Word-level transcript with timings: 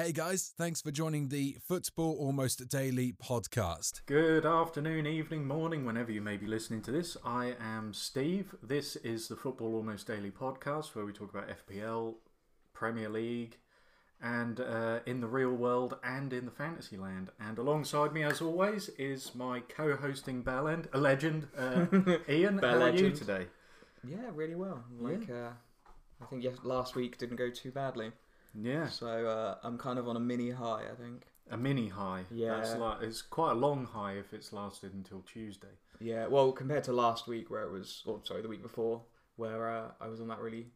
Hey 0.00 0.12
guys, 0.12 0.52
thanks 0.56 0.80
for 0.80 0.92
joining 0.92 1.28
the 1.28 1.56
Football 1.66 2.16
Almost 2.20 2.68
Daily 2.68 3.12
podcast. 3.20 4.02
Good 4.06 4.46
afternoon, 4.46 5.08
evening, 5.08 5.44
morning, 5.44 5.84
whenever 5.84 6.12
you 6.12 6.20
may 6.20 6.36
be 6.36 6.46
listening 6.46 6.82
to 6.82 6.92
this. 6.92 7.16
I 7.24 7.56
am 7.60 7.92
Steve. 7.92 8.54
This 8.62 8.94
is 8.94 9.26
the 9.26 9.34
Football 9.34 9.74
Almost 9.74 10.06
Daily 10.06 10.30
podcast 10.30 10.94
where 10.94 11.04
we 11.04 11.12
talk 11.12 11.34
about 11.34 11.48
FPL, 11.48 12.14
Premier 12.72 13.08
League, 13.08 13.56
and 14.22 14.60
uh, 14.60 15.00
in 15.04 15.20
the 15.20 15.26
real 15.26 15.50
world 15.50 15.96
and 16.04 16.32
in 16.32 16.44
the 16.44 16.52
fantasy 16.52 16.96
land. 16.96 17.30
And 17.40 17.58
alongside 17.58 18.12
me, 18.12 18.22
as 18.22 18.40
always, 18.40 18.90
is 18.90 19.34
my 19.34 19.58
co 19.58 19.96
hosting 19.96 20.42
bell 20.42 20.68
end, 20.68 20.86
a 20.92 20.98
legend, 20.98 21.48
uh, 21.58 21.86
Ian. 22.28 22.58
Bell 22.58 22.78
how 22.78 22.86
are 22.86 22.90
you 22.90 23.10
today? 23.10 23.48
Yeah, 24.08 24.30
really 24.32 24.54
well. 24.54 24.84
Like, 25.00 25.28
uh, 25.28 25.50
I 26.22 26.26
think 26.26 26.44
yes, 26.44 26.58
last 26.62 26.94
week 26.94 27.18
didn't 27.18 27.34
go 27.34 27.50
too 27.50 27.72
badly. 27.72 28.12
Yeah, 28.54 28.88
So 28.88 29.06
uh, 29.26 29.56
I'm 29.62 29.78
kind 29.78 29.98
of 29.98 30.08
on 30.08 30.16
a 30.16 30.20
mini 30.20 30.50
high, 30.50 30.82
I 30.90 30.94
think. 31.00 31.24
a 31.50 31.56
mini 31.56 31.88
high. 31.88 32.24
Yeah. 32.30 32.56
That's 32.56 32.74
like, 32.76 33.02
it's 33.02 33.22
quite 33.22 33.52
a 33.52 33.54
long 33.54 33.84
high 33.86 34.12
if 34.14 34.32
it's 34.32 34.52
lasted 34.52 34.94
until 34.94 35.20
Tuesday. 35.22 35.76
Yeah, 36.00 36.26
well, 36.28 36.52
compared 36.52 36.84
to 36.84 36.92
last 36.92 37.26
week 37.26 37.50
where 37.50 37.62
it 37.62 37.70
was, 37.72 38.02
or 38.06 38.20
sorry, 38.24 38.42
the 38.42 38.48
week 38.48 38.62
before, 38.62 39.02
where 39.36 39.68
uh, 39.70 39.88
I 40.00 40.08
was 40.08 40.20
on 40.20 40.28
that 40.28 40.38
really 40.40 40.66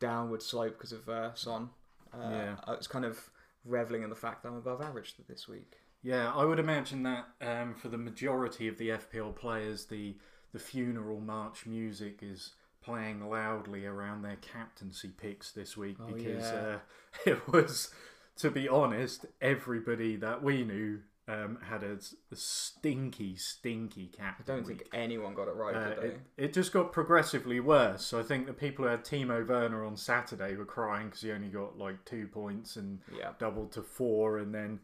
downward 0.00 0.42
slope 0.42 0.74
because 0.78 0.92
of 0.92 1.08
uh, 1.08 1.34
Son. 1.34 1.70
Uh, 2.12 2.18
Yeah. 2.30 2.56
I 2.66 2.74
was 2.74 2.86
kind 2.86 3.04
of 3.04 3.30
reveling 3.64 4.02
in 4.02 4.10
the 4.10 4.16
fact 4.16 4.42
that 4.42 4.48
I'm 4.50 4.56
above 4.56 4.80
average 4.82 5.14
this 5.28 5.48
week. 5.48 5.76
Yeah, 6.02 6.32
I 6.34 6.44
would 6.44 6.58
imagine 6.58 7.04
that 7.04 7.26
um, 7.40 7.74
for 7.74 7.88
the 7.88 7.98
majority 7.98 8.66
of 8.68 8.76
the 8.78 8.88
FPL 8.90 9.34
players, 9.36 9.86
the 9.86 10.16
the 10.52 10.58
funeral 10.58 11.18
march 11.20 11.64
music 11.64 12.18
is 12.22 12.52
playing 12.82 13.28
loudly 13.28 13.86
around 13.86 14.22
their 14.22 14.36
captaincy 14.36 15.08
picks 15.08 15.52
this 15.52 15.76
week 15.76 15.96
Oh, 16.00 16.12
because 16.12 16.52
yeah. 16.52 16.58
uh, 16.58 16.78
it 17.26 17.48
was, 17.48 17.90
to 18.36 18.50
be 18.50 18.68
honest, 18.68 19.26
everybody 19.40 20.16
that 20.16 20.42
we 20.42 20.64
knew 20.64 21.00
um, 21.28 21.58
had 21.68 21.82
a 21.84 21.98
stinky, 22.34 23.36
stinky 23.36 24.06
captaincy. 24.08 24.52
I 24.52 24.56
don't 24.56 24.66
week. 24.66 24.78
think 24.78 24.90
anyone 24.92 25.34
got 25.34 25.46
it 25.48 25.54
right, 25.54 25.74
Uh, 25.76 26.00
it, 26.00 26.20
it 26.36 26.52
just 26.52 26.72
got 26.72 26.92
progressively 26.92 27.60
worse. 27.60 28.04
So 28.04 28.18
I 28.18 28.22
think 28.24 28.46
the 28.46 28.52
people 28.52 28.84
who 28.84 28.90
had 28.90 29.04
Timo 29.04 29.46
Werner 29.46 29.84
on 29.84 29.96
Saturday 29.96 30.56
were 30.56 30.64
crying 30.64 31.06
because 31.06 31.20
he 31.22 31.30
only 31.30 31.48
got 31.48 31.78
like 31.78 32.04
two 32.04 32.26
points 32.26 32.76
and 32.76 33.00
Yeah. 33.16 33.30
doubled 33.38 33.72
to 33.72 33.82
four, 33.82 34.38
and 34.38 34.52
then 34.54 34.80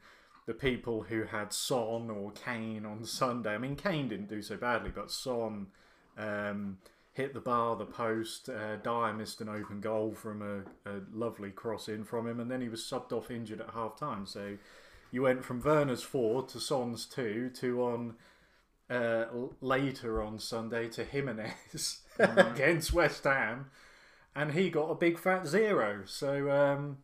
the 0.46 0.54
people 0.54 1.02
who 1.02 1.24
had 1.24 1.52
Son 1.52 2.08
or 2.08 2.30
Kane 2.32 2.86
on 2.86 3.04
Sunday. 3.04 3.54
I 3.54 3.58
mean, 3.58 3.76
Kane 3.76 4.08
didn't 4.08 4.28
do 4.28 4.40
so 4.40 4.56
badly, 4.56 4.90
but 4.94 5.10
Son 5.10 5.66
um, 6.16 6.78
hit 7.18 7.34
the 7.34 7.40
bar, 7.40 7.76
the 7.76 7.84
post. 7.84 8.48
Uh, 8.48 8.76
Dier 8.76 9.12
missed 9.12 9.40
an 9.40 9.48
open 9.48 9.80
goal 9.80 10.14
from 10.14 10.40
a, 10.40 10.90
a 10.90 11.00
lovely 11.12 11.50
cross 11.50 11.88
in 11.88 12.04
from 12.04 12.26
him, 12.26 12.40
and 12.40 12.50
then 12.50 12.60
he 12.60 12.68
was 12.68 12.80
subbed 12.80 13.12
off 13.12 13.30
injured 13.30 13.60
at 13.60 13.70
half 13.74 13.98
time. 13.98 14.24
So 14.24 14.56
you 15.10 15.22
went 15.22 15.44
from 15.44 15.60
Werner's 15.60 16.02
four 16.02 16.44
to 16.44 16.58
Son's 16.58 17.04
two 17.04 17.50
to 17.56 17.82
on. 17.82 18.14
Uh, 18.90 19.26
later 19.60 20.22
on 20.22 20.38
Sunday 20.38 20.88
to 20.88 21.04
Jimenez 21.04 21.98
against 22.18 22.90
West 22.94 23.24
Ham, 23.24 23.66
and 24.34 24.52
he 24.52 24.70
got 24.70 24.88
a 24.88 24.94
big 24.94 25.18
fat 25.18 25.46
zero. 25.46 26.04
So 26.06 26.50
um, 26.50 26.96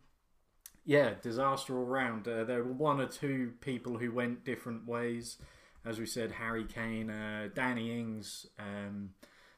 yeah, 0.83 1.15
disaster 1.21 1.77
all 1.77 1.85
round. 1.85 2.27
Uh, 2.27 2.43
there 2.43 2.63
were 2.63 2.71
one 2.71 3.01
or 3.01 3.07
two 3.07 3.53
people 3.61 3.99
who 3.99 4.11
went 4.11 4.45
different 4.45 4.87
ways. 4.87 5.37
As 5.85 5.99
we 5.99 6.07
said, 6.07 6.31
Harry 6.31 6.65
Kane, 6.65 7.11
uh, 7.11 7.49
Danny 7.53 7.99
Ings. 7.99 8.47
Um, 8.57 9.11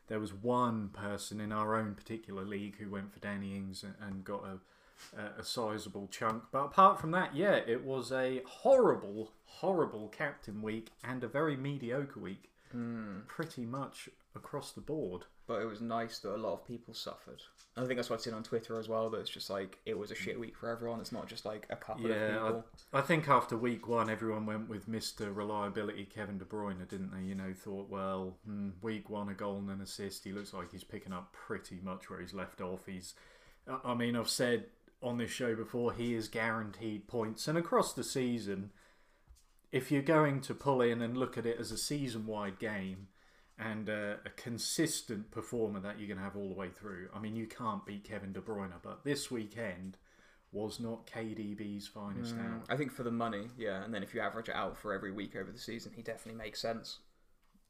there 0.07 0.19
was 0.19 0.33
one 0.33 0.89
person 0.89 1.39
in 1.41 1.51
our 1.51 1.75
own 1.75 1.93
particular 1.93 2.45
league 2.45 2.77
who 2.77 2.89
went 2.89 3.13
for 3.13 3.19
Danny 3.19 3.55
Ings 3.55 3.83
and, 4.01 4.23
got 4.23 4.43
a, 4.45 5.19
a, 5.19 5.39
a 5.41 5.43
sizable 5.43 6.07
chunk. 6.07 6.43
But 6.51 6.65
apart 6.65 6.99
from 6.99 7.11
that, 7.11 7.35
yeah, 7.35 7.59
it 7.67 7.83
was 7.83 8.11
a 8.11 8.41
horrible, 8.45 9.31
horrible 9.45 10.07
captain 10.09 10.61
week 10.61 10.91
and 11.03 11.23
a 11.23 11.27
very 11.27 11.57
mediocre 11.57 12.19
week, 12.19 12.49
hmm. 12.71 13.19
pretty 13.27 13.65
much 13.65 14.09
across 14.37 14.71
the 14.71 14.81
board. 14.81 15.23
But 15.47 15.61
it 15.61 15.65
was 15.65 15.81
nice 15.81 16.19
that 16.19 16.35
a 16.35 16.37
lot 16.37 16.53
of 16.53 16.65
people 16.67 16.93
suffered. 16.93 17.41
And 17.75 17.83
I 17.83 17.87
think 17.87 17.97
that's 17.97 18.09
what 18.09 18.17
I've 18.17 18.21
seen 18.21 18.33
on 18.33 18.43
Twitter 18.43 18.77
as 18.79 18.89
well, 18.89 19.09
that 19.09 19.19
it's 19.19 19.29
just 19.29 19.49
like, 19.49 19.77
it 19.85 19.97
was 19.97 20.11
a 20.11 20.15
shit 20.15 20.37
week 20.39 20.57
for 20.57 20.69
everyone. 20.69 20.99
It's 20.99 21.11
not 21.13 21.27
just 21.27 21.45
like 21.45 21.65
a 21.69 21.75
couple 21.75 22.09
Yeah, 22.09 22.15
of 22.15 22.31
people. 22.45 22.65
I, 22.91 22.97
I 22.99 23.01
think 23.01 23.29
after 23.29 23.55
week 23.55 23.87
one, 23.87 24.09
everyone 24.09 24.45
went 24.45 24.67
with 24.67 24.89
Mr. 24.89 25.33
Reliability 25.33 26.05
Kevin 26.05 26.37
De 26.37 26.43
Bruyne, 26.45 26.85
didn't 26.89 27.11
they? 27.13 27.21
You 27.23 27.35
know, 27.35 27.53
thought, 27.53 27.89
well, 27.89 28.37
hmm, 28.45 28.69
week 28.81 29.09
one, 29.09 29.29
a 29.29 29.33
goal 29.33 29.57
and 29.57 29.69
an 29.69 29.81
assist. 29.81 30.23
He 30.25 30.31
looks 30.33 30.53
like 30.53 30.71
he's 30.71 30.83
picking 30.83 31.13
up 31.13 31.31
pretty 31.33 31.79
much 31.81 32.09
where 32.09 32.19
he's 32.19 32.33
left 32.33 32.59
off. 32.61 32.85
He's, 32.85 33.13
I- 33.67 33.91
I 33.91 33.93
mean, 33.93 34.15
I've 34.17 34.29
said 34.29 34.65
on 35.01 35.17
this 35.17 35.31
show 35.31 35.55
before, 35.55 35.93
he 35.93 36.13
is 36.13 36.27
guaranteed 36.27 37.07
points. 37.07 37.47
And 37.47 37.57
across 37.57 37.93
the 37.93 38.03
season, 38.03 38.71
if 39.71 39.91
you're 39.91 40.01
going 40.01 40.41
to 40.41 40.53
pull 40.53 40.81
in 40.81 41.01
and 41.01 41.15
look 41.17 41.37
at 41.37 41.45
it 41.45 41.57
as 41.59 41.71
a 41.71 41.77
season 41.77 42.25
wide 42.25 42.57
game, 42.59 43.07
and 43.59 43.89
uh, 43.89 44.15
a 44.25 44.29
consistent 44.35 45.31
performer 45.31 45.79
that 45.79 45.97
you're 45.99 46.07
going 46.07 46.17
to 46.17 46.23
have 46.23 46.35
all 46.35 46.49
the 46.49 46.55
way 46.55 46.69
through. 46.69 47.09
I 47.15 47.19
mean, 47.19 47.35
you 47.35 47.47
can't 47.47 47.85
beat 47.85 48.03
Kevin 48.03 48.33
De 48.33 48.39
Bruyne, 48.39 48.71
but 48.83 49.03
this 49.03 49.31
weekend 49.31 49.97
was 50.51 50.79
not 50.79 51.07
KDB's 51.07 51.87
finest 51.87 52.35
hour. 52.35 52.61
I 52.69 52.77
think 52.77 52.91
for 52.91 53.03
the 53.03 53.11
money, 53.11 53.47
yeah, 53.57 53.83
and 53.83 53.93
then 53.93 54.03
if 54.03 54.13
you 54.13 54.21
average 54.21 54.49
it 54.49 54.55
out 54.55 54.77
for 54.77 54.93
every 54.93 55.11
week 55.11 55.35
over 55.35 55.51
the 55.51 55.59
season, 55.59 55.91
he 55.95 56.01
definitely 56.01 56.37
makes 56.41 56.61
sense. 56.61 56.99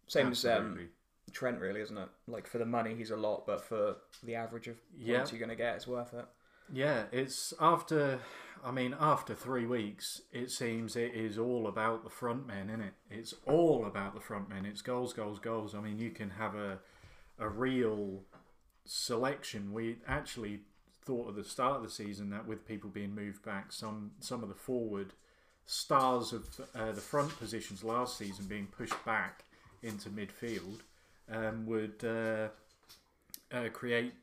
Same 0.08 0.32
as 0.32 0.46
um, 0.46 0.90
Trent, 1.32 1.60
really, 1.60 1.82
isn't 1.82 1.98
it? 1.98 2.10
Like 2.28 2.48
for 2.48 2.58
the 2.60 2.66
money, 2.66 2.96
he's 2.96 3.12
a 3.12 3.18
lot, 3.18 3.46
but 3.48 3.62
for 3.64 3.96
the 4.24 4.36
average 4.36 4.68
of 4.68 4.76
points 4.92 5.06
Yeah. 5.08 5.26
you're 5.32 5.40
going 5.40 5.50
to 5.50 5.56
get, 5.56 5.76
it's 5.76 5.88
worth 5.88 6.14
it. 6.14 6.26
Yeah, 6.72 7.04
it's 7.12 7.54
after. 7.60 8.20
I 8.64 8.72
mean, 8.72 8.96
after 9.00 9.34
three 9.34 9.66
weeks, 9.66 10.22
it 10.32 10.52
seems 10.52 10.96
it 10.96 11.14
is 11.14 11.38
all 11.38 11.68
about 11.68 12.04
the 12.04 12.10
front 12.10 12.48
men, 12.48 12.70
isn't 12.70 12.82
it? 12.82 12.94
It's 13.10 13.34
all 13.46 13.86
about 13.86 14.14
the 14.14 14.22
front 14.22 14.50
men. 14.50 14.66
It's 14.66 14.82
goals, 14.82 15.14
goals, 15.14 15.40
goals. 15.40 15.76
I 15.76 15.82
mean, 15.82 16.00
you 16.00 16.12
can 16.12 16.32
have 16.32 16.56
a 16.56 16.80
a 17.40 17.48
real 17.48 18.24
selection. 18.86 19.74
We 19.74 19.98
actually 20.08 20.62
thought 21.06 21.30
at 21.30 21.36
the 21.36 21.44
start 21.44 21.78
of 21.78 21.84
the 21.84 21.90
season 21.90 22.30
that 22.32 22.48
with 22.48 22.68
people 22.68 22.90
being 22.90 23.16
moved 23.16 23.44
back, 23.44 23.72
some 23.72 24.12
some 24.20 24.44
of 24.44 24.50
the 24.50 24.56
forward 24.56 25.14
stars 25.66 26.32
of 26.34 26.48
uh, 26.74 26.92
the 26.94 27.02
front 27.02 27.38
positions 27.38 27.84
last 27.84 28.18
season 28.18 28.46
being 28.46 28.68
pushed 28.68 29.06
back 29.06 29.44
into 29.84 30.10
midfield 30.10 30.80
um, 31.30 31.66
would 31.66 32.04
uh, 32.04 32.48
uh, 33.56 33.70
create 33.74 34.14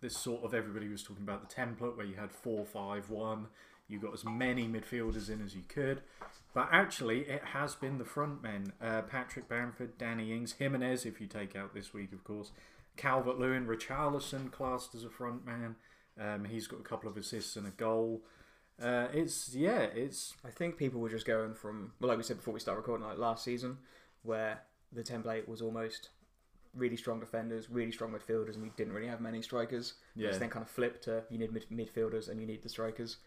this 0.00 0.16
sort 0.16 0.42
of 0.44 0.54
everybody 0.54 0.88
was 0.88 1.02
talking 1.02 1.22
about 1.22 1.48
the 1.48 1.54
template 1.54 1.96
where 1.96 2.06
you 2.06 2.14
had 2.14 2.32
four, 2.32 2.64
five, 2.64 3.08
one. 3.10 3.46
You 3.88 3.98
got 4.00 4.14
as 4.14 4.24
many 4.24 4.66
midfielders 4.66 5.28
in 5.28 5.44
as 5.44 5.54
you 5.54 5.62
could, 5.68 6.00
but 6.54 6.68
actually 6.72 7.20
it 7.20 7.42
has 7.52 7.74
been 7.74 7.98
the 7.98 8.04
front 8.04 8.42
men: 8.42 8.72
uh, 8.80 9.02
Patrick 9.02 9.48
Bamford, 9.48 9.98
Danny 9.98 10.32
Ings, 10.32 10.52
Jimenez. 10.52 11.04
If 11.04 11.20
you 11.20 11.26
take 11.26 11.54
out 11.54 11.74
this 11.74 11.92
week, 11.92 12.12
of 12.12 12.24
course, 12.24 12.52
Calvert 12.96 13.38
Lewin, 13.38 13.66
Richarlison 13.66 14.50
classed 14.50 14.94
as 14.94 15.04
a 15.04 15.10
front 15.10 15.44
man. 15.44 15.76
Um, 16.20 16.44
he's 16.44 16.66
got 16.66 16.80
a 16.80 16.84
couple 16.84 17.08
of 17.08 17.16
assists 17.16 17.56
and 17.56 17.66
a 17.66 17.70
goal. 17.70 18.22
Uh, 18.80 19.08
it's 19.12 19.54
yeah, 19.54 19.80
it's 19.80 20.34
I 20.44 20.50
think 20.50 20.76
people 20.76 21.00
were 21.00 21.08
just 21.08 21.26
going 21.26 21.54
from, 21.54 21.92
well, 22.00 22.08
like 22.08 22.18
we 22.18 22.24
said 22.24 22.38
before 22.38 22.54
we 22.54 22.60
start 22.60 22.76
recording, 22.76 23.06
like 23.06 23.18
last 23.18 23.44
season, 23.44 23.78
where 24.22 24.62
the 24.92 25.02
template 25.02 25.48
was 25.48 25.62
almost 25.62 26.10
really 26.74 26.96
strong 26.96 27.20
defenders, 27.20 27.70
really 27.70 27.92
strong 27.92 28.12
midfielders, 28.12 28.54
and 28.54 28.64
you 28.64 28.72
didn't 28.76 28.92
really 28.92 29.08
have 29.08 29.20
many 29.20 29.42
strikers. 29.42 29.94
Yeah. 30.14 30.28
It's 30.28 30.38
then 30.38 30.48
kind 30.48 30.64
of 30.64 30.70
flipped 30.70 31.04
to 31.04 31.22
you 31.30 31.38
need 31.38 31.52
mid- 31.52 31.70
midfielders 31.70 32.28
and 32.28 32.40
you 32.40 32.46
need 32.46 32.62
the 32.62 32.68
strikers. 32.68 33.18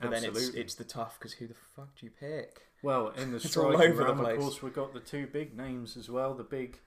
But 0.00 0.10
then 0.10 0.24
it's 0.24 0.36
Absolutely. 0.36 0.60
it's 0.60 0.74
the 0.74 0.84
tough 0.84 1.18
because 1.18 1.34
who 1.34 1.46
the 1.46 1.54
fuck 1.76 1.94
do 1.98 2.06
you 2.06 2.12
pick? 2.18 2.62
Well, 2.82 3.08
in 3.16 3.30
the 3.30 3.36
It's 3.36 3.56
all 3.56 3.72
striking 3.72 3.92
over 3.92 4.04
the 4.04 4.14
realm, 4.14 4.24
of 4.24 4.38
course, 4.38 4.62
we've 4.62 4.74
got 4.74 4.94
the 4.94 5.00
two 5.00 5.26
big 5.26 5.56
names 5.56 5.96
as 5.96 6.08
well, 6.08 6.34
the 6.34 6.44
big 6.44 6.78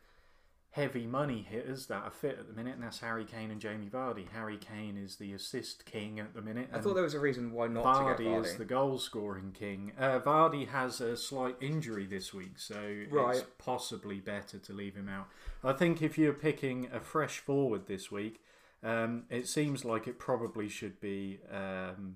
heavy 0.73 1.05
money 1.05 1.45
hitters 1.47 1.85
that 1.85 2.03
are 2.03 2.09
fit 2.09 2.39
at 2.39 2.47
the 2.47 2.53
minute, 2.53 2.73
and 2.73 2.81
that's 2.81 2.99
Harry 2.99 3.25
Kane 3.25 3.51
and 3.51 3.61
Jamie 3.61 3.89
Vardy. 3.89 4.27
Harry 4.33 4.57
Kane 4.57 4.97
is 4.97 5.17
the 5.17 5.31
assist 5.33 5.85
king 5.85 6.19
at 6.19 6.33
the 6.33 6.41
minute. 6.41 6.67
I 6.73 6.79
thought 6.79 6.95
there 6.95 7.03
was 7.03 7.13
a 7.13 7.19
reason 7.19 7.51
why 7.51 7.67
not 7.67 7.83
Vardy, 7.85 8.17
to 8.17 8.23
get 8.23 8.31
Vardy. 8.31 8.45
is 8.45 8.55
the 8.55 8.65
goal 8.65 8.97
scoring 8.97 9.51
king. 9.51 9.91
Uh, 9.99 10.19
Vardy 10.19 10.67
has 10.67 10.99
a 10.99 11.15
slight 11.15 11.57
injury 11.61 12.07
this 12.07 12.33
week, 12.33 12.57
so 12.57 12.75
it's 12.79 13.43
possibly 13.59 14.19
better 14.19 14.57
to 14.57 14.73
leave 14.73 14.95
him 14.95 15.07
out. 15.07 15.27
I 15.63 15.73
think 15.73 16.01
if 16.01 16.17
you're 16.17 16.33
picking 16.33 16.89
a 16.91 16.99
fresh 16.99 17.37
forward 17.37 17.85
this 17.85 18.11
week, 18.11 18.41
um, 18.81 19.25
it 19.29 19.47
seems 19.47 19.85
like 19.85 20.07
it 20.07 20.17
probably 20.17 20.67
should 20.69 20.99
be 20.99 21.39
um, 21.51 22.15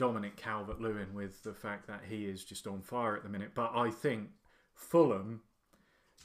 Dominic 0.00 0.34
Calvert 0.34 0.80
Lewin 0.80 1.12
with 1.12 1.42
the 1.42 1.52
fact 1.52 1.86
that 1.86 2.00
he 2.08 2.24
is 2.24 2.42
just 2.42 2.66
on 2.66 2.80
fire 2.80 3.14
at 3.14 3.22
the 3.22 3.28
minute. 3.28 3.50
But 3.54 3.72
I 3.74 3.90
think 3.90 4.30
Fulham 4.74 5.42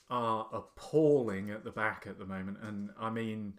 are 0.10 0.48
appalling 0.54 1.52
at 1.52 1.66
the 1.66 1.72
back 1.72 2.06
at 2.08 2.18
the 2.18 2.26
moment. 2.26 2.60
And 2.62 2.92
I 2.98 3.10
mean, 3.10 3.56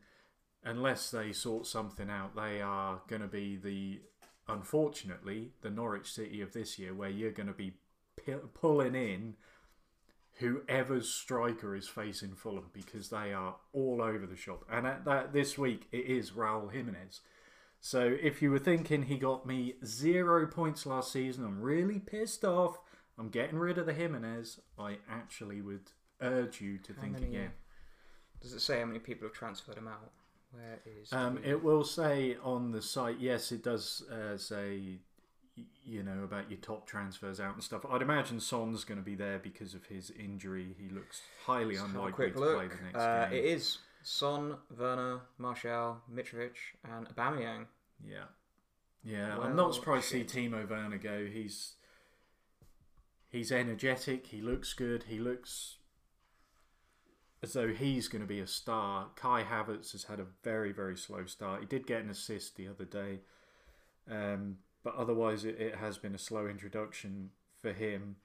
unless 0.65 1.11
they 1.11 1.33
sort 1.33 1.67
something 1.67 2.09
out, 2.09 2.35
they 2.35 2.63
are 2.63 3.03
going 3.09 3.21
to 3.21 3.29
be 3.29 3.59
the, 3.59 4.01
unfortunately, 4.49 5.51
the 5.61 5.69
Norwich 5.69 6.11
City 6.11 6.41
of 6.41 6.55
this 6.55 6.79
year, 6.79 6.95
where 6.95 7.11
you're 7.11 7.31
going 7.31 7.49
to 7.49 7.53
be 7.53 7.75
pi- 8.25 8.41
pulling 8.55 8.95
in 8.95 9.35
whoever's 10.39 11.11
striker 11.11 11.77
is 11.77 11.89
facing 11.89 12.35
Fulham 12.35 12.71
because 12.73 13.11
they 13.11 13.35
are 13.35 13.57
all 13.75 14.01
over 14.01 14.27
the 14.27 14.35
shop. 14.35 14.65
And 14.73 14.87
at 14.87 15.05
that 15.05 15.35
this 15.35 15.59
week, 15.59 15.89
it 15.93 16.07
is 16.07 16.31
Raul 16.31 16.73
Jimenez. 16.73 17.21
So 17.87 18.17
if 18.21 18.43
you 18.43 18.51
were 18.51 18.59
thinking 18.59 19.05
he 19.05 19.17
got 19.17 19.47
me 19.47 19.75
zero 19.85 20.45
points 20.49 20.87
last 20.87 21.13
season, 21.13 21.45
I'm 21.45 21.61
really 21.63 22.01
pissed 22.01 22.45
off. 22.45 22.81
I'm 23.17 23.29
getting 23.29 23.61
rid 23.61 23.79
of 23.79 23.87
the 23.87 23.93
Jimenez. 23.93 24.59
I 24.77 24.99
actually 25.09 25.61
would 25.63 25.93
urge 26.21 26.61
you 26.61 26.79
to 26.79 26.93
How 26.95 27.01
think 27.01 27.13
many- 27.13 27.29
again. 27.29 27.53
Does 28.41 28.55
it 28.55 28.61
say 28.61 28.81
how 28.81 28.87
many 28.87 28.99
people 28.99 29.29
have 29.29 29.37
transferred 29.37 29.77
him 29.79 29.87
out? 29.87 30.11
Where 30.51 30.81
is 30.85 31.13
Um, 31.13 31.37
the- 31.37 31.49
it 31.51 31.63
will 31.63 31.85
say 31.85 32.37
on 32.39 32.73
the 32.73 32.83
site, 32.83 33.21
yes, 33.21 33.53
it 33.53 33.63
does 33.63 34.03
uh, 34.11 34.37
say, 34.37 34.99
you 35.85 36.03
know, 36.03 36.25
about 36.25 36.51
your 36.51 36.59
top 36.59 36.89
transfers 36.89 37.39
out 37.39 37.55
and 37.55 37.63
stuff. 37.63 37.87
I'd 37.87 38.03
imagine 38.03 38.41
Son's 38.41 38.83
going 38.83 38.99
to 38.99 39.05
be 39.05 39.15
there 39.15 39.39
because 39.39 39.75
of 39.75 39.87
his 39.87 40.11
injury. 40.11 40.75
He 40.77 40.89
looks 40.89 41.23
highly 41.45 41.77
Let's 41.79 41.87
unlikely 41.89 42.13
quick 42.15 42.35
to 42.35 42.41
look. 42.41 42.57
play 42.57 42.67
the 42.67 42.83
next 42.83 42.97
Uh, 42.99 43.27
game. 43.29 43.39
it 43.39 43.45
is 43.45 43.79
Son, 44.03 44.59
Werner, 44.77 45.21
Martial, 45.39 46.03
Mitrovic, 46.13 46.57
and 46.83 47.09
Aubameyang. 47.15 47.69
Yeah, 48.05 48.25
yeah. 49.05 49.37
Well, 49.39 49.47
I'm 49.47 49.57
not 49.57 49.75
surprised 49.75 50.11
shit. 50.11 50.29
to 50.29 50.35
see 50.35 50.49
Timo 50.49 50.69
Werner 50.69 50.99
go. 50.99 51.27
He's 51.27 51.75
he's 53.29 53.53
energetic. 53.53 54.27
He 54.29 54.41
looks 54.41 54.73
good. 54.73 55.05
He 55.05 55.19
looks 55.19 55.77
as 57.43 57.53
though 57.53 57.69
he's 57.69 58.09
going 58.09 58.23
to 58.23 58.29
be 58.29 58.41
a 58.41 58.47
star. 58.47 59.09
Kai 59.15 59.45
Havertz 59.45 59.93
has 59.93 60.05
had 60.05 60.21
a 60.21 60.27
very 60.43 60.73
very 60.73 60.97
slow 60.97 61.27
start. 61.27 61.61
He 61.61 61.67
did 61.67 61.87
get 61.87 62.03
an 62.03 62.11
assist 62.11 62.57
the 62.57 62.69
other 62.69 62.85
day, 62.85 63.21
um, 64.11 64.59
but 64.83 64.95
otherwise 64.97 65.45
it, 65.45 65.61
it 65.61 65.77
has 65.77 65.99
been 65.99 66.15
a 66.15 66.19
slow 66.19 66.47
introduction 66.47 67.31
for 67.61 67.73
him. 67.73 68.17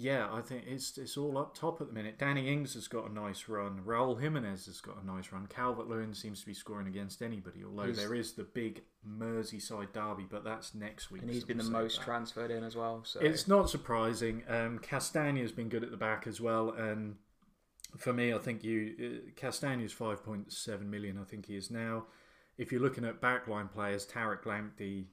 Yeah, 0.00 0.28
I 0.32 0.42
think 0.42 0.62
it's 0.68 0.96
it's 0.96 1.16
all 1.16 1.36
up 1.36 1.56
top 1.56 1.80
at 1.80 1.88
the 1.88 1.92
minute. 1.92 2.18
Danny 2.18 2.48
Ings 2.52 2.74
has 2.74 2.86
got 2.86 3.10
a 3.10 3.12
nice 3.12 3.48
run. 3.48 3.80
Raul 3.84 4.20
Jimenez 4.20 4.66
has 4.66 4.80
got 4.80 5.02
a 5.02 5.04
nice 5.04 5.32
run. 5.32 5.48
Calvert 5.48 5.88
Lewin 5.88 6.14
seems 6.14 6.38
to 6.40 6.46
be 6.46 6.54
scoring 6.54 6.86
against 6.86 7.20
anybody, 7.20 7.64
although 7.64 7.86
He's- 7.86 7.96
there 7.96 8.14
is 8.14 8.34
the 8.34 8.44
big 8.44 8.84
Merseyside 9.04 9.92
derby, 9.92 10.24
but 10.30 10.44
that's 10.44 10.72
next 10.72 11.10
week. 11.10 11.22
And 11.22 11.30
he's 11.32 11.42
been 11.42 11.58
the 11.58 11.64
most 11.64 11.98
that. 11.98 12.04
transferred 12.04 12.52
in 12.52 12.62
as 12.62 12.76
well. 12.76 13.02
So 13.02 13.18
It's 13.18 13.48
not 13.48 13.70
surprising. 13.70 14.44
Um, 14.46 14.78
Castagna's 14.78 15.50
been 15.52 15.68
good 15.68 15.82
at 15.82 15.90
the 15.90 15.96
back 15.96 16.28
as 16.28 16.40
well, 16.40 16.70
and 16.70 17.16
for 17.96 18.12
me, 18.12 18.32
I 18.32 18.38
think 18.38 18.62
you 18.62 18.94
uh, 19.26 19.30
Castagna's 19.34 19.92
five 19.92 20.22
point 20.22 20.52
seven 20.52 20.90
million. 20.90 21.18
I 21.18 21.24
think 21.24 21.46
he 21.46 21.56
is 21.56 21.72
now. 21.72 22.06
If 22.56 22.70
you're 22.70 22.80
looking 22.80 23.04
at 23.04 23.20
backline 23.20 23.72
players, 23.72 24.06
Tariq 24.06 24.42
Lamptey, 24.44 25.06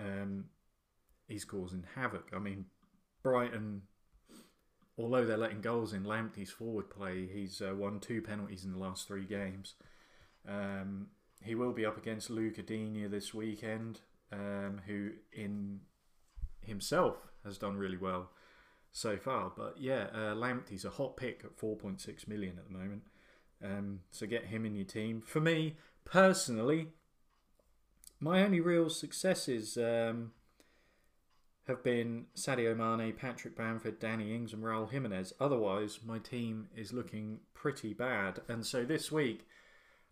um, 0.00 0.46
he's 1.28 1.44
causing 1.44 1.84
havoc. 1.94 2.30
I 2.34 2.38
mean, 2.40 2.66
Brighton, 3.22 3.82
although 4.98 5.24
they're 5.24 5.36
letting 5.36 5.60
goals 5.60 5.92
in, 5.92 6.04
Lamptey's 6.04 6.50
forward 6.50 6.90
play, 6.90 7.26
he's 7.26 7.60
uh, 7.60 7.74
won 7.74 8.00
two 8.00 8.22
penalties 8.22 8.64
in 8.64 8.72
the 8.72 8.78
last 8.78 9.06
three 9.06 9.24
games. 9.24 9.74
Um, 10.48 11.08
he 11.42 11.54
will 11.54 11.72
be 11.72 11.84
up 11.84 11.98
against 11.98 12.30
Luca 12.30 12.62
Digne 12.62 13.06
this 13.08 13.34
weekend, 13.34 14.00
um, 14.32 14.80
who 14.86 15.10
in 15.32 15.80
himself 16.62 17.16
has 17.44 17.58
done 17.58 17.76
really 17.76 17.96
well 17.96 18.30
so 18.92 19.16
far. 19.16 19.52
But 19.56 19.76
yeah, 19.78 20.06
uh, 20.12 20.34
Lamptey's 20.34 20.84
a 20.84 20.90
hot 20.90 21.16
pick 21.16 21.42
at 21.44 21.56
4.6 21.56 22.26
million 22.26 22.58
at 22.58 22.66
the 22.66 22.76
moment. 22.76 23.02
Um, 23.62 24.00
so 24.10 24.26
get 24.26 24.46
him 24.46 24.64
in 24.64 24.74
your 24.74 24.86
team. 24.86 25.20
For 25.20 25.40
me 25.40 25.76
personally, 26.04 26.88
my 28.20 28.42
only 28.42 28.60
real 28.60 28.88
successes 28.88 29.76
um, 29.76 30.32
have 31.66 31.82
been 31.82 32.26
Sadio 32.36 32.76
Mane, 32.76 33.12
Patrick 33.12 33.56
Bamford, 33.56 33.98
Danny 33.98 34.34
Ings, 34.34 34.52
and 34.52 34.62
Raul 34.62 34.90
Jimenez. 34.90 35.32
Otherwise, 35.40 35.98
my 36.06 36.18
team 36.18 36.68
is 36.76 36.92
looking 36.92 37.40
pretty 37.54 37.92
bad. 37.92 38.40
And 38.48 38.64
so 38.64 38.84
this 38.84 39.10
week, 39.10 39.46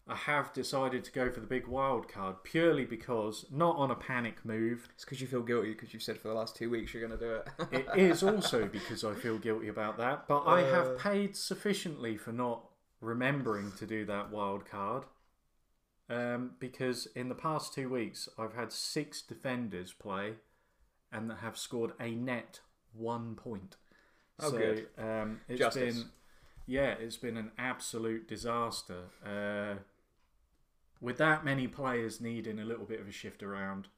I 0.06 0.16
have 0.16 0.52
decided 0.52 1.04
to 1.04 1.12
go 1.12 1.30
for 1.30 1.40
the 1.40 1.46
big 1.46 1.66
wild 1.66 2.08
card 2.08 2.42
purely 2.44 2.84
because, 2.84 3.46
not 3.50 3.76
on 3.76 3.90
a 3.90 3.94
panic 3.94 4.44
move, 4.44 4.88
it's 4.94 5.04
because 5.04 5.20
you 5.20 5.26
feel 5.26 5.42
guilty 5.42 5.72
because 5.72 5.94
you've 5.94 6.02
said 6.02 6.18
for 6.18 6.28
the 6.28 6.34
last 6.34 6.56
two 6.56 6.68
weeks 6.68 6.92
you're 6.92 7.06
going 7.06 7.18
to 7.18 7.24
do 7.24 7.34
it. 7.36 7.86
it 7.94 7.98
is 7.98 8.22
also 8.22 8.66
because 8.66 9.04
I 9.04 9.14
feel 9.14 9.38
guilty 9.38 9.68
about 9.68 9.96
that, 9.98 10.26
but 10.28 10.40
I 10.40 10.62
Uh. 10.62 10.74
have 10.74 10.98
paid 10.98 11.36
sufficiently 11.36 12.16
for 12.16 12.32
not 12.32 12.66
remembering 13.00 13.72
to 13.78 13.86
do 13.86 14.04
that 14.06 14.30
wild 14.30 14.66
card. 14.66 15.04
Um, 16.10 16.50
because 16.58 17.06
in 17.14 17.30
the 17.30 17.34
past 17.34 17.72
two 17.72 17.88
weeks, 17.88 18.28
I've 18.38 18.54
had 18.54 18.72
six 18.72 19.22
defenders 19.22 19.92
play 19.94 20.34
and 21.14 21.30
that 21.30 21.38
have 21.38 21.56
scored 21.56 21.92
a 22.00 22.10
net 22.10 22.60
one 22.92 23.34
point. 23.36 23.76
Oh, 24.40 24.50
so, 24.50 24.58
good. 24.58 24.86
Um, 24.98 25.40
it's 25.48 25.60
Justice. 25.60 25.94
been, 25.94 26.04
yeah, 26.66 26.94
it's 27.00 27.16
been 27.16 27.36
an 27.36 27.52
absolute 27.56 28.28
disaster. 28.28 29.04
Uh, 29.24 29.80
with 31.00 31.18
that 31.18 31.44
many 31.44 31.68
players 31.68 32.20
needing 32.20 32.58
a 32.58 32.64
little 32.64 32.84
bit 32.84 33.00
of 33.00 33.08
a 33.08 33.12
shift 33.12 33.42
around, 33.42 33.88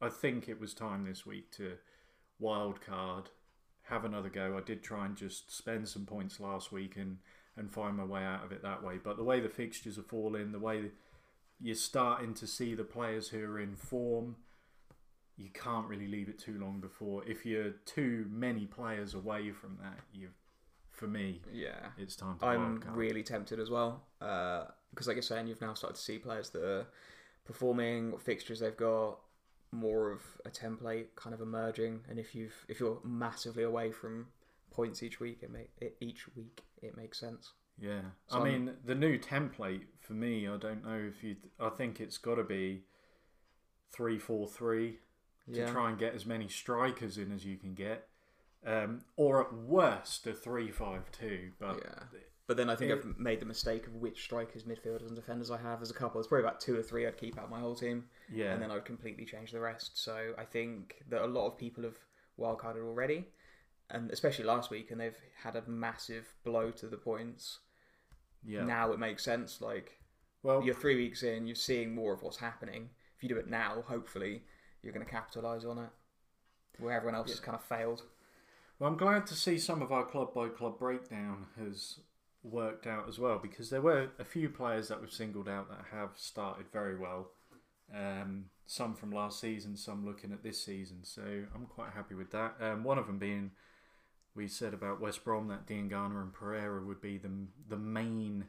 I 0.00 0.08
think 0.08 0.48
it 0.48 0.60
was 0.60 0.74
time 0.74 1.04
this 1.04 1.24
week 1.24 1.52
to 1.52 1.74
wild 2.40 2.80
card, 2.80 3.30
have 3.84 4.04
another 4.04 4.28
go. 4.28 4.56
I 4.56 4.60
did 4.60 4.82
try 4.82 5.06
and 5.06 5.16
just 5.16 5.56
spend 5.56 5.88
some 5.88 6.06
points 6.06 6.40
last 6.40 6.72
week 6.72 6.96
and, 6.96 7.18
and 7.56 7.70
find 7.70 7.96
my 7.96 8.04
way 8.04 8.24
out 8.24 8.44
of 8.44 8.50
it 8.50 8.62
that 8.62 8.82
way. 8.82 8.98
But 9.02 9.16
the 9.16 9.24
way 9.24 9.40
the 9.40 9.48
fixtures 9.48 9.98
are 9.98 10.02
falling, 10.02 10.50
the 10.52 10.58
way 10.58 10.90
you're 11.60 11.76
starting 11.76 12.34
to 12.34 12.46
see 12.46 12.74
the 12.74 12.82
players 12.82 13.28
who 13.28 13.44
are 13.44 13.60
in 13.60 13.76
form, 13.76 14.36
you 15.36 15.50
can't 15.54 15.86
really 15.88 16.06
leave 16.08 16.28
it 16.28 16.38
too 16.38 16.58
long 16.58 16.80
before. 16.80 17.24
If 17.26 17.44
you're 17.46 17.70
too 17.86 18.26
many 18.30 18.66
players 18.66 19.14
away 19.14 19.50
from 19.50 19.78
that, 19.82 19.98
you, 20.12 20.28
for 20.90 21.06
me, 21.06 21.40
yeah. 21.52 21.88
it's 21.98 22.16
time 22.16 22.38
to 22.38 22.46
I'm 22.46 22.82
really 22.94 23.22
tempted 23.22 23.58
as 23.58 23.70
well 23.70 24.04
uh, 24.20 24.64
because, 24.90 25.06
like 25.06 25.16
you're 25.16 25.22
saying, 25.22 25.46
you've 25.46 25.60
now 25.60 25.74
started 25.74 25.96
to 25.96 26.02
see 26.02 26.18
players 26.18 26.50
that 26.50 26.62
are 26.62 26.86
performing, 27.44 28.12
what 28.12 28.20
fixtures 28.22 28.60
they've 28.60 28.76
got, 28.76 29.18
more 29.72 30.10
of 30.10 30.20
a 30.44 30.50
template 30.50 31.06
kind 31.16 31.34
of 31.34 31.40
emerging. 31.40 32.00
And 32.08 32.18
if 32.18 32.34
you've 32.34 32.54
if 32.68 32.78
you're 32.78 33.00
massively 33.04 33.62
away 33.62 33.90
from 33.90 34.26
points 34.70 35.02
each 35.02 35.18
week, 35.18 35.38
it 35.42 35.50
make 35.50 35.70
it, 35.80 35.96
each 36.00 36.26
week 36.36 36.62
it 36.82 36.96
makes 36.96 37.18
sense. 37.18 37.52
Yeah, 37.78 38.02
So 38.26 38.36
I 38.36 38.42
I'm- 38.42 38.44
mean 38.66 38.74
the 38.84 38.94
new 38.94 39.18
template 39.18 39.84
for 39.98 40.12
me. 40.12 40.46
I 40.46 40.58
don't 40.58 40.84
know 40.84 41.00
if 41.08 41.24
you. 41.24 41.36
I 41.58 41.70
think 41.70 42.00
it's 42.00 42.18
got 42.18 42.34
to 42.34 42.44
be 42.44 42.82
three 43.90 44.18
four 44.18 44.46
three 44.46 44.98
to 45.52 45.66
try 45.72 45.90
and 45.90 45.98
get 45.98 46.14
as 46.14 46.24
many 46.26 46.48
strikers 46.48 47.18
in 47.18 47.32
as 47.32 47.44
you 47.44 47.56
can 47.56 47.74
get, 47.74 48.08
um, 48.66 49.04
or 49.16 49.40
at 49.44 49.52
worst 49.52 50.26
a 50.26 50.32
three 50.32 50.70
five 50.70 51.10
two. 51.12 51.52
But 51.58 51.76
Yeah. 51.84 52.04
But 52.48 52.56
then 52.56 52.68
I 52.68 52.76
think 52.76 52.90
It- 52.90 52.98
I've 52.98 53.18
made 53.18 53.40
the 53.40 53.46
mistake 53.46 53.86
of 53.86 53.94
which 53.94 54.22
strikers, 54.24 54.64
midfielders, 54.64 55.06
and 55.06 55.14
defenders 55.16 55.50
I 55.50 55.58
have. 55.58 55.78
There's 55.78 55.90
a 55.92 55.94
couple. 55.94 56.20
There's 56.20 56.26
probably 56.26 56.44
about 56.44 56.60
two 56.60 56.76
or 56.78 56.82
three 56.82 57.06
I'd 57.06 57.16
keep 57.16 57.38
out 57.38 57.48
my 57.48 57.60
whole 57.60 57.74
team, 57.76 58.08
yeah, 58.30 58.52
and 58.52 58.60
then 58.60 58.70
I'd 58.70 58.84
completely 58.84 59.24
change 59.24 59.52
the 59.52 59.60
rest. 59.60 59.96
So 59.96 60.34
I 60.36 60.44
think 60.44 61.02
that 61.08 61.22
a 61.22 61.26
lot 61.26 61.46
of 61.46 61.56
people 61.56 61.84
have 61.84 61.96
wildcarded 62.38 62.82
already, 62.84 63.28
and 63.90 64.10
especially 64.10 64.44
last 64.44 64.70
week, 64.70 64.90
and 64.90 65.00
they've 65.00 65.16
had 65.42 65.56
a 65.56 65.62
massive 65.68 66.34
blow 66.44 66.70
to 66.72 66.88
the 66.88 66.96
points. 66.98 67.60
yeah. 68.44 68.64
Now 68.64 68.92
it 68.92 68.98
makes 68.98 69.22
sense. 69.24 69.60
Like 69.60 70.00
well, 70.42 70.62
you're 70.62 70.74
three 70.74 70.96
weeks 70.96 71.22
in, 71.22 71.46
you're 71.46 71.54
seeing 71.54 71.94
more 71.94 72.12
of 72.12 72.22
what's 72.22 72.38
happening. 72.38 72.90
If 73.16 73.22
you 73.22 73.28
do 73.28 73.36
it 73.36 73.46
now, 73.48 73.82
hopefully 73.86 74.44
you're 74.82 74.92
going 74.92 75.04
to 75.04 75.10
capitalise 75.10 75.64
on 75.64 75.78
it, 75.78 75.90
where 76.78 76.94
everyone 76.94 77.14
else 77.14 77.30
has 77.30 77.40
kind 77.40 77.56
of 77.56 77.64
failed. 77.64 78.02
Well, 78.78 78.90
I'm 78.90 78.96
glad 78.96 79.26
to 79.28 79.34
see 79.34 79.58
some 79.58 79.82
of 79.82 79.92
our 79.92 80.04
club 80.04 80.34
by 80.34 80.48
club 80.48 80.78
breakdown 80.78 81.46
has 81.58 82.00
worked 82.42 82.86
out 82.86 83.08
as 83.08 83.18
well 83.18 83.38
because 83.40 83.70
there 83.70 83.80
were 83.80 84.08
a 84.18 84.24
few 84.24 84.48
players 84.48 84.88
that 84.88 85.00
we've 85.00 85.12
singled 85.12 85.48
out 85.48 85.68
that 85.68 85.84
have 85.96 86.10
started 86.16 86.66
very 86.72 86.98
well. 86.98 87.28
Um, 87.94 88.46
some 88.66 88.94
from 88.94 89.12
last 89.12 89.38
season, 89.38 89.76
some 89.76 90.04
looking 90.04 90.32
at 90.32 90.42
this 90.42 90.62
season. 90.62 91.00
So 91.04 91.22
I'm 91.54 91.66
quite 91.66 91.92
happy 91.94 92.14
with 92.14 92.30
that. 92.32 92.54
Um, 92.60 92.84
one 92.84 92.98
of 92.98 93.06
them 93.06 93.18
being 93.18 93.50
we 94.34 94.48
said 94.48 94.72
about 94.72 95.00
West 95.00 95.24
Brom 95.24 95.48
that 95.48 95.66
Diangana 95.66 96.22
and 96.22 96.32
Pereira 96.32 96.82
would 96.82 97.00
be 97.00 97.18
the 97.18 97.30
the 97.68 97.76
main 97.76 98.46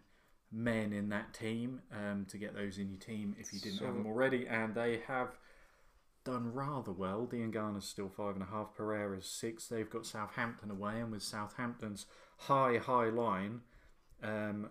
men 0.52 0.94
in 0.94 1.10
that 1.10 1.34
team 1.34 1.82
um, 1.92 2.26
to 2.30 2.38
get 2.38 2.54
those 2.54 2.78
in 2.78 2.90
your 2.90 3.00
team 3.00 3.36
if 3.40 3.52
you 3.52 3.60
didn't 3.60 3.80
have 3.80 3.96
them 3.96 4.06
already, 4.06 4.48
and 4.48 4.76
they 4.76 5.02
have 5.08 5.30
done 6.24 6.54
rather 6.54 6.92
well. 6.92 7.28
Diangana's 7.32 7.86
still 7.86 8.10
five 8.10 8.36
and 8.36 8.44
a 8.44 8.48
half, 8.48 8.76
Pereira's 8.76 9.26
six. 9.26 9.68
They've 9.68 9.90
got 9.90 10.06
Southampton 10.06 10.72
away, 10.72 11.00
and 11.00 11.12
with 11.12 11.24
Southampton's 11.24 12.06
high, 12.38 12.78
high 12.78 13.10
line, 13.10 13.62
um, 14.22 14.70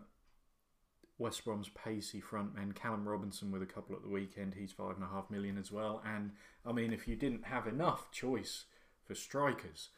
West 1.19 1.45
Brom's 1.45 1.69
pacey 1.69 2.21
front 2.21 2.55
men, 2.55 2.73
Callum 2.73 3.09
Robinson 3.09 3.53
with 3.53 3.63
a 3.63 3.67
couple 3.67 3.95
at 3.95 4.03
the 4.03 4.09
weekend, 4.09 4.55
he's 4.55 4.73
five 4.73 4.97
and 4.97 5.05
a 5.05 5.09
half 5.09 5.31
million 5.31 5.59
as 5.59 5.71
well. 5.71 6.03
And 6.05 6.33
I 6.67 6.73
mean, 6.73 6.93
if 6.93 7.07
you 7.07 7.17
didn't 7.17 7.45
have 7.45 7.67
enough 7.67 8.11
choice 8.11 8.65
for 9.07 9.15
strikers, 9.15 9.91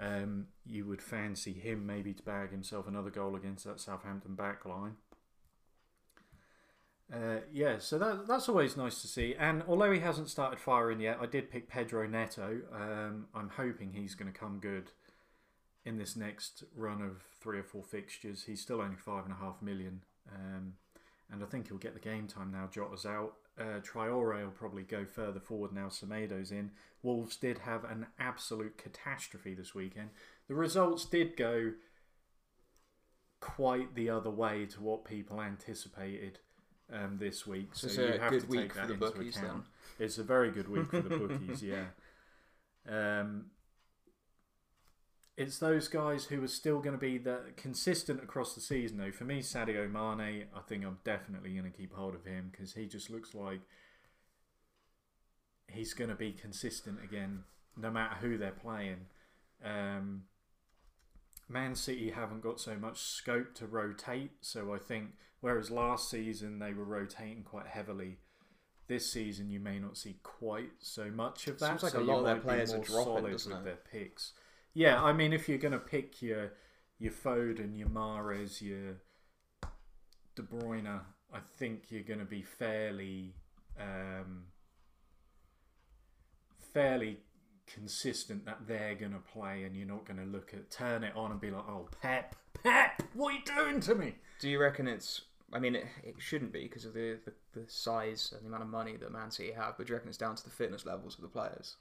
um, 0.00 0.48
you 0.66 0.86
would 0.86 1.02
fancy 1.02 1.52
him 1.52 1.86
maybe 1.86 2.12
to 2.12 2.22
bag 2.22 2.50
himself 2.50 2.88
another 2.88 3.10
goal 3.10 3.36
against 3.36 3.64
that 3.64 3.78
Southampton 3.78 4.34
back 4.34 4.64
line. 4.64 4.96
Uh, 7.12 7.40
yeah, 7.52 7.78
so 7.78 7.98
that, 7.98 8.26
that's 8.26 8.48
always 8.48 8.76
nice 8.76 9.02
to 9.02 9.06
see. 9.06 9.34
And 9.38 9.62
although 9.68 9.92
he 9.92 10.00
hasn't 10.00 10.30
started 10.30 10.58
firing 10.58 11.00
yet, 11.00 11.18
I 11.20 11.26
did 11.26 11.50
pick 11.50 11.68
Pedro 11.68 12.06
Neto. 12.06 12.60
Um, 12.72 13.26
I'm 13.34 13.50
hoping 13.50 13.92
he's 13.92 14.14
going 14.14 14.32
to 14.32 14.38
come 14.38 14.58
good 14.58 14.90
in 15.84 15.98
this 15.98 16.16
next 16.16 16.64
run 16.74 17.02
of 17.02 17.22
three 17.40 17.58
or 17.58 17.62
four 17.62 17.82
fixtures. 17.82 18.44
He's 18.44 18.60
still 18.60 18.80
only 18.80 18.96
five 18.96 19.24
and 19.24 19.32
a 19.32 19.36
half 19.36 19.60
million. 19.60 20.00
Um, 20.34 20.74
and 21.30 21.42
I 21.42 21.46
think 21.46 21.68
he'll 21.68 21.78
get 21.78 21.94
the 21.94 22.00
game 22.00 22.26
time 22.26 22.50
now. 22.52 22.68
Jota's 22.72 23.06
out. 23.06 23.34
Uh, 23.58 23.80
Traore 23.80 24.42
will 24.42 24.50
probably 24.50 24.82
go 24.82 25.04
further 25.04 25.40
forward 25.40 25.72
now. 25.72 25.88
Semedo's 25.88 26.50
in. 26.50 26.70
Wolves 27.02 27.36
did 27.36 27.58
have 27.58 27.84
an 27.84 28.06
absolute 28.18 28.78
catastrophe 28.78 29.54
this 29.54 29.74
weekend. 29.74 30.10
The 30.48 30.54
results 30.54 31.04
did 31.04 31.36
go 31.36 31.72
quite 33.40 33.94
the 33.94 34.08
other 34.08 34.30
way 34.30 34.66
to 34.66 34.80
what 34.80 35.04
people 35.04 35.40
anticipated 35.40 36.38
um, 36.92 37.18
this 37.18 37.46
week. 37.46 37.70
So, 37.72 37.86
it's 37.86 37.96
you 37.96 38.18
have 38.20 38.30
to 38.30 38.40
take 38.40 38.72
for 38.72 38.78
that 38.78 38.88
the 38.88 38.94
into 38.94 39.06
bookies 39.06 39.36
account. 39.36 39.64
It's 39.98 40.18
a 40.18 40.22
very 40.22 40.50
good 40.50 40.68
week 40.68 40.90
for 40.90 41.00
the 41.00 41.16
bookies, 41.18 41.62
yeah. 41.62 41.84
Um, 42.88 43.46
it's 45.36 45.58
those 45.58 45.88
guys 45.88 46.26
who 46.26 46.42
are 46.44 46.48
still 46.48 46.78
going 46.78 46.94
to 46.94 47.00
be 47.00 47.18
the 47.18 47.40
consistent 47.56 48.22
across 48.22 48.54
the 48.54 48.60
season, 48.60 48.98
though. 48.98 49.10
For 49.10 49.24
me, 49.24 49.40
Sadio 49.40 49.90
Mane, 49.90 50.44
I 50.54 50.60
think 50.68 50.84
I'm 50.84 50.98
definitely 51.04 51.50
going 51.50 51.70
to 51.70 51.76
keep 51.76 51.92
hold 51.92 52.14
of 52.14 52.24
him 52.24 52.50
because 52.52 52.74
he 52.74 52.86
just 52.86 53.10
looks 53.10 53.34
like 53.34 53.60
he's 55.68 55.92
going 55.92 56.10
to 56.10 56.16
be 56.16 56.32
consistent 56.32 56.98
again, 57.02 57.44
no 57.76 57.90
matter 57.90 58.14
who 58.20 58.38
they're 58.38 58.52
playing. 58.52 59.06
Um, 59.64 60.22
Man 61.48 61.74
City 61.74 62.10
haven't 62.10 62.42
got 62.42 62.60
so 62.60 62.76
much 62.76 62.98
scope 63.00 63.54
to 63.54 63.66
rotate, 63.66 64.32
so 64.40 64.72
I 64.72 64.78
think 64.78 65.14
whereas 65.44 65.70
last 65.70 66.08
season 66.08 66.58
they 66.58 66.72
were 66.72 66.86
rotating 66.86 67.42
quite 67.42 67.66
heavily, 67.66 68.16
this 68.88 69.12
season 69.12 69.50
you 69.50 69.60
may 69.60 69.78
not 69.78 69.94
see 69.94 70.16
quite 70.22 70.70
so 70.78 71.10
much 71.10 71.46
of 71.48 71.58
that. 71.58 71.68
Seems 71.68 71.82
like 71.82 71.92
so 71.92 72.00
a 72.00 72.02
lot 72.02 72.20
of 72.20 72.24
their 72.24 72.36
players 72.36 72.72
are 72.72 72.78
dropping, 72.78 73.04
solid 73.04 73.32
doesn't 73.32 73.52
with 73.52 73.60
it? 73.60 73.64
their 73.64 74.00
picks. 74.00 74.32
Yeah, 74.72 75.02
I 75.02 75.12
mean, 75.12 75.34
if 75.34 75.46
you're 75.46 75.58
going 75.58 75.72
to 75.72 75.78
pick 75.78 76.22
your 76.22 76.54
your 76.98 77.12
Foden, 77.12 77.76
your 77.76 77.88
Mahrez, 77.88 78.62
your 78.62 78.94
De 80.34 80.42
Bruyne, 80.42 81.00
I 81.32 81.38
think 81.58 81.90
you're 81.90 82.02
going 82.02 82.20
to 82.20 82.24
be 82.24 82.40
fairly 82.40 83.34
um, 83.78 84.44
fairly 86.72 87.18
consistent 87.66 88.46
that 88.46 88.66
they're 88.66 88.94
going 88.94 89.12
to 89.12 89.18
play, 89.18 89.64
and 89.64 89.76
you're 89.76 89.86
not 89.86 90.06
going 90.06 90.18
to 90.18 90.24
look 90.24 90.54
at 90.54 90.70
turn 90.70 91.04
it 91.04 91.14
on 91.14 91.32
and 91.32 91.40
be 91.40 91.50
like, 91.50 91.64
"Oh, 91.68 91.90
Pep, 92.00 92.34
Pep, 92.62 93.02
what 93.12 93.34
are 93.34 93.36
you 93.36 93.44
doing 93.44 93.80
to 93.80 93.94
me?" 93.94 94.14
Do 94.40 94.48
you 94.48 94.58
reckon 94.58 94.88
it's? 94.88 95.20
I 95.54 95.60
mean, 95.60 95.76
it, 95.76 95.86
it 96.02 96.14
shouldn't 96.18 96.52
be 96.52 96.64
because 96.64 96.84
of 96.84 96.94
the, 96.94 97.16
the, 97.24 97.32
the 97.58 97.70
size 97.70 98.32
and 98.34 98.42
the 98.42 98.48
amount 98.48 98.64
of 98.64 98.68
money 98.68 98.96
that 98.96 99.12
Man 99.12 99.30
City 99.30 99.52
have. 99.52 99.76
But 99.78 99.86
do 99.86 99.92
you 99.92 99.94
reckon 99.94 100.08
it's 100.08 100.18
down 100.18 100.34
to 100.34 100.44
the 100.44 100.50
fitness 100.50 100.84
levels 100.84 101.14
of 101.14 101.22
the 101.22 101.28
players? 101.28 101.76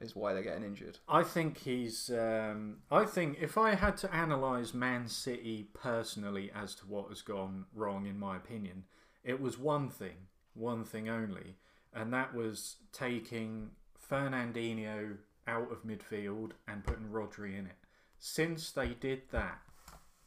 Is 0.00 0.16
why 0.16 0.34
they're 0.34 0.42
getting 0.42 0.64
injured. 0.64 0.98
I 1.08 1.22
think 1.22 1.58
he's. 1.58 2.10
Um, 2.10 2.78
I 2.90 3.04
think 3.04 3.38
if 3.40 3.56
I 3.56 3.76
had 3.76 3.96
to 3.98 4.12
analyse 4.12 4.74
Man 4.74 5.06
City 5.06 5.68
personally 5.72 6.50
as 6.52 6.74
to 6.76 6.86
what 6.86 7.08
has 7.10 7.22
gone 7.22 7.66
wrong, 7.72 8.06
in 8.06 8.18
my 8.18 8.36
opinion, 8.36 8.84
it 9.22 9.40
was 9.40 9.56
one 9.56 9.88
thing, 9.88 10.26
one 10.54 10.84
thing 10.84 11.08
only, 11.08 11.58
and 11.94 12.12
that 12.12 12.34
was 12.34 12.76
taking 12.92 13.70
Fernandinho 14.10 15.18
out 15.46 15.70
of 15.70 15.84
midfield 15.84 16.50
and 16.66 16.84
putting 16.84 17.06
Rodri 17.06 17.56
in 17.56 17.66
it. 17.66 17.76
Since 18.18 18.72
they 18.72 18.88
did 18.88 19.22
that, 19.30 19.60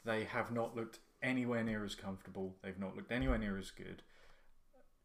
they 0.05 0.23
have 0.23 0.51
not 0.51 0.77
looked 0.77 0.99
anywhere 1.21 1.63
near 1.63 1.83
as 1.83 1.95
comfortable. 1.95 2.55
They've 2.61 2.79
not 2.79 2.95
looked 2.95 3.11
anywhere 3.11 3.37
near 3.37 3.57
as 3.57 3.71
good. 3.71 4.03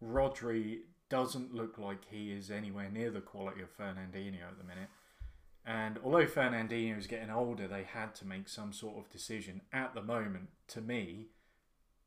Rodri 0.03 0.81
doesn't 1.09 1.55
look 1.55 1.79
like 1.79 2.07
he 2.11 2.33
is 2.33 2.51
anywhere 2.51 2.91
near 2.91 3.11
the 3.11 3.21
quality 3.21 3.63
of 3.63 3.77
Fernandinho 3.77 4.49
at 4.49 4.59
the 4.59 4.65
minute. 4.65 4.89
And 5.65 5.99
although 6.03 6.27
Fernandinho 6.27 6.99
is 6.99 7.07
getting 7.07 7.31
older, 7.31 7.69
they 7.69 7.85
had 7.85 8.15
to 8.17 8.27
make 8.27 8.49
some 8.49 8.73
sort 8.73 8.99
of 8.99 9.11
decision. 9.11 9.61
At 9.73 9.95
the 9.95 10.03
moment, 10.03 10.49
to 10.69 10.81
me, 10.81 11.27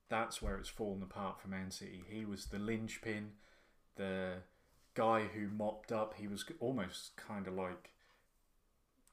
that's 0.09 0.41
where 0.41 0.57
it's 0.57 0.69
fallen 0.69 1.01
apart 1.01 1.39
for 1.39 1.47
Man 1.47 1.71
City. 1.71 2.03
He 2.09 2.25
was 2.25 2.47
the 2.47 2.59
linchpin, 2.59 3.31
the 3.95 4.37
guy 4.93 5.23
who 5.33 5.47
mopped 5.47 5.91
up. 5.91 6.15
He 6.17 6.27
was 6.27 6.45
almost 6.59 7.15
kind 7.15 7.47
of 7.47 7.53
like 7.53 7.91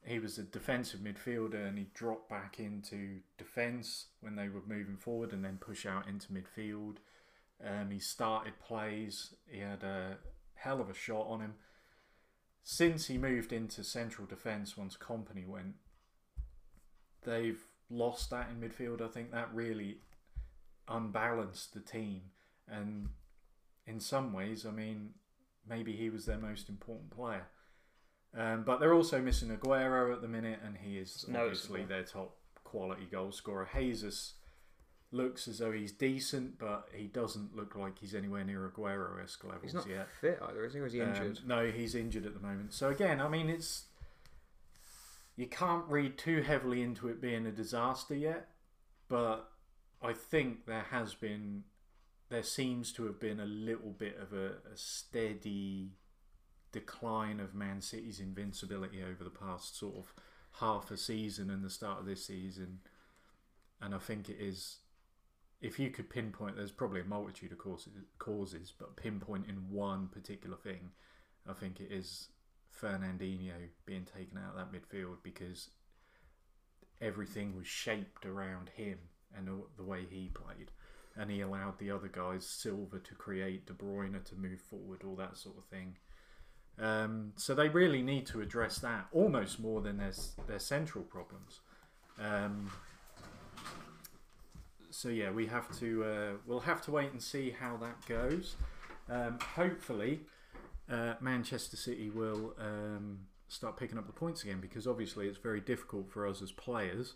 he 0.05 0.19
was 0.19 0.37
a 0.37 0.43
defensive 0.43 0.99
midfielder 0.99 1.67
and 1.67 1.77
he 1.77 1.87
dropped 1.93 2.29
back 2.29 2.59
into 2.59 3.19
defence 3.37 4.07
when 4.19 4.35
they 4.35 4.49
were 4.49 4.61
moving 4.67 4.97
forward 4.97 5.31
and 5.31 5.43
then 5.43 5.57
push 5.59 5.85
out 5.85 6.07
into 6.07 6.27
midfield. 6.27 6.97
Um, 7.65 7.89
he 7.89 7.99
started 7.99 8.59
plays. 8.59 9.33
He 9.47 9.59
had 9.59 9.83
a 9.83 10.17
hell 10.55 10.81
of 10.81 10.89
a 10.89 10.93
shot 10.93 11.27
on 11.27 11.39
him. 11.39 11.53
Since 12.63 13.07
he 13.07 13.17
moved 13.17 13.53
into 13.53 13.83
central 13.83 14.27
defence 14.27 14.77
once 14.77 14.97
Kompany 14.97 15.47
went, 15.47 15.75
they've 17.23 17.61
lost 17.89 18.29
that 18.31 18.49
in 18.49 18.59
midfield. 18.59 19.01
I 19.01 19.07
think 19.07 19.31
that 19.31 19.53
really 19.53 19.97
unbalanced 20.87 21.73
the 21.73 21.79
team. 21.79 22.21
And 22.67 23.09
in 23.85 23.99
some 23.99 24.33
ways, 24.33 24.65
I 24.65 24.71
mean, 24.71 25.11
maybe 25.67 25.93
he 25.93 26.09
was 26.09 26.25
their 26.25 26.37
most 26.37 26.67
important 26.67 27.11
player. 27.11 27.47
Um, 28.35 28.63
but 28.63 28.79
they're 28.79 28.93
also 28.93 29.21
missing 29.21 29.49
Aguero 29.49 30.11
at 30.13 30.21
the 30.21 30.27
minute, 30.27 30.59
and 30.65 30.75
he 30.77 30.97
is 30.97 31.25
obviously 31.29 31.83
their 31.83 32.03
top 32.03 32.35
quality 32.63 33.05
goal 33.11 33.31
scorer. 33.31 33.69
Jesus 33.77 34.33
looks 35.11 35.47
as 35.47 35.59
though 35.59 35.71
he's 35.71 35.91
decent, 35.91 36.57
but 36.57 36.87
he 36.91 37.05
doesn't 37.05 37.55
look 37.55 37.75
like 37.75 37.99
he's 37.99 38.15
anywhere 38.15 38.43
near 38.43 38.67
Aguero 38.67 39.23
esque 39.23 39.43
levels 39.43 39.61
He's 39.63 39.73
not 39.75 39.87
yet. 39.87 40.07
fit 40.19 40.39
either, 40.49 40.65
is 40.65 40.73
he? 40.73 40.79
Or 40.79 40.87
is 40.87 40.93
he 40.93 41.01
Um, 41.01 41.09
injured? 41.09 41.39
no, 41.45 41.69
he's 41.69 41.93
injured 41.93 42.25
at 42.25 42.33
the 42.33 42.39
moment. 42.39 42.73
So 42.73 42.89
again, 42.89 43.21
I 43.21 43.27
mean, 43.27 43.49
it's 43.49 43.85
you 45.35 45.45
can't 45.47 45.85
read 45.87 46.17
too 46.17 46.41
heavily 46.41 46.81
into 46.81 47.07
it 47.09 47.21
being 47.21 47.45
a 47.45 47.51
disaster 47.51 48.15
yet, 48.15 48.49
but 49.07 49.51
I 50.01 50.13
think 50.13 50.65
there 50.65 50.85
has 50.89 51.13
been, 51.13 51.63
there 52.29 52.43
seems 52.43 52.91
to 52.93 53.05
have 53.05 53.19
been 53.19 53.39
a 53.39 53.45
little 53.45 53.91
bit 53.91 54.17
of 54.19 54.33
a, 54.33 54.57
a 54.71 54.75
steady 54.75 55.91
decline 56.73 57.39
of 57.39 57.55
Man 57.55 57.81
City's 57.81 58.19
invincibility 58.19 59.01
over 59.01 59.23
the 59.23 59.29
past 59.29 59.77
sort 59.77 59.95
of 59.95 60.13
half 60.59 60.91
a 60.91 60.97
season 60.97 61.49
and 61.49 61.63
the 61.63 61.69
start 61.69 61.99
of 61.99 62.05
this 62.05 62.25
season, 62.25 62.79
and 63.81 63.95
I 63.95 63.99
think 63.99 64.27
it 64.27 64.37
is. 64.39 64.79
If 65.61 65.79
you 65.79 65.91
could 65.91 66.09
pinpoint, 66.09 66.57
there's 66.57 66.71
probably 66.71 66.99
a 66.99 67.05
multitude 67.05 67.53
of 67.53 67.57
causes, 68.19 68.73
but 68.77 68.97
pinpointing 68.97 69.69
one 69.69 70.09
particular 70.09 70.57
thing, 70.57 70.91
I 71.49 71.53
think 71.53 71.79
it 71.79 71.89
is 71.89 72.27
Fernandinho 72.77 73.69
being 73.85 74.03
taken 74.03 74.37
out 74.37 74.57
of 74.57 74.71
that 74.71 74.73
midfield 74.73 75.17
because 75.23 75.69
everything 76.99 77.55
was 77.55 77.65
shaped 77.65 78.25
around 78.25 78.69
him 78.69 78.99
and 79.33 79.47
the- 79.47 79.67
the 79.77 79.83
way 79.83 80.05
he 80.05 80.27
played. 80.29 80.71
And 81.15 81.31
he 81.31 81.41
allowed 81.41 81.77
the 81.77 81.91
other 81.91 82.09
guys, 82.09 82.45
Silva 82.45 82.99
to 82.99 83.15
create, 83.15 83.65
De 83.65 83.73
Bruyne 83.73 84.21
to 84.21 84.35
move 84.35 84.59
forward, 84.59 85.03
all 85.03 85.15
that 85.15 85.37
sort 85.37 85.57
of 85.57 85.65
thing. 85.65 85.97
Um, 86.79 87.33
so 87.35 87.53
they 87.53 87.69
really 87.69 88.01
need 88.01 88.25
to 88.27 88.41
address 88.41 88.79
that 88.79 89.07
almost 89.11 89.59
more 89.59 89.81
than 89.81 89.97
their, 89.97 90.13
their 90.47 90.59
central 90.59 91.03
problems. 91.03 91.59
Um, 92.19 92.71
so 94.89 95.09
yeah, 95.09 95.31
we 95.31 95.47
have 95.47 95.71
to 95.79 96.03
uh, 96.03 96.31
we'll 96.45 96.61
have 96.61 96.81
to 96.83 96.91
wait 96.91 97.11
and 97.11 97.21
see 97.21 97.55
how 97.57 97.77
that 97.77 98.05
goes. 98.07 98.55
Um, 99.09 99.39
hopefully, 99.55 100.21
uh, 100.89 101.15
Manchester 101.19 101.77
City 101.77 102.09
will 102.09 102.53
um, 102.59 103.19
start 103.47 103.77
picking 103.77 103.97
up 103.97 104.07
the 104.07 104.13
points 104.13 104.43
again 104.43 104.59
because 104.61 104.87
obviously 104.87 105.27
it's 105.27 105.37
very 105.37 105.61
difficult 105.61 106.09
for 106.11 106.27
us 106.27 106.41
as 106.41 106.51
players 106.51 107.15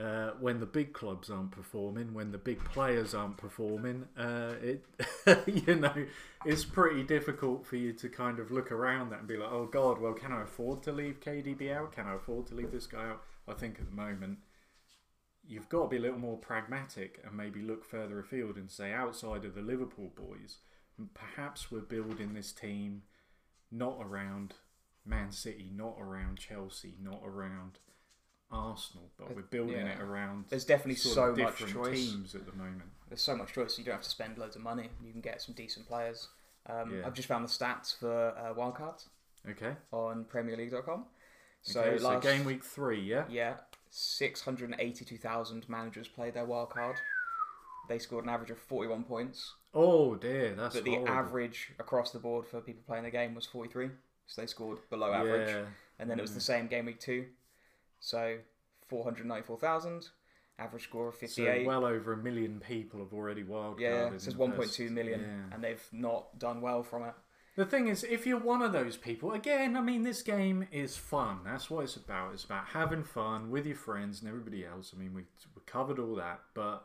uh, 0.00 0.30
when 0.40 0.60
the 0.60 0.66
big 0.66 0.92
clubs 0.92 1.30
aren't 1.30 1.50
performing, 1.50 2.14
when 2.14 2.32
the 2.32 2.38
big 2.38 2.64
players 2.64 3.14
aren't 3.14 3.36
performing. 3.36 4.06
Uh, 4.16 4.54
it 4.62 4.84
you 5.66 5.74
know 5.74 6.06
it's 6.44 6.64
pretty 6.64 7.02
difficult 7.02 7.66
for 7.66 7.76
you 7.76 7.92
to 7.92 8.08
kind 8.08 8.38
of 8.38 8.50
look 8.50 8.72
around 8.72 9.10
that 9.10 9.20
and 9.20 9.28
be 9.28 9.36
like, 9.36 9.52
oh 9.52 9.66
God, 9.66 10.00
well, 10.00 10.14
can 10.14 10.32
I 10.32 10.42
afford 10.42 10.82
to 10.84 10.92
leave 10.92 11.20
KDB 11.20 11.74
out? 11.74 11.92
Can 11.92 12.06
I 12.06 12.14
afford 12.14 12.46
to 12.48 12.54
leave 12.54 12.72
this 12.72 12.86
guy 12.86 13.04
out? 13.04 13.22
I 13.46 13.52
think 13.52 13.78
at 13.78 13.86
the 13.86 13.96
moment 13.96 14.38
you've 15.46 15.68
got 15.68 15.82
to 15.82 15.88
be 15.88 15.96
a 15.96 16.00
little 16.00 16.18
more 16.18 16.36
pragmatic 16.36 17.20
and 17.24 17.36
maybe 17.36 17.60
look 17.60 17.84
further 17.84 18.20
afield 18.20 18.56
and 18.56 18.70
say 18.70 18.92
outside 18.92 19.44
of 19.44 19.54
the 19.54 19.60
Liverpool 19.60 20.12
boys, 20.14 20.58
perhaps 21.14 21.70
we're 21.70 21.80
building 21.80 22.34
this 22.34 22.52
team 22.52 23.02
not 23.70 23.98
around 24.00 24.54
Man 25.04 25.32
City, 25.32 25.70
not 25.74 25.96
around 25.98 26.38
Chelsea, 26.38 26.94
not 27.02 27.22
around 27.24 27.78
Arsenal, 28.52 29.10
but 29.18 29.34
we're 29.34 29.42
building 29.42 29.76
yeah. 29.76 29.92
it 29.92 30.00
around 30.00 30.44
There's 30.48 30.64
definitely 30.64 30.96
so 30.96 31.34
much 31.34 31.58
choice. 31.66 31.96
teams 32.10 32.34
at 32.34 32.46
the 32.46 32.52
moment. 32.52 32.82
There's 33.08 33.22
so 33.22 33.36
much 33.36 33.52
choice. 33.52 33.78
You 33.78 33.84
don't 33.84 33.94
have 33.94 34.02
to 34.02 34.10
spend 34.10 34.38
loads 34.38 34.56
of 34.56 34.62
money. 34.62 34.88
You 35.04 35.12
can 35.12 35.20
get 35.20 35.40
some 35.42 35.54
decent 35.54 35.86
players. 35.88 36.28
Um, 36.66 36.94
Yeah. 36.94 37.06
I've 37.06 37.14
just 37.14 37.28
found 37.28 37.44
the 37.44 37.48
stats 37.50 37.98
for 37.98 38.28
uh, 38.36 38.54
wildcards 38.54 39.06
Okay. 39.48 39.74
on 39.92 40.24
PremierLeague.com. 40.24 41.06
So 41.62 41.80
okay, 41.80 41.98
so 41.98 42.08
last 42.08 42.22
game 42.22 42.44
week 42.44 42.64
three, 42.64 43.00
yeah. 43.00 43.24
yeah, 43.28 43.54
six 43.90 44.40
hundred 44.42 44.70
and 44.70 44.80
eighty-two 44.80 45.16
thousand 45.18 45.68
managers 45.68 46.08
played 46.08 46.34
their 46.34 46.44
wild 46.44 46.70
card. 46.70 46.96
They 47.88 47.98
scored 47.98 48.24
an 48.24 48.30
average 48.30 48.50
of 48.50 48.58
forty-one 48.58 49.04
points, 49.04 49.54
Oh 49.74 50.14
dear, 50.16 50.54
that's 50.56 50.74
but 50.74 50.84
the 50.84 50.90
horrible. 50.96 51.08
average 51.14 51.72
across 51.78 52.10
the 52.10 52.18
board 52.18 52.46
for 52.46 52.60
people 52.60 52.82
playing 52.86 53.04
the 53.04 53.10
game 53.10 53.34
was 53.34 53.46
forty-three. 53.46 53.90
So 54.26 54.40
they 54.40 54.46
scored 54.46 54.78
below 54.90 55.12
average. 55.12 55.48
Yeah. 55.50 55.64
and 55.98 56.10
then 56.10 56.18
it 56.18 56.22
was 56.22 56.34
the 56.34 56.40
same 56.40 56.66
game 56.66 56.86
week 56.86 56.98
two, 57.00 57.26
so 58.02 58.36
four 58.88 59.04
hundred 59.04 59.24
ninety-four 59.26 59.56
thousand. 59.56 60.08
average 60.58 60.84
score 60.84 61.08
of 61.08 61.14
So 61.14 61.20
58. 61.20 61.66
well 61.66 61.86
over 61.86 62.12
a 62.12 62.16
million 62.18 62.60
people 62.60 63.00
have 63.00 63.14
already 63.14 63.42
wildcarded. 63.42 63.80
yeah, 63.80 64.08
it 64.12 64.20
says 64.20 64.34
the 64.34 64.40
1.2 64.40 64.56
first- 64.56 64.80
million, 64.80 65.20
yeah. 65.22 65.54
and 65.54 65.64
they've 65.64 65.82
not 65.92 66.38
done 66.38 66.60
well 66.60 66.82
from 66.82 67.04
it. 67.04 67.14
The 67.56 67.64
thing 67.66 67.88
is, 67.88 68.02
if 68.04 68.26
you're 68.26 68.40
one 68.40 68.62
of 68.62 68.72
those 68.72 68.96
people, 68.96 69.32
again, 69.32 69.76
I 69.76 69.82
mean, 69.82 70.02
this 70.02 70.22
game 70.22 70.66
is 70.72 70.96
fun. 70.96 71.40
That's 71.44 71.68
what 71.70 71.84
it's 71.84 71.96
about. 71.96 72.32
It's 72.32 72.44
about 72.44 72.66
having 72.68 73.04
fun 73.04 73.50
with 73.50 73.66
your 73.66 73.76
friends 73.76 74.20
and 74.20 74.28
everybody 74.28 74.64
else. 74.64 74.92
I 74.94 74.98
mean, 74.98 75.12
we, 75.14 75.22
we 75.54 75.62
covered 75.66 75.98
all 75.98 76.14
that, 76.16 76.40
but 76.54 76.84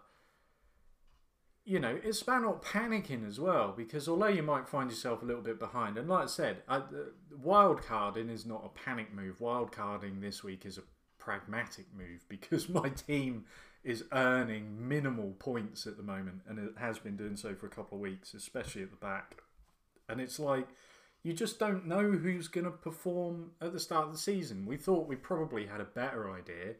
you 1.66 1.80
know, 1.80 2.00
it's 2.02 2.22
about 2.22 2.42
not 2.44 2.64
panicking 2.64 3.28
as 3.28 3.40
well. 3.40 3.74
Because 3.76 4.08
although 4.08 4.28
you 4.28 4.44
might 4.44 4.68
find 4.68 4.90
yourself 4.90 5.22
a 5.22 5.26
little 5.26 5.42
bit 5.42 5.60
behind, 5.60 5.98
and 5.98 6.08
like 6.10 6.24
I 6.24 6.28
said, 6.28 6.64
I, 6.68 6.78
uh, 6.78 6.84
wild 7.38 7.82
carding 7.84 8.30
is 8.30 8.46
not 8.46 8.64
a 8.66 8.70
panic 8.70 9.14
move. 9.14 9.40
Wild 9.42 9.72
carding 9.72 10.20
this 10.22 10.44
week 10.44 10.66
is 10.66 10.78
a 10.78 10.84
pragmatic 11.28 11.86
move 11.94 12.26
because 12.30 12.70
my 12.70 12.88
team 12.90 13.44
is 13.84 14.06
earning 14.12 14.88
minimal 14.88 15.34
points 15.40 15.86
at 15.86 15.98
the 15.98 16.04
moment, 16.04 16.42
and 16.48 16.58
it 16.58 16.74
has 16.78 17.00
been 17.00 17.18
doing 17.18 17.36
so 17.36 17.54
for 17.54 17.68
a 17.68 17.70
couple 17.70 17.98
of 17.98 18.02
weeks, 18.02 18.34
especially 18.34 18.84
at 18.84 18.92
the 18.92 18.98
back. 18.98 19.44
And 20.10 20.22
it's 20.22 20.40
like 20.40 20.68
you 21.24 21.34
just 21.34 21.60
don't 21.60 21.86
know 21.86 22.12
who's 22.12 22.48
going 22.48 22.66
to 22.66 22.72
perform 22.72 23.52
at 23.62 23.74
the 23.74 23.80
start 23.80 24.08
of 24.08 24.14
the 24.14 24.18
season. 24.18 24.66
We 24.66 24.78
thought 24.78 25.08
we 25.08 25.18
probably 25.18 25.66
had 25.66 25.82
a 25.82 25.86
better 25.86 26.32
idea 26.32 26.76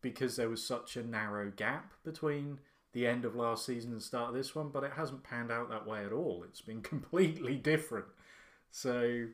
because 0.00 0.36
there 0.36 0.48
was 0.48 0.66
such 0.66 0.96
a 0.96 1.02
narrow 1.02 1.50
gap 1.54 1.92
between 2.02 2.58
the 2.92 3.06
end 3.06 3.24
of 3.24 3.36
last 3.36 3.66
season 3.66 3.92
and 3.92 4.02
start 4.02 4.30
of 4.30 4.34
this 4.34 4.54
one, 4.54 4.70
but 4.70 4.84
it 4.84 4.92
hasn't 4.96 5.22
panned 5.22 5.52
out 5.52 5.68
that 5.68 5.86
way 5.86 6.04
at 6.04 6.12
all. 6.12 6.44
It's 6.48 6.60
been 6.60 6.80
completely 6.94 7.56
different. 7.56 8.06
So 8.70 9.26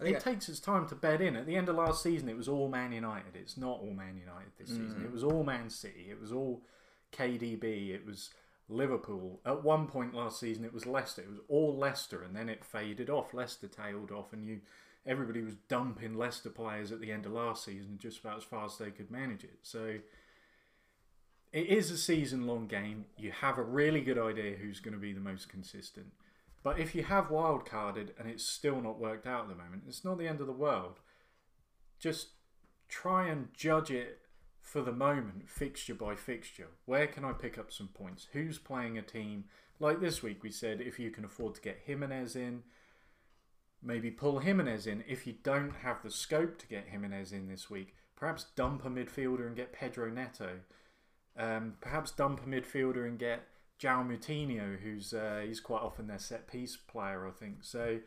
It 0.00 0.20
takes 0.20 0.48
its 0.48 0.60
time 0.60 0.86
to 0.88 0.94
bed 0.94 1.20
in. 1.20 1.36
At 1.36 1.46
the 1.46 1.56
end 1.56 1.68
of 1.68 1.76
last 1.76 2.02
season, 2.02 2.28
it 2.28 2.36
was 2.36 2.48
all 2.48 2.68
Man 2.68 2.92
United. 2.92 3.34
It's 3.34 3.56
not 3.56 3.80
all 3.80 3.92
Man 3.92 4.16
United 4.16 4.52
this 4.58 4.68
season. 4.68 5.02
It 5.04 5.12
was 5.12 5.24
all 5.24 5.44
Man 5.44 5.68
City. 5.70 6.06
It 6.10 6.20
was 6.20 6.32
all 6.32 6.62
KDB. 7.12 7.90
It 7.90 8.06
was 8.06 8.30
Liverpool. 8.68 9.40
At 9.44 9.62
one 9.62 9.86
point 9.86 10.14
last 10.14 10.40
season, 10.40 10.64
it 10.64 10.72
was 10.72 10.86
Leicester. 10.86 11.22
It 11.22 11.30
was 11.30 11.40
all 11.48 11.76
Leicester, 11.76 12.22
and 12.22 12.34
then 12.34 12.48
it 12.48 12.64
faded 12.64 13.10
off. 13.10 13.34
Leicester 13.34 13.68
tailed 13.68 14.10
off, 14.10 14.32
and 14.32 14.44
you 14.44 14.60
everybody 15.06 15.42
was 15.42 15.54
dumping 15.68 16.14
Leicester 16.14 16.50
players 16.50 16.92
at 16.92 17.00
the 17.00 17.10
end 17.10 17.26
of 17.26 17.32
last 17.32 17.64
season 17.64 17.98
just 17.98 18.20
about 18.20 18.36
as 18.36 18.44
far 18.44 18.66
as 18.66 18.76
they 18.78 18.90
could 18.90 19.10
manage 19.10 19.44
it. 19.44 19.58
So 19.62 19.96
it 21.52 21.66
is 21.66 21.90
a 21.90 21.96
season 21.96 22.46
long 22.46 22.66
game. 22.66 23.06
You 23.16 23.32
have 23.32 23.58
a 23.58 23.62
really 23.62 24.02
good 24.02 24.18
idea 24.18 24.56
who's 24.56 24.80
going 24.80 24.94
to 24.94 25.00
be 25.00 25.12
the 25.12 25.20
most 25.20 25.48
consistent. 25.48 26.12
But 26.62 26.78
if 26.78 26.94
you 26.94 27.04
have 27.04 27.30
wild 27.30 27.64
carded 27.64 28.12
and 28.18 28.28
it's 28.28 28.44
still 28.44 28.80
not 28.80 29.00
worked 29.00 29.26
out 29.26 29.44
at 29.44 29.48
the 29.48 29.54
moment, 29.54 29.84
it's 29.88 30.04
not 30.04 30.18
the 30.18 30.28
end 30.28 30.40
of 30.40 30.46
the 30.46 30.52
world. 30.52 31.00
Just 31.98 32.28
try 32.88 33.28
and 33.28 33.48
judge 33.54 33.90
it 33.90 34.20
for 34.60 34.82
the 34.82 34.92
moment, 34.92 35.48
fixture 35.48 35.94
by 35.94 36.14
fixture. 36.14 36.68
Where 36.84 37.06
can 37.06 37.24
I 37.24 37.32
pick 37.32 37.58
up 37.58 37.72
some 37.72 37.88
points? 37.88 38.28
Who's 38.32 38.58
playing 38.58 38.98
a 38.98 39.02
team? 39.02 39.44
Like 39.78 40.00
this 40.00 40.22
week, 40.22 40.42
we 40.42 40.50
said 40.50 40.80
if 40.80 40.98
you 40.98 41.10
can 41.10 41.24
afford 41.24 41.54
to 41.54 41.60
get 41.62 41.80
Jimenez 41.86 42.36
in, 42.36 42.62
maybe 43.82 44.10
pull 44.10 44.40
Jimenez 44.40 44.86
in. 44.86 45.02
If 45.08 45.26
you 45.26 45.34
don't 45.42 45.76
have 45.82 46.02
the 46.02 46.10
scope 46.10 46.58
to 46.58 46.66
get 46.66 46.88
Jimenez 46.88 47.32
in 47.32 47.48
this 47.48 47.70
week, 47.70 47.94
perhaps 48.16 48.46
dump 48.54 48.84
a 48.84 48.90
midfielder 48.90 49.46
and 49.46 49.56
get 49.56 49.72
Pedro 49.72 50.10
Neto. 50.10 50.60
Um, 51.38 51.74
perhaps 51.80 52.10
dump 52.10 52.40
a 52.44 52.48
midfielder 52.48 53.06
and 53.06 53.18
get 53.18 53.46
João 53.80 54.06
Moutinho, 54.06 54.78
who's 54.78 55.14
uh, 55.14 55.42
he's 55.44 55.60
quite 55.60 55.82
often 55.82 56.06
their 56.06 56.18
set 56.18 56.46
piece 56.46 56.76
player, 56.76 57.26
I 57.26 57.30
think. 57.30 57.58
So, 57.62 57.98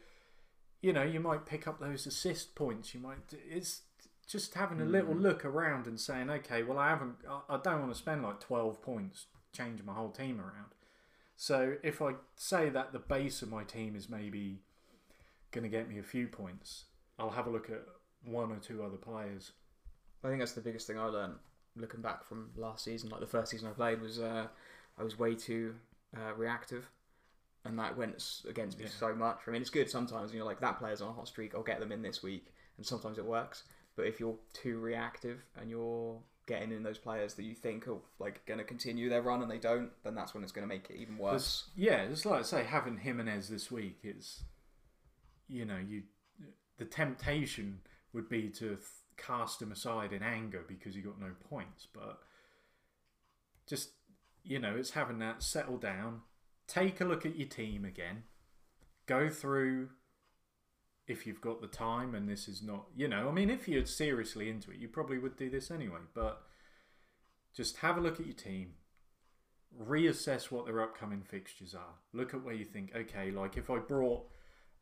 you 0.82 0.94
know, 0.94 1.04
you 1.04 1.20
might 1.20 1.46
pick 1.46 1.68
up 1.68 1.80
those 1.80 2.06
assist 2.06 2.56
points. 2.56 2.94
You 2.94 3.00
might. 3.00 3.18
It's 3.50 3.82
just 4.28 4.54
having 4.54 4.82
a 4.82 4.86
little 4.86 5.16
look 5.16 5.44
around 5.44 5.88
and 5.88 6.00
saying, 6.00 6.30
okay, 6.30 6.64
well, 6.64 6.78
I 6.78 6.90
haven't. 6.90 7.16
I, 7.50 7.58
don't 7.58 7.82
want 7.82 7.92
to 7.92 7.98
spend 7.98 8.24
like 8.24 8.40
twelve 8.40 8.82
points 8.82 9.26
changing 9.52 9.86
my 9.86 9.94
whole 9.94 10.12
team 10.12 10.40
around. 10.40 10.74
So 11.36 11.76
if 11.82 12.02
I 12.02 12.14
say 12.36 12.70
that 12.70 12.94
the 12.94 13.00
base 13.00 13.42
of 13.42 13.50
my 13.50 13.64
team 13.64 13.96
is 13.96 14.10
maybe 14.10 14.60
going 15.52 15.64
to 15.64 15.70
get 15.70 15.90
me 15.90 15.98
a 15.98 16.04
few 16.04 16.28
points, 16.28 16.86
I'll 17.18 17.32
have 17.32 17.48
a 17.48 17.50
look 17.50 17.70
at 17.72 17.84
one 18.24 18.52
or 18.52 18.58
two 18.58 18.84
other 18.84 18.98
players. 18.98 19.52
I 20.24 20.28
think 20.28 20.40
that's 20.40 20.54
the 20.54 20.62
biggest 20.62 20.86
thing 20.88 21.00
I 21.00 21.06
learned 21.06 21.36
looking 21.76 22.02
back 22.02 22.24
from 22.24 22.52
last 22.56 22.86
season. 22.86 23.10
Like 23.10 23.20
the 23.20 23.28
first 23.28 23.52
season 23.52 23.68
I 23.68 23.72
played 23.72 24.02
was 24.02 24.20
uh, 24.20 24.48
I 24.98 25.04
was 25.04 25.18
way 25.18 25.36
too 25.36 25.76
uh, 26.16 26.34
reactive, 26.36 26.90
and 27.66 27.78
that 27.80 27.98
went 27.98 28.24
against 28.48 28.78
me 28.78 28.86
Yeah. 28.86 28.92
so 28.92 29.16
much. 29.16 29.40
I 29.48 29.52
mean, 29.52 29.62
it's 29.62 29.70
good 29.72 29.90
sometimes. 29.90 30.34
You 30.34 30.40
know, 30.40 30.46
like 30.46 30.60
that 30.62 30.78
player's 30.80 31.02
on 31.02 31.10
a 31.10 31.14
hot 31.14 31.28
streak. 31.28 31.56
I'll 31.56 31.64
get 31.64 31.80
them 31.80 31.92
in 31.92 32.02
this 32.02 32.22
week, 32.22 32.54
and 32.78 32.86
sometimes 32.86 33.18
it 33.18 33.26
works. 33.26 33.64
But 33.96 34.08
if 34.08 34.20
you're 34.20 34.38
too 34.54 34.80
reactive 34.80 35.44
and 35.60 35.70
you're 35.70 36.20
getting 36.46 36.72
in 36.72 36.84
those 36.84 36.98
players 36.98 37.36
that 37.36 37.44
you 37.44 37.54
think 37.56 37.88
are 37.88 38.00
like 38.20 38.46
going 38.46 38.58
to 38.58 38.64
continue 38.66 39.08
their 39.08 39.22
run 39.22 39.42
and 39.42 39.50
they 39.50 39.58
don't, 39.60 39.92
then 40.04 40.14
that's 40.16 40.34
when 40.34 40.44
it's 40.44 40.52
going 40.52 40.68
to 40.68 40.74
make 40.74 40.90
it 40.90 40.98
even 40.98 41.18
worse. 41.18 41.70
It's- 41.76 41.88
yeah, 41.88 42.02
it's 42.02 42.26
like 42.26 42.40
I 42.40 42.42
say 42.44 42.64
having 42.64 42.98
Jimenez 42.98 43.48
this 43.50 43.72
week 43.72 44.00
is, 44.04 44.44
you 45.48 45.64
know, 45.66 45.78
you 45.78 46.04
the 46.78 46.86
temptation 46.86 47.80
would 48.14 48.28
be 48.28 48.50
to 48.50 48.70
th- 48.70 48.80
cast 49.16 49.62
him 49.62 49.72
aside 49.72 50.12
in 50.12 50.22
anger 50.24 50.66
because 50.68 50.96
he 50.96 51.02
got 51.02 51.20
no 51.22 51.32
points, 51.50 51.88
but 51.94 52.20
just 53.68 53.92
you 54.44 54.60
know, 54.60 54.76
it's 54.76 54.92
having 54.92 55.20
that 55.20 55.42
settle 55.44 55.78
down, 55.78 56.22
take 56.68 57.00
a 57.02 57.06
look 57.06 57.26
at 57.26 57.38
your 57.38 57.48
team 57.48 57.86
again, 57.86 58.24
go 59.06 59.30
through 59.30 59.90
if 61.08 61.28
you've 61.28 61.42
got 61.42 61.62
the 61.62 61.68
time 61.68 62.16
and 62.16 62.30
this 62.30 62.48
is 62.48 62.62
not, 62.62 62.86
you 62.96 63.08
know, 63.08 63.28
I 63.28 63.32
mean, 63.32 63.50
if 63.50 63.68
you're 63.68 63.86
seriously 63.86 64.50
into 64.50 64.72
it, 64.72 64.78
you 64.78 64.88
probably 64.88 65.18
would 65.18 65.38
do 65.38 65.50
this 65.50 65.70
anyway, 65.70 66.00
but 66.14 66.44
just 67.56 67.78
have 67.78 67.98
a 67.98 68.02
look 68.02 68.20
at 68.20 68.26
your 68.26 68.36
team, 68.36 68.74
reassess 69.78 70.52
what 70.52 70.66
their 70.66 70.82
upcoming 70.82 71.22
fixtures 71.22 71.76
are. 71.76 71.96
Look 72.14 72.34
at 72.34 72.44
where 72.44 72.54
you 72.54 72.66
think, 72.66 72.92
okay, 72.96 73.32
like 73.32 73.58
if 73.58 73.70
I 73.70 73.80
brought 73.80 74.28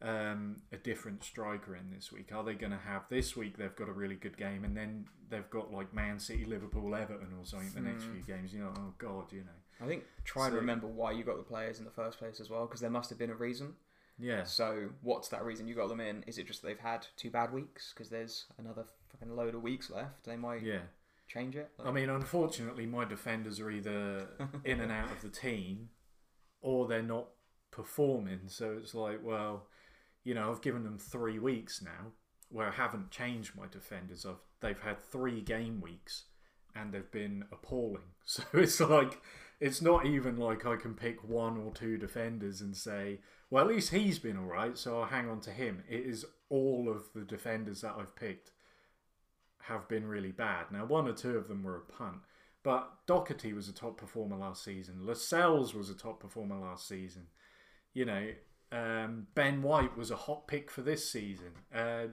um, 0.02 0.62
a 0.72 0.78
different 0.78 1.24
striker 1.24 1.76
in 1.76 1.92
this 1.94 2.12
week, 2.12 2.32
are 2.34 2.44
they 2.44 2.54
going 2.54 2.72
to 2.72 2.78
have 2.80 3.04
this 3.10 3.36
week? 3.36 3.58
They've 3.58 3.76
got 3.76 3.90
a 3.90 3.94
really 3.94 4.16
good 4.16 4.38
game, 4.38 4.64
and 4.64 4.76
then 4.76 5.06
they've 5.30 5.50
got 5.50 5.72
like 5.72 5.94
Man 5.94 6.20
City, 6.20 6.46
Liverpool, 6.46 6.96
Everton, 6.96 7.34
or 7.40 7.46
something 7.46 7.72
the 7.74 7.82
next 7.90 8.04
few 8.06 8.22
games. 8.22 8.54
You 8.54 8.62
know, 8.62 8.74
oh 8.78 8.94
god, 8.98 9.32
you 9.32 9.42
know, 9.42 9.84
I 9.84 9.88
think 9.88 10.04
try 10.26 10.46
and 10.48 10.54
So- 10.54 10.60
remember 10.60 10.88
why 10.88 11.12
you 11.12 11.24
got 11.24 11.38
the 11.38 11.44
players 11.44 11.80
in 11.80 11.86
the 11.86 11.92
first 11.92 12.18
place 12.20 12.40
as 12.40 12.50
well, 12.50 12.66
because 12.66 12.82
there 12.82 12.90
must 12.90 13.10
have 13.10 13.20
been 13.20 13.30
a 13.32 13.36
reason. 13.36 13.76
yeah. 14.20 14.44
So, 14.44 14.90
what's 15.02 15.30
that 15.30 15.44
reason 15.44 15.68
you 15.68 15.76
got 15.76 15.90
them 15.90 16.00
in? 16.02 16.24
Is 16.28 16.38
it 16.38 16.48
just 16.48 16.62
they've 16.64 16.80
had 16.80 17.06
two 17.18 17.30
bad 17.32 17.52
weeks? 17.54 17.94
Because 17.94 18.10
there's 18.10 18.46
another 18.58 18.86
fucking 19.12 19.36
load 19.36 19.56
of 19.56 19.62
weeks 19.64 19.90
left. 19.90 20.26
They 20.26 20.36
might 20.36 20.62
Yeah, 20.64 20.82
change 21.28 21.56
it. 21.56 21.70
I 21.84 21.92
mean, 21.92 22.10
unfortunately, 22.10 22.86
my 22.86 23.06
defenders 23.06 23.60
are 23.60 23.70
either 23.72 24.28
in 24.66 24.80
and 24.82 24.92
out 24.92 25.12
of 25.12 25.22
the 25.22 25.30
team, 25.30 25.90
or 26.62 26.88
they're 26.88 27.02
not 27.02 27.30
performing. 27.72 28.42
So 28.48 28.74
it's 28.80 28.94
like, 28.94 29.20
well, 29.24 29.68
you 30.24 30.34
know, 30.34 30.52
I've 30.52 30.62
given 30.62 30.84
them 30.84 30.98
three 30.98 31.40
weeks 31.40 31.82
now 31.82 32.12
where 32.50 32.68
I 32.68 32.72
haven't 32.72 33.12
changed 33.12 33.56
my 33.56 33.66
defenders. 33.72 34.26
I've 34.26 34.36
they've 34.62 34.80
had 34.80 35.02
three 35.02 35.42
game 35.42 35.82
weeks, 35.82 36.26
and 36.76 36.94
they've 36.94 37.12
been 37.12 37.46
appalling. 37.52 38.04
So 38.24 38.44
it's 38.54 38.80
like, 38.80 39.20
it's 39.60 39.82
not 39.82 40.06
even 40.06 40.38
like 40.38 40.66
I 40.66 40.76
can 40.76 40.94
pick 40.94 41.28
one 41.28 41.58
or 41.58 41.74
two 41.74 41.98
defenders 41.98 42.62
and 42.62 42.78
say, 42.78 43.20
well, 43.50 43.66
at 43.66 43.70
least 43.70 43.92
he's 43.92 44.20
been 44.20 44.38
all 44.38 44.46
right, 44.46 44.78
so 44.78 45.00
I'll 45.00 45.08
hang 45.08 45.28
on 45.28 45.42
to 45.42 45.50
him. 45.50 45.84
It 45.90 46.06
is 46.06 46.24
all 46.50 46.88
of 46.88 47.12
the 47.14 47.26
defenders 47.26 47.82
that 47.82 47.96
I've 47.98 48.16
picked 48.16 48.52
have 49.64 49.90
been 49.90 50.08
really 50.08 50.32
bad. 50.32 50.68
Now, 50.72 50.86
one 50.86 51.08
or 51.08 51.14
two 51.14 51.36
of 51.36 51.48
them 51.48 51.64
were 51.64 51.78
a 51.78 51.92
punt, 51.92 52.20
but 52.64 52.90
Doherty 53.08 53.54
was 53.54 53.68
a 53.68 53.74
top 53.74 53.98
performer 53.98 54.38
last 54.38 54.64
season. 54.64 55.06
Lascelles 55.06 55.74
was 55.74 55.90
a 55.90 55.96
top 55.96 56.22
performer 56.22 56.60
last 56.60 56.88
season. 56.88 57.26
You 57.94 58.06
know, 58.06 58.30
um, 58.72 59.28
Ben 59.36 59.62
White 59.62 59.98
was 59.98 60.12
a 60.12 60.16
hot 60.16 60.48
pick 60.48 60.72
for 60.72 60.82
this 60.82 61.10
season. 61.10 61.54
Uh, 61.74 62.08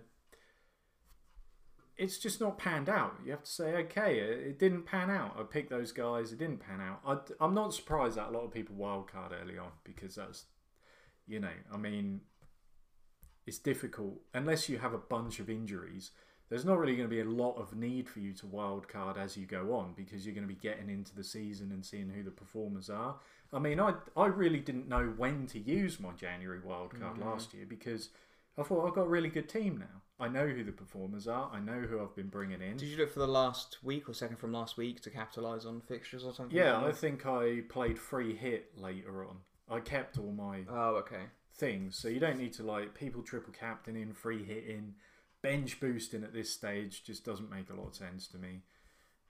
it's 1.96 2.18
just 2.18 2.40
not 2.40 2.58
panned 2.58 2.88
out. 2.88 3.16
You 3.24 3.32
have 3.32 3.42
to 3.42 3.50
say, 3.50 3.74
okay, 3.74 4.18
it, 4.18 4.38
it 4.46 4.58
didn't 4.58 4.84
pan 4.84 5.10
out. 5.10 5.36
I 5.38 5.42
picked 5.42 5.70
those 5.70 5.92
guys, 5.92 6.32
it 6.32 6.38
didn't 6.38 6.60
pan 6.60 6.80
out. 6.80 7.00
I, 7.04 7.44
I'm 7.44 7.54
not 7.54 7.74
surprised 7.74 8.16
that 8.16 8.28
a 8.28 8.30
lot 8.30 8.44
of 8.44 8.52
people 8.52 8.76
wildcard 8.76 9.32
early 9.42 9.58
on 9.58 9.70
because 9.84 10.14
that's, 10.14 10.46
you 11.26 11.40
know, 11.40 11.48
I 11.72 11.76
mean, 11.76 12.20
it's 13.46 13.58
difficult 13.58 14.20
unless 14.32 14.68
you 14.68 14.78
have 14.78 14.94
a 14.94 14.98
bunch 14.98 15.40
of 15.40 15.50
injuries. 15.50 16.12
There's 16.48 16.64
not 16.64 16.78
really 16.78 16.96
going 16.96 17.08
to 17.08 17.14
be 17.14 17.20
a 17.20 17.24
lot 17.24 17.56
of 17.56 17.76
need 17.76 18.08
for 18.08 18.20
you 18.20 18.32
to 18.34 18.46
wildcard 18.46 19.18
as 19.18 19.36
you 19.36 19.44
go 19.44 19.74
on 19.74 19.92
because 19.94 20.24
you're 20.24 20.34
going 20.34 20.46
to 20.46 20.54
be 20.54 20.58
getting 20.58 20.88
into 20.88 21.14
the 21.14 21.24
season 21.24 21.72
and 21.72 21.84
seeing 21.84 22.08
who 22.08 22.22
the 22.22 22.30
performers 22.30 22.88
are. 22.88 23.16
I 23.52 23.58
mean, 23.58 23.80
I 23.80 23.94
I 24.16 24.26
really 24.26 24.60
didn't 24.60 24.88
know 24.88 25.12
when 25.16 25.46
to 25.48 25.58
use 25.58 26.00
my 26.00 26.12
January 26.12 26.60
wildcard 26.60 27.18
mm. 27.18 27.24
last 27.24 27.54
year 27.54 27.66
because 27.66 28.10
I 28.56 28.62
thought 28.62 28.86
I've 28.86 28.94
got 28.94 29.06
a 29.06 29.08
really 29.08 29.28
good 29.30 29.48
team 29.48 29.78
now. 29.78 30.02
I 30.20 30.26
know 30.28 30.48
who 30.48 30.64
the 30.64 30.72
performers 30.72 31.28
are. 31.28 31.48
I 31.52 31.60
know 31.60 31.80
who 31.80 32.02
I've 32.02 32.16
been 32.16 32.26
bringing 32.26 32.60
in. 32.60 32.76
Did 32.76 32.88
you 32.88 32.96
look 32.96 33.12
for 33.12 33.20
the 33.20 33.28
last 33.28 33.78
week 33.84 34.08
or 34.08 34.14
second 34.14 34.36
from 34.36 34.52
last 34.52 34.76
week 34.76 35.00
to 35.02 35.10
capitalise 35.10 35.64
on 35.64 35.80
fixtures 35.80 36.24
or 36.24 36.34
something? 36.34 36.56
Yeah, 36.56 36.78
like 36.78 36.86
I 36.86 36.92
think 36.92 37.24
I 37.24 37.62
played 37.68 37.98
free 37.98 38.34
hit 38.34 38.72
later 38.76 39.24
on. 39.24 39.36
I 39.70 39.80
kept 39.80 40.18
all 40.18 40.32
my 40.32 40.64
Oh, 40.68 40.96
okay. 40.96 41.26
things, 41.54 41.96
so 41.96 42.08
you 42.08 42.18
don't 42.18 42.38
need 42.38 42.52
to 42.54 42.64
like 42.64 42.94
people 42.94 43.22
triple 43.22 43.52
captain 43.52 43.94
in, 43.94 44.12
free 44.12 44.42
hit 44.42 44.64
in, 44.64 44.94
bench 45.40 45.78
boosting 45.78 46.24
at 46.24 46.32
this 46.32 46.50
stage 46.50 47.04
just 47.04 47.24
doesn't 47.24 47.50
make 47.50 47.70
a 47.70 47.74
lot 47.74 47.88
of 47.88 47.94
sense 47.94 48.26
to 48.28 48.38
me. 48.38 48.62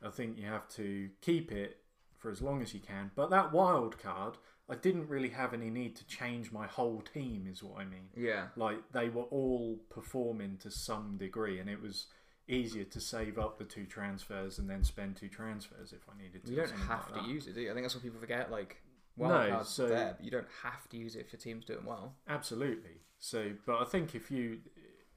I 0.02 0.08
think 0.10 0.38
you 0.38 0.46
have 0.46 0.68
to 0.70 1.10
keep 1.20 1.52
it 1.52 1.78
for 2.18 2.30
as 2.30 2.42
long 2.42 2.60
as 2.62 2.74
you 2.74 2.80
can. 2.80 3.10
But 3.14 3.30
that 3.30 3.52
wild 3.52 3.98
card, 3.98 4.34
I 4.68 4.74
didn't 4.74 5.08
really 5.08 5.30
have 5.30 5.54
any 5.54 5.70
need 5.70 5.96
to 5.96 6.06
change 6.06 6.52
my 6.52 6.66
whole 6.66 7.00
team, 7.00 7.46
is 7.50 7.62
what 7.62 7.80
I 7.80 7.84
mean. 7.84 8.08
Yeah. 8.16 8.48
Like 8.56 8.78
they 8.92 9.08
were 9.08 9.22
all 9.24 9.78
performing 9.88 10.58
to 10.58 10.70
some 10.70 11.16
degree, 11.16 11.58
and 11.58 11.70
it 11.70 11.80
was 11.80 12.06
easier 12.48 12.84
to 12.84 13.00
save 13.00 13.38
up 13.38 13.58
the 13.58 13.64
two 13.64 13.84
transfers 13.86 14.58
and 14.58 14.68
then 14.70 14.82
spend 14.82 15.16
two 15.16 15.28
transfers 15.28 15.92
if 15.92 16.00
I 16.08 16.20
needed 16.22 16.44
to. 16.44 16.50
You 16.50 16.56
don't 16.56 16.70
have 16.72 17.10
like 17.12 17.22
to 17.24 17.28
use 17.28 17.46
it, 17.46 17.54
do 17.54 17.60
you? 17.60 17.70
I 17.70 17.74
think 17.74 17.84
that's 17.84 17.94
what 17.94 18.02
people 18.02 18.20
forget. 18.20 18.50
Like, 18.50 18.78
No, 19.16 19.26
wildcard's 19.26 19.68
so- 19.68 19.86
there, 19.88 20.14
but 20.16 20.24
you 20.24 20.30
don't 20.30 20.46
have 20.62 20.88
to 20.88 20.96
use 20.96 21.14
it 21.14 21.20
if 21.20 21.32
your 21.32 21.40
team's 21.40 21.64
doing 21.66 21.84
well. 21.84 22.14
Absolutely. 22.28 23.02
So, 23.18 23.52
but 23.66 23.80
I 23.80 23.84
think 23.84 24.14
if 24.14 24.30
you 24.30 24.60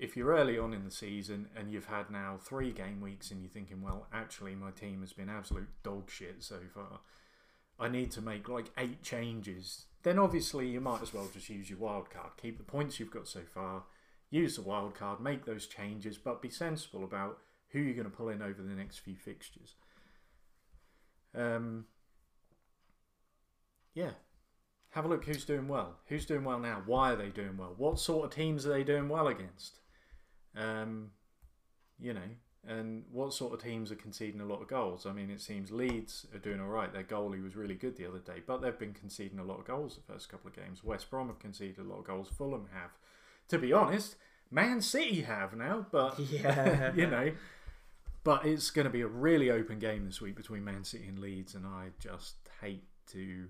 if 0.01 0.17
you're 0.17 0.35
early 0.35 0.57
on 0.57 0.73
in 0.73 0.83
the 0.83 0.91
season 0.91 1.47
and 1.55 1.71
you've 1.71 1.85
had 1.85 2.09
now 2.09 2.35
three 2.41 2.71
game 2.71 2.99
weeks 2.99 3.29
and 3.29 3.39
you're 3.39 3.51
thinking, 3.51 3.83
well, 3.83 4.07
actually 4.11 4.55
my 4.55 4.71
team 4.71 5.01
has 5.01 5.13
been 5.13 5.29
absolute 5.29 5.69
dog 5.83 6.09
shit 6.09 6.37
so 6.39 6.57
far. 6.73 7.01
I 7.79 7.87
need 7.87 8.09
to 8.13 8.21
make 8.21 8.49
like 8.49 8.71
eight 8.79 9.03
changes. 9.03 9.85
Then 10.01 10.17
obviously 10.17 10.67
you 10.67 10.81
might 10.81 11.03
as 11.03 11.13
well 11.13 11.29
just 11.31 11.49
use 11.49 11.69
your 11.69 11.77
wild 11.77 12.09
card. 12.09 12.31
Keep 12.41 12.57
the 12.57 12.63
points 12.63 12.99
you've 12.99 13.11
got 13.11 13.27
so 13.27 13.41
far. 13.53 13.83
Use 14.31 14.55
the 14.55 14.63
wild 14.63 14.95
card. 14.95 15.21
Make 15.21 15.45
those 15.45 15.67
changes, 15.67 16.17
but 16.17 16.41
be 16.41 16.49
sensible 16.49 17.03
about 17.03 17.37
who 17.69 17.79
you're 17.79 17.93
going 17.93 18.09
to 18.09 18.15
pull 18.15 18.29
in 18.29 18.41
over 18.41 18.63
the 18.63 18.73
next 18.73 18.99
few 18.99 19.15
fixtures. 19.15 19.75
Um. 21.35 21.85
Yeah, 23.93 24.11
have 24.91 25.05
a 25.05 25.07
look 25.07 25.25
who's 25.25 25.45
doing 25.45 25.67
well. 25.67 25.97
Who's 26.07 26.25
doing 26.25 26.43
well 26.43 26.59
now? 26.59 26.81
Why 26.85 27.11
are 27.11 27.17
they 27.17 27.29
doing 27.29 27.57
well? 27.57 27.73
What 27.77 27.99
sort 27.99 28.25
of 28.25 28.33
teams 28.33 28.65
are 28.65 28.69
they 28.69 28.83
doing 28.83 29.09
well 29.09 29.27
against? 29.27 29.81
Um, 30.55 31.11
you 31.99 32.13
know, 32.13 32.21
and 32.67 33.03
what 33.11 33.33
sort 33.33 33.53
of 33.53 33.63
teams 33.63 33.91
are 33.91 33.95
conceding 33.95 34.41
a 34.41 34.45
lot 34.45 34.61
of 34.61 34.67
goals? 34.67 35.05
I 35.05 35.13
mean, 35.13 35.31
it 35.31 35.41
seems 35.41 35.71
Leeds 35.71 36.27
are 36.33 36.39
doing 36.39 36.59
all 36.59 36.67
right. 36.67 36.91
Their 36.91 37.03
goalie 37.03 37.43
was 37.43 37.55
really 37.55 37.73
good 37.73 37.97
the 37.97 38.07
other 38.07 38.19
day, 38.19 38.41
but 38.45 38.61
they've 38.61 38.77
been 38.77 38.93
conceding 38.93 39.39
a 39.39 39.43
lot 39.43 39.59
of 39.59 39.65
goals 39.65 39.95
the 39.95 40.13
first 40.13 40.29
couple 40.29 40.49
of 40.49 40.55
games. 40.55 40.83
West 40.83 41.09
Brom 41.09 41.27
have 41.27 41.39
conceded 41.39 41.79
a 41.79 41.87
lot 41.87 41.99
of 41.99 42.05
goals. 42.05 42.29
Fulham 42.29 42.67
have. 42.73 42.91
To 43.49 43.57
be 43.57 43.73
honest, 43.73 44.15
Man 44.51 44.81
City 44.81 45.21
have 45.21 45.55
now, 45.55 45.87
but 45.91 46.19
Yeah. 46.31 46.93
you 46.95 47.07
know. 47.07 47.31
But 48.23 48.45
it's 48.45 48.69
going 48.69 48.85
to 48.85 48.91
be 48.91 49.01
a 49.01 49.07
really 49.07 49.49
open 49.49 49.79
game 49.79 50.05
this 50.05 50.21
week 50.21 50.35
between 50.35 50.63
Man 50.63 50.83
City 50.83 51.07
and 51.07 51.17
Leeds, 51.17 51.55
and 51.55 51.65
I 51.65 51.87
just 51.99 52.35
hate 52.61 52.83
to 53.07 53.47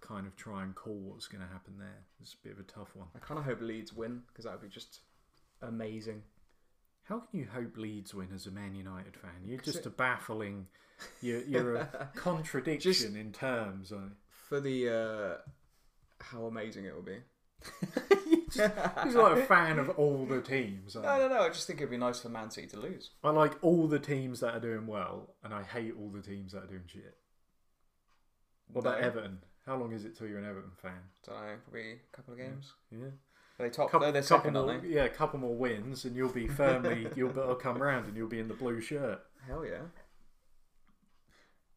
kind 0.00 0.26
of 0.26 0.36
try 0.36 0.62
and 0.62 0.74
call 0.74 0.94
what's 0.94 1.26
going 1.26 1.42
to 1.44 1.52
happen 1.52 1.74
there. 1.76 2.04
It's 2.20 2.34
a 2.34 2.46
bit 2.46 2.52
of 2.52 2.60
a 2.60 2.62
tough 2.62 2.94
one. 2.94 3.08
I 3.16 3.18
kind 3.18 3.40
of 3.40 3.44
hope 3.44 3.60
Leeds 3.60 3.92
win 3.92 4.22
because 4.28 4.44
that 4.44 4.52
would 4.52 4.62
be 4.62 4.68
just 4.68 5.00
amazing. 5.62 6.22
How 7.04 7.20
can 7.20 7.40
you 7.40 7.46
hope 7.52 7.76
Leeds 7.76 8.14
win 8.14 8.28
as 8.34 8.46
a 8.46 8.50
Man 8.50 8.74
United 8.74 9.16
fan? 9.16 9.30
You're 9.44 9.60
just 9.60 9.78
it- 9.78 9.86
a 9.86 9.90
baffling. 9.90 10.66
You're, 11.22 11.42
you're 11.42 11.76
a 11.76 12.10
contradiction 12.14 13.16
in 13.16 13.32
terms. 13.32 13.92
For 14.48 14.60
the 14.60 14.88
uh, 14.88 16.22
how 16.22 16.44
amazing 16.44 16.84
it 16.84 16.94
will 16.94 17.02
be. 17.02 17.18
He's 18.52 19.14
like 19.14 19.38
a 19.38 19.44
fan 19.46 19.78
of 19.78 19.90
all 19.90 20.26
the 20.26 20.40
teams. 20.42 20.94
No, 20.96 21.02
no, 21.02 21.28
no. 21.28 21.40
I 21.40 21.48
just 21.48 21.66
think 21.66 21.78
it'd 21.80 21.90
be 21.90 21.96
nice 21.96 22.20
for 22.20 22.28
Man 22.28 22.50
City 22.50 22.66
to 22.68 22.80
lose. 22.80 23.10
I 23.24 23.30
like 23.30 23.52
all 23.62 23.86
the 23.86 23.98
teams 23.98 24.40
that 24.40 24.54
are 24.54 24.60
doing 24.60 24.86
well, 24.86 25.34
and 25.44 25.54
I 25.54 25.62
hate 25.62 25.94
all 25.98 26.08
the 26.10 26.20
teams 26.22 26.52
that 26.52 26.64
are 26.64 26.66
doing 26.66 26.82
shit. 26.86 27.16
What 28.72 28.80
about 28.82 29.00
Everton? 29.00 29.38
How 29.66 29.76
long 29.76 29.92
is 29.92 30.04
it 30.04 30.16
till 30.16 30.26
you're 30.26 30.38
an 30.38 30.44
Everton 30.48 30.70
fan? 30.82 30.92
Don't 31.26 31.36
know, 31.36 31.54
probably 31.64 31.92
a 31.92 32.16
couple 32.16 32.34
of 32.34 32.38
games. 32.40 32.72
Yeah. 32.90 33.08
They 33.60 33.70
top? 33.70 33.90
couple, 33.90 34.00
they're, 34.00 34.12
they're 34.12 34.22
couple 34.22 34.50
more, 34.50 34.78
they? 34.78 34.88
yeah, 34.88 35.04
a 35.04 35.08
couple 35.08 35.38
more 35.38 35.54
wins, 35.54 36.04
and 36.04 36.16
you'll 36.16 36.32
be 36.32 36.48
firmly. 36.48 37.06
you'll 37.16 37.54
come 37.56 37.80
round, 37.80 38.06
and 38.06 38.16
you'll 38.16 38.28
be 38.28 38.40
in 38.40 38.48
the 38.48 38.54
blue 38.54 38.80
shirt. 38.80 39.20
Hell 39.46 39.64
yeah. 39.64 39.82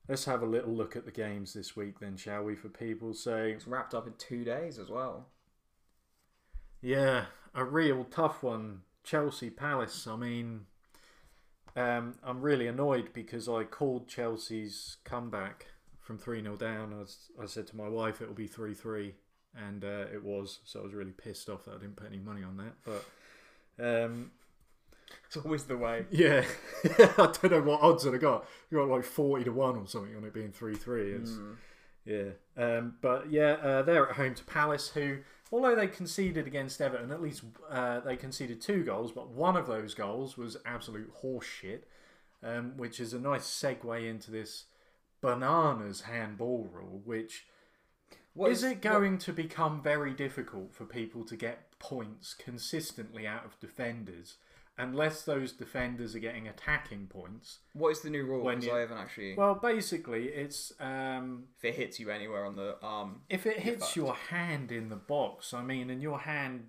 Let's 0.07 0.25
have 0.25 0.41
a 0.41 0.45
little 0.45 0.73
look 0.73 0.95
at 0.95 1.05
the 1.05 1.11
games 1.11 1.53
this 1.53 1.75
week, 1.75 1.99
then, 1.99 2.17
shall 2.17 2.43
we? 2.43 2.55
For 2.55 2.67
people, 2.67 3.13
so 3.13 3.35
It's 3.37 3.67
wrapped 3.67 3.93
up 3.93 4.05
in 4.05 4.13
two 4.17 4.43
days 4.43 4.77
as 4.77 4.89
well. 4.89 5.27
yeah, 6.81 7.25
a 7.55 7.63
real 7.63 8.03
tough 8.05 8.43
one. 8.43 8.81
Chelsea 9.03 9.49
Palace. 9.49 10.07
I 10.07 10.15
mean, 10.15 10.65
um, 11.75 12.15
I'm 12.23 12.41
really 12.41 12.67
annoyed 12.67 13.09
because 13.13 13.49
I 13.49 13.63
called 13.63 14.07
Chelsea's 14.07 14.97
comeback 15.03 15.67
from 15.99 16.17
three 16.17 16.41
0 16.41 16.57
down. 16.57 16.93
I, 16.93 16.99
was, 16.99 17.31
I 17.41 17.45
said 17.45 17.67
to 17.67 17.77
my 17.77 17.87
wife 17.87 18.21
it 18.21 18.27
will 18.27 18.35
be 18.35 18.47
three 18.47 18.73
three, 18.73 19.15
and 19.55 19.83
uh, 19.83 20.05
it 20.13 20.23
was. 20.23 20.59
So 20.65 20.79
I 20.79 20.83
was 20.83 20.93
really 20.93 21.11
pissed 21.11 21.49
off 21.49 21.65
that 21.65 21.75
I 21.75 21.77
didn't 21.79 21.95
put 21.95 22.07
any 22.07 22.19
money 22.19 22.43
on 22.43 22.57
that, 22.57 22.73
but. 22.85 23.05
Um, 23.79 24.31
It's 25.27 25.37
always 25.37 25.63
the 25.65 25.77
way. 25.77 26.05
Yeah, 26.11 26.43
I 26.83 27.31
don't 27.41 27.51
know 27.51 27.61
what 27.61 27.81
odds 27.81 28.03
that 28.03 28.13
I 28.13 28.17
got. 28.17 28.47
You 28.69 28.77
got 28.79 28.87
like 28.87 29.03
forty 29.03 29.43
to 29.45 29.51
one 29.51 29.77
or 29.77 29.87
something 29.87 30.15
on 30.15 30.23
it 30.23 30.33
being 30.33 30.51
three 30.51 30.75
three. 30.75 31.13
Mm. 31.13 31.55
yeah, 32.05 32.29
um, 32.57 32.95
but 33.01 33.31
yeah, 33.31 33.53
uh, 33.53 33.81
they're 33.81 34.09
at 34.09 34.15
home 34.15 34.35
to 34.35 34.43
Palace, 34.43 34.89
who 34.89 35.19
although 35.51 35.75
they 35.75 35.87
conceded 35.87 36.47
against 36.47 36.81
Everton, 36.81 37.11
at 37.11 37.21
least 37.21 37.43
uh, 37.69 37.99
they 38.01 38.15
conceded 38.15 38.61
two 38.61 38.83
goals, 38.83 39.11
but 39.11 39.29
one 39.29 39.55
of 39.55 39.67
those 39.67 39.93
goals 39.93 40.37
was 40.37 40.57
absolute 40.65 41.11
horseshit, 41.21 41.81
um, 42.43 42.73
which 42.77 42.99
is 42.99 43.13
a 43.13 43.19
nice 43.19 43.45
segue 43.45 44.09
into 44.09 44.31
this 44.31 44.65
bananas 45.21 46.01
handball 46.01 46.67
rule, 46.71 47.01
which 47.05 47.45
What 48.33 48.51
is 48.51 48.63
it 48.63 48.81
going 48.81 49.19
to 49.19 49.33
become 49.33 49.81
very 49.81 50.13
difficult 50.13 50.73
for 50.73 50.85
people 50.85 51.23
to 51.25 51.35
get 51.35 51.77
points 51.79 52.33
consistently 52.33 53.27
out 53.27 53.45
of 53.45 53.59
defenders 53.59 54.37
unless 54.77 55.21
those 55.21 55.51
defenders 55.51 56.15
are 56.15 56.19
getting 56.19 56.47
attacking 56.47 57.07
points? 57.07 57.59
What 57.73 57.89
is 57.89 58.01
the 58.01 58.09
new 58.09 58.25
rule? 58.25 58.43
Because 58.49 58.67
I 58.67 58.79
haven't 58.79 58.97
actually. 58.97 59.35
Well, 59.35 59.55
basically, 59.55 60.25
it's 60.25 60.73
um, 60.79 61.45
if 61.57 61.65
it 61.65 61.75
hits 61.75 61.99
you 61.99 62.09
anywhere 62.09 62.45
on 62.45 62.55
the 62.55 62.77
arm, 62.81 63.21
if 63.29 63.45
it 63.45 63.59
hits 63.59 63.95
your 63.95 64.15
hand 64.15 64.71
in 64.71 64.89
the 64.89 64.95
box. 64.95 65.53
I 65.53 65.61
mean, 65.61 65.89
and 65.89 66.01
your 66.01 66.19
hand. 66.19 66.67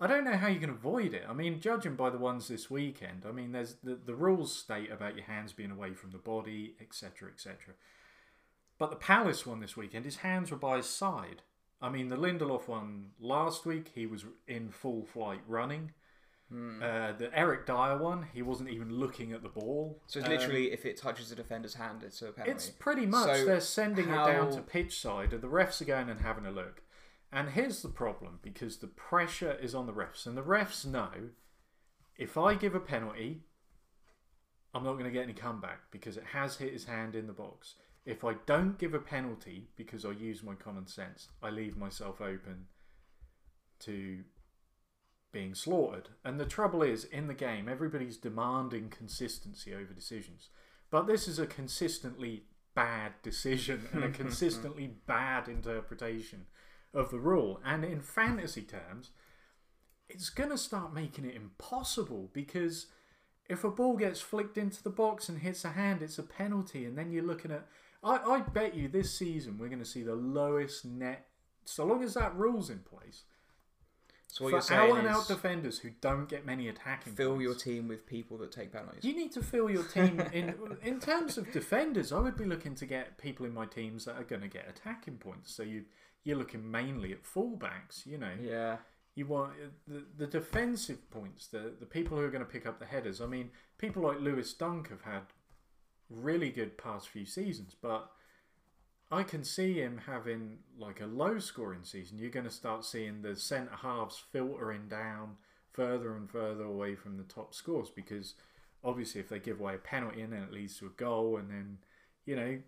I 0.00 0.08
don't 0.08 0.24
know 0.24 0.36
how 0.36 0.48
you 0.48 0.58
can 0.58 0.70
avoid 0.70 1.14
it. 1.14 1.22
I 1.26 1.32
mean, 1.32 1.60
judging 1.60 1.94
by 1.94 2.10
the 2.10 2.18
ones 2.18 2.48
this 2.48 2.68
weekend, 2.68 3.24
I 3.26 3.30
mean, 3.30 3.52
there's 3.52 3.76
the, 3.82 3.94
the 3.94 4.14
rules 4.14 4.54
state 4.54 4.90
about 4.90 5.14
your 5.14 5.24
hands 5.24 5.52
being 5.52 5.70
away 5.70 5.94
from 5.94 6.10
the 6.10 6.18
body, 6.18 6.74
etc., 6.80 7.30
etc. 7.32 7.74
But 8.78 8.90
the 8.90 8.96
Palace 8.96 9.46
one 9.46 9.60
this 9.60 9.76
weekend, 9.76 10.04
his 10.04 10.16
hands 10.16 10.50
were 10.50 10.56
by 10.56 10.78
his 10.78 10.86
side. 10.88 11.42
I 11.80 11.90
mean, 11.90 12.08
the 12.08 12.16
Lindelof 12.16 12.66
one 12.66 13.10
last 13.20 13.66
week, 13.66 13.92
he 13.94 14.06
was 14.06 14.24
in 14.48 14.70
full 14.70 15.04
flight 15.04 15.40
running. 15.46 15.92
Uh, 16.52 17.10
the 17.12 17.30
Eric 17.36 17.66
Dier 17.66 17.98
one, 17.98 18.26
he 18.32 18.40
wasn't 18.42 18.68
even 18.68 18.88
looking 18.92 19.32
at 19.32 19.42
the 19.42 19.48
ball. 19.48 20.00
so 20.06 20.20
it's 20.20 20.28
Um, 20.28 20.34
literally 20.36 20.70
if 20.72 20.86
it 20.86 20.96
touches 20.96 21.30
the 21.30 21.34
defender's 21.34 21.74
hand, 21.74 22.04
it's 22.04 22.22
a 22.22 22.30
penalty. 22.30 22.52
it's 22.52 22.70
pretty 22.70 23.06
much 23.06 23.26
So 23.38 23.44
they're 23.44 23.60
sending 23.60 24.08
it 24.08 24.14
down 24.14 24.52
to 24.52 24.62
pitch 24.62 25.00
side, 25.00 25.32
and 25.32 25.42
the 25.42 25.48
refs 25.48 25.80
are 25.82 25.84
going 25.86 26.08
and 26.08 26.20
having 26.20 26.46
a 26.46 26.52
look. 26.52 26.82
And 27.32 27.50
here's 27.50 27.82
the 27.82 27.88
problem 27.88 28.38
because 28.40 28.76
the 28.76 28.86
pressure 28.86 29.54
is 29.60 29.74
on 29.74 29.86
the 29.86 29.92
refs, 29.92 30.26
and 30.26 30.36
the 30.36 30.42
refs 30.44 30.86
know 30.86 31.30
if 32.16 32.38
I 32.38 32.54
give 32.54 32.76
a 32.76 32.80
penalty, 32.80 33.42
I'm 34.72 34.84
not 34.84 34.92
going 34.92 35.04
to 35.06 35.10
get 35.10 35.24
any 35.24 35.32
comeback 35.32 35.90
because 35.90 36.16
it 36.16 36.24
has 36.32 36.56
hit 36.58 36.72
his 36.72 36.84
hand 36.84 37.16
in 37.16 37.26
the 37.26 37.32
box. 37.32 37.74
If 38.06 38.24
I 38.24 38.34
don't 38.46 38.78
give 38.78 38.92
a 38.92 38.98
penalty 38.98 39.68
because 39.76 40.04
I 40.04 40.10
use 40.10 40.42
my 40.42 40.54
common 40.54 40.86
sense, 40.86 41.28
I 41.42 41.50
leave 41.50 41.76
myself 41.76 42.20
open 42.20 42.66
to 43.80 44.24
being 45.32 45.54
slaughtered. 45.54 46.10
And 46.24 46.38
the 46.38 46.46
trouble 46.46 46.82
is, 46.82 47.04
in 47.04 47.26
the 47.26 47.34
game, 47.34 47.68
everybody's 47.68 48.16
demanding 48.16 48.88
consistency 48.88 49.74
over 49.74 49.92
decisions. 49.92 50.48
But 50.90 51.06
this 51.06 51.26
is 51.26 51.38
a 51.38 51.46
consistently 51.46 52.44
bad 52.74 53.12
decision 53.22 53.88
and 53.92 54.04
a 54.04 54.10
consistently 54.22 54.94
bad 55.06 55.48
interpretation 55.48 56.46
of 56.94 57.10
the 57.10 57.18
rule. 57.18 57.60
And 57.64 57.84
in 57.84 58.00
fantasy 58.00 58.62
terms, 58.62 59.10
it's 60.08 60.30
going 60.30 60.50
to 60.50 60.58
start 60.58 60.94
making 60.94 61.24
it 61.24 61.34
impossible 61.34 62.30
because 62.32 62.86
if 63.48 63.64
a 63.64 63.70
ball 63.70 63.96
gets 63.96 64.20
flicked 64.20 64.56
into 64.56 64.82
the 64.82 64.90
box 64.90 65.28
and 65.28 65.40
hits 65.40 65.64
a 65.64 65.70
hand, 65.70 66.00
it's 66.00 66.18
a 66.18 66.22
penalty. 66.22 66.84
And 66.84 66.96
then 66.96 67.10
you're 67.10 67.24
looking 67.24 67.50
at. 67.50 67.66
I, 68.04 68.16
I 68.16 68.40
bet 68.40 68.74
you 68.74 68.88
this 68.88 69.16
season 69.16 69.58
we're 69.58 69.68
going 69.68 69.78
to 69.80 69.84
see 69.84 70.02
the 70.02 70.14
lowest 70.14 70.84
net, 70.84 71.26
so 71.64 71.84
long 71.84 72.02
as 72.02 72.14
that 72.14 72.36
rule's 72.36 72.70
in 72.70 72.80
place, 72.80 73.24
so 74.34 74.42
what 74.42 74.50
for 74.50 74.54
you're 74.56 74.62
saying 74.62 74.90
out 74.90 74.98
and 74.98 75.06
out 75.06 75.20
is 75.22 75.26
defenders 75.28 75.78
who 75.78 75.90
don't 76.00 76.28
get 76.28 76.44
many 76.44 76.66
attacking 76.66 77.12
fill 77.12 77.34
points. 77.34 77.44
your 77.44 77.54
team 77.54 77.86
with 77.86 78.04
people 78.04 78.36
that 78.38 78.50
take 78.50 78.72
penalties. 78.72 79.04
You 79.04 79.14
need 79.14 79.30
to 79.30 79.42
fill 79.44 79.70
your 79.70 79.84
team 79.84 80.20
in 80.32 80.54
in 80.82 80.98
terms 80.98 81.38
of 81.38 81.52
defenders. 81.52 82.10
I 82.10 82.18
would 82.18 82.36
be 82.36 82.44
looking 82.44 82.74
to 82.74 82.84
get 82.84 83.16
people 83.16 83.46
in 83.46 83.54
my 83.54 83.66
teams 83.66 84.06
that 84.06 84.16
are 84.16 84.24
going 84.24 84.42
to 84.42 84.48
get 84.48 84.68
attacking 84.68 85.18
points. 85.18 85.54
So 85.54 85.62
you 85.62 85.84
you're 86.24 86.36
looking 86.36 86.68
mainly 86.68 87.12
at 87.12 87.22
fullbacks. 87.22 88.06
You 88.06 88.18
know, 88.18 88.32
yeah. 88.42 88.78
you 89.14 89.26
want 89.26 89.52
uh, 89.52 89.68
the 89.86 90.04
the 90.16 90.26
defensive 90.26 91.08
points, 91.12 91.46
the 91.46 91.72
the 91.78 91.86
people 91.86 92.18
who 92.18 92.24
are 92.24 92.30
going 92.30 92.44
to 92.44 92.50
pick 92.50 92.66
up 92.66 92.80
the 92.80 92.86
headers. 92.86 93.20
I 93.20 93.26
mean, 93.26 93.50
people 93.78 94.02
like 94.02 94.18
Lewis 94.18 94.52
Dunk 94.52 94.90
have 94.90 95.02
had 95.02 95.22
really 96.22 96.50
good 96.50 96.78
past 96.78 97.08
few 97.08 97.26
seasons, 97.26 97.74
but 97.80 98.10
I 99.10 99.22
can 99.22 99.44
see 99.44 99.74
him 99.74 100.02
having 100.06 100.58
like 100.78 101.00
a 101.00 101.06
low 101.06 101.38
scoring 101.38 101.84
season. 101.84 102.18
You're 102.18 102.30
going 102.30 102.46
to 102.46 102.50
start 102.50 102.84
seeing 102.84 103.22
the 103.22 103.36
centre 103.36 103.76
halves 103.82 104.22
filtering 104.32 104.88
down 104.88 105.36
further 105.72 106.16
and 106.16 106.30
further 106.30 106.64
away 106.64 106.94
from 106.94 107.16
the 107.16 107.24
top 107.24 107.54
scores 107.54 107.90
because 107.90 108.34
obviously, 108.82 109.20
if 109.20 109.28
they 109.28 109.38
give 109.38 109.60
away 109.60 109.74
a 109.74 109.78
penalty 109.78 110.20
and 110.20 110.32
then 110.32 110.42
it 110.42 110.52
leads 110.52 110.78
to 110.78 110.86
a 110.86 110.90
goal, 110.90 111.36
and 111.36 111.50
then 111.50 111.78
you 112.26 112.36
know 112.36 112.58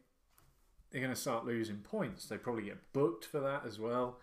they're 0.91 1.01
going 1.01 1.15
to 1.15 1.21
start 1.21 1.45
losing 1.45 1.79
points. 1.79 2.27
They 2.27 2.39
probably 2.39 2.65
get 2.65 2.93
booked 2.93 3.25
for 3.25 3.41
that 3.41 3.63
as 3.67 3.79
well. 3.79 4.19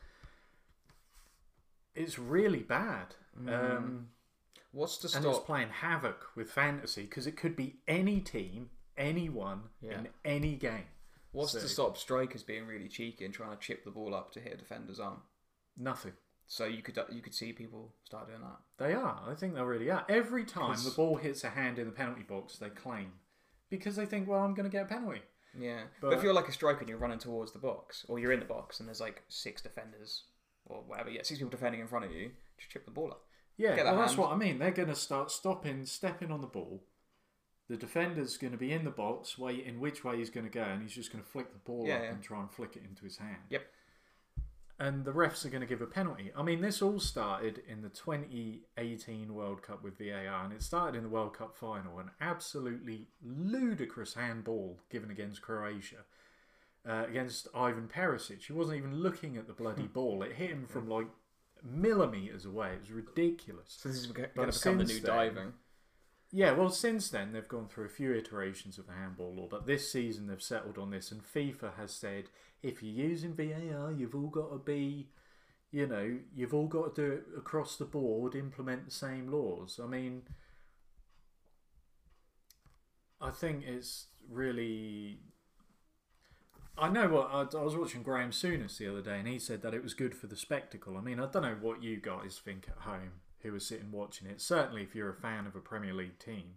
It's 1.96 2.18
really 2.18 2.62
bad. 2.64 3.16
Um, 3.48 4.08
What's 4.72 4.98
to 5.00 5.08
stop? 5.08 5.24
and 5.24 5.32
it's 5.32 5.40
playing 5.46 5.70
havoc 5.70 6.36
with 6.36 6.50
fantasy 6.50 7.04
because 7.04 7.28
it 7.28 7.38
could 7.38 7.56
be 7.56 7.76
any 7.88 8.20
team, 8.22 8.70
anyone 8.98 9.70
Yeah. 9.82 10.00
in 10.00 10.10
any 10.26 10.56
game. 10.56 10.86
What's 11.32 11.54
so- 11.54 11.60
to 11.60 11.68
stop 11.68 11.98
strikers 11.98 12.44
being 12.44 12.68
really 12.68 12.88
cheeky 12.88 13.26
and 13.26 13.34
trying 13.34 13.52
to 13.52 13.58
chip 13.62 13.84
the 13.84 13.92
ball 13.92 14.14
up 14.14 14.32
to 14.34 14.40
hit 14.40 14.54
a 14.54 14.58
defender's 14.58 15.00
arm? 15.00 15.22
Nothing. 15.78 16.14
So 16.46 16.66
you 16.66 16.82
could 16.84 17.00
you 17.10 17.22
could 17.22 17.34
see 17.34 17.54
people 17.54 17.96
start 18.04 18.28
doing 18.28 18.42
that. 18.42 18.60
They 18.78 18.94
are. 18.94 19.24
I 19.28 19.34
think 19.34 19.56
they 19.56 19.62
really 19.62 19.90
are. 19.90 20.06
Every 20.10 20.44
time 20.46 20.78
the 20.84 20.92
ball 20.92 21.16
hits 21.16 21.44
a 21.44 21.50
hand 21.50 21.80
in 21.80 21.88
the 21.88 21.92
penalty 21.94 22.24
box, 22.24 22.58
they 22.58 22.70
claim 22.70 23.14
because 23.70 23.96
they 23.96 24.06
think, 24.06 24.28
well, 24.28 24.42
I'm 24.42 24.54
going 24.54 24.70
to 24.70 24.72
get 24.72 24.84
a 24.84 24.88
penalty. 24.88 25.22
Yeah, 25.58 25.86
but, 26.02 26.10
But- 26.10 26.18
if 26.18 26.24
you're 26.24 26.34
like 26.34 26.48
a 26.48 26.52
striker 26.52 26.82
and 26.82 26.90
you're 26.90 26.98
running 26.98 27.20
towards 27.20 27.52
the 27.54 27.60
box, 27.60 28.06
or 28.10 28.20
you're 28.20 28.32
in 28.32 28.40
the 28.40 28.46
box 28.46 28.80
and 28.80 28.88
there's 28.88 29.00
like 29.02 29.24
six 29.30 29.62
defenders 29.62 30.26
or 30.66 30.84
whatever, 30.84 31.10
yeah, 31.10 31.22
six 31.24 31.40
people 31.40 31.50
defending 31.52 31.82
in 31.82 31.88
front 31.88 32.06
of 32.06 32.12
you, 32.12 32.32
just 32.58 32.70
chip 32.72 32.86
the 32.86 32.92
ball 32.92 33.12
up. 33.12 33.26
Yeah, 33.58 33.76
Get 33.76 33.86
well, 33.86 33.96
that 33.96 34.02
that's 34.02 34.18
what 34.18 34.32
I 34.32 34.36
mean. 34.36 34.58
They're 34.60 34.72
going 34.72 34.90
to 34.90 34.96
start 34.96 35.30
stopping, 35.32 35.86
stepping 35.86 36.32
on 36.32 36.42
the 36.42 36.48
ball. 36.48 36.84
The 37.74 37.80
defender's 37.80 38.38
going 38.38 38.52
to 38.54 38.58
be 38.60 38.72
in 38.72 38.84
the 38.86 38.92
box, 38.92 39.36
waiting 39.36 39.80
which 39.80 40.04
way 40.04 40.18
he's 40.18 40.30
going 40.30 40.46
to 40.46 40.52
go, 40.52 40.62
and 40.62 40.80
he's 40.84 40.94
just 40.94 41.12
going 41.12 41.24
to 41.24 41.28
flick 41.28 41.52
the 41.52 41.58
ball 41.58 41.86
Yeah, 41.88 41.96
up 41.96 42.02
yeah. 42.04 42.10
and 42.12 42.22
try 42.22 42.40
and 42.40 42.52
flick 42.52 42.76
it 42.76 42.84
into 42.88 43.04
his 43.04 43.18
hand. 43.18 43.38
Yep. 43.50 43.64
And 44.80 45.04
the 45.06 45.12
refs 45.12 45.44
are 45.44 45.50
going 45.50 45.62
to 45.62 45.68
give 45.68 45.82
a 45.82 45.88
penalty. 45.88 46.32
I 46.38 46.44
mean, 46.44 46.62
this 46.62 46.84
all 46.84 47.00
started 47.00 47.64
in 47.68 47.82
the 47.82 47.90
2018 47.90 49.34
World 49.34 49.64
Cup 49.64 49.84
with 49.84 49.98
VAR, 49.98 50.44
and 50.44 50.54
it 50.54 50.62
started 50.62 50.96
in 50.98 51.04
the 51.04 51.10
World 51.10 51.36
Cup 51.36 51.56
final. 51.56 51.98
An 51.98 52.12
absolutely 52.22 53.08
ludicrous 53.26 54.14
handball 54.14 54.78
given 54.92 55.10
against 55.10 55.42
Croatia. 55.42 56.06
Uh, 56.88 57.06
against 57.10 57.48
Ivan 57.56 57.88
Perisic. 57.88 58.44
He 58.46 58.54
wasn't 58.54 58.78
even 58.78 58.94
looking 59.02 59.36
at 59.38 59.48
the 59.48 59.54
bloody 59.54 59.88
ball. 59.88 60.22
It 60.22 60.34
hit 60.34 60.52
him 60.52 60.68
from 60.68 60.88
like 60.88 61.08
millimeters 61.64 62.46
away. 62.46 62.74
It 62.74 62.82
was 62.82 62.92
ridiculous. 62.92 63.78
So 63.80 63.90
this 63.90 63.98
is 64.00 64.08
going 64.08 64.30
to 64.36 64.46
become 64.46 64.78
the 64.78 64.84
new 64.84 65.00
then- 65.00 65.16
diving. 65.16 65.54
Yeah, 66.36 66.54
well, 66.54 66.72
since 66.72 67.10
then 67.10 67.32
they've 67.32 67.48
gone 67.48 67.68
through 67.68 67.86
a 67.86 67.90
few 67.90 68.12
iterations 68.12 68.80
of 68.80 68.88
the 68.88 68.94
handball 68.94 69.36
law, 69.36 69.48
but 69.48 69.68
this 69.68 69.92
season 69.92 70.26
they've 70.26 70.42
settled 70.42 70.80
on 70.80 70.90
this, 70.90 71.12
and 71.12 71.22
FIFA 71.24 71.76
has 71.78 71.92
said 71.94 72.26
if 72.64 72.82
you're 72.82 73.08
using 73.08 73.36
VAR, 73.36 73.92
you've 73.92 74.16
all 74.16 74.30
got 74.30 74.50
to 74.50 74.58
be, 74.58 75.10
you 75.72 75.86
know, 75.86 76.18
you've 76.36 76.56
all 76.56 76.66
got 76.66 76.96
to 76.96 77.02
do 77.02 77.12
it 77.14 77.26
across 77.38 77.76
the 77.76 77.86
board, 77.86 78.34
implement 78.34 78.86
the 78.86 78.92
same 78.92 79.32
laws. 79.32 79.80
I 79.82 79.86
mean, 79.86 80.24
I 83.22 83.30
think 83.30 83.64
it's 83.68 84.08
really. 84.28 85.20
I 86.76 86.90
know 86.90 87.10
what 87.10 87.30
I, 87.32 87.60
I 87.60 87.62
was 87.62 87.76
watching 87.76 88.02
Graeme 88.02 88.32
Souness 88.32 88.80
the 88.80 88.88
other 88.90 89.04
day, 89.04 89.20
and 89.20 89.28
he 89.28 89.38
said 89.38 89.62
that 89.62 89.76
it 89.76 89.84
was 89.84 89.94
good 89.94 90.16
for 90.16 90.26
the 90.26 90.36
spectacle. 90.36 90.98
I 90.98 91.02
mean, 91.02 91.20
I 91.20 91.28
don't 91.28 91.44
know 91.44 91.58
what 91.62 91.84
you 91.84 91.98
guys 91.98 92.42
think 92.44 92.68
at 92.68 92.82
home 92.86 93.22
who 93.44 93.54
are 93.56 93.60
sitting 93.60 93.92
watching 93.92 94.28
it. 94.28 94.42
Certainly, 94.42 94.82
if 94.84 94.96
you're 94.96 95.10
a 95.10 95.14
fan 95.14 95.46
of 95.46 95.56
a 95.56 95.60
Premier 95.60 95.94
League 95.94 96.18
team, 96.18 96.56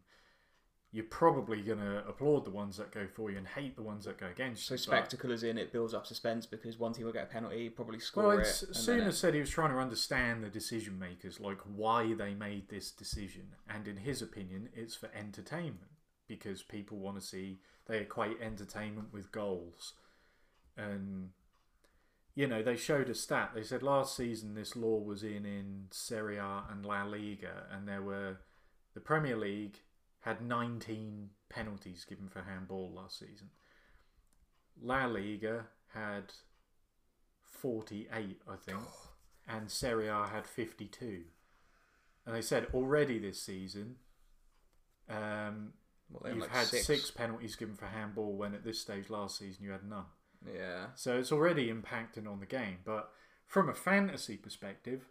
you're 0.93 1.05
probably 1.05 1.61
going 1.61 1.81
to 1.81 1.99
applaud 2.09 2.45
the 2.45 2.51
ones 2.51 2.77
that 2.79 2.93
go 2.93 3.07
for 3.07 3.31
you 3.31 3.37
and 3.37 3.47
hate 3.47 3.77
the 3.77 3.83
ones 3.83 4.05
that 4.07 4.19
go 4.19 4.29
against 4.29 4.67
So 4.67 4.75
you. 4.75 4.79
But- 4.79 4.83
spectacle 4.83 5.31
is 5.33 5.43
in 5.43 5.59
it 5.59 5.73
builds 5.73 5.93
up 5.93 6.07
suspense 6.07 6.47
because 6.47 6.79
one 6.79 6.93
team 6.95 7.05
will 7.05 7.13
get 7.13 7.25
a 7.25 7.27
penalty, 7.27 7.69
probably 7.69 7.99
score 7.99 8.29
Well, 8.29 8.39
it. 8.39 8.43
it's, 8.43 8.63
and 8.63 8.75
then 8.75 9.07
Souness 9.07 9.09
it- 9.09 9.13
said 9.17 9.35
he 9.35 9.41
was 9.41 9.51
trying 9.51 9.73
to 9.73 9.79
understand 9.79 10.43
the 10.45 10.49
decision 10.49 10.99
makers, 10.99 11.41
like 11.41 11.59
why 11.63 12.15
they 12.15 12.35
made 12.35 12.69
this 12.69 12.91
decision, 12.93 13.57
and 13.69 13.87
in 13.89 13.97
his 13.99 14.23
opinion, 14.23 14.71
it's 14.75 14.95
for 14.95 15.11
entertainment 15.15 15.91
because 16.29 16.63
people 16.63 16.99
want 16.99 17.17
to 17.21 17.27
see 17.27 17.61
they 17.87 17.99
equate 17.99 18.41
entertainment 18.41 19.13
with 19.13 19.31
goals, 19.33 19.95
and 20.77 21.31
you 22.37 22.47
know 22.47 22.63
they 22.63 22.77
showed 22.77 23.09
a 23.09 23.15
stat. 23.15 23.51
They 23.55 23.65
said 23.65 23.83
last 23.83 24.15
season 24.15 24.55
this 24.55 24.77
law 24.77 24.99
was 24.99 25.25
in 25.25 25.45
in 25.45 25.87
Serie 25.91 26.37
A 26.37 26.65
and 26.71 26.87
La 26.87 27.03
Liga, 27.03 27.65
and 27.73 27.89
there 27.89 28.03
were 28.03 28.37
the 28.95 29.01
Premier 29.01 29.37
League 29.37 29.81
had 30.21 30.43
19 30.43 31.31
penalties 31.49 32.05
given 32.05 32.29
for 32.29 32.43
handball 32.43 32.93
last 32.95 33.19
season. 33.19 33.49
La 34.83 35.07
Liga 35.07 35.67
had 35.95 36.33
48, 37.43 38.43
I 38.49 38.57
think, 38.57 38.81
and 39.49 39.71
Serie 39.71 40.09
A 40.09 40.27
had 40.27 40.47
52. 40.47 41.23
And 42.27 42.35
they 42.35 42.43
said 42.43 42.67
already 42.75 43.19
this 43.19 43.41
season, 43.41 43.97
um, 45.09 45.75
well, 46.11 46.33
you've 46.33 46.43
like 46.43 46.51
had 46.51 46.67
six. 46.67 46.87
six. 46.87 47.11
penalties 47.13 47.55
given 47.55 47.77
for 47.77 47.87
handball 47.87 48.37
when 48.37 48.55
at 48.55 48.65
this 48.65 48.81
stage 48.81 49.09
last 49.09 49.39
season 49.39 49.65
you 49.65 49.71
had 49.71 49.89
none. 49.89 50.07
Yeah. 50.53 50.87
So 50.95 51.19
it's 51.19 51.33
already 51.33 51.73
impacting 51.73 52.31
on 52.31 52.41
the 52.41 52.47
game. 52.47 52.79
But 52.85 53.11
from 53.47 53.69
a 53.69 53.75
fantasy 53.75 54.37
perspective, 54.37 55.07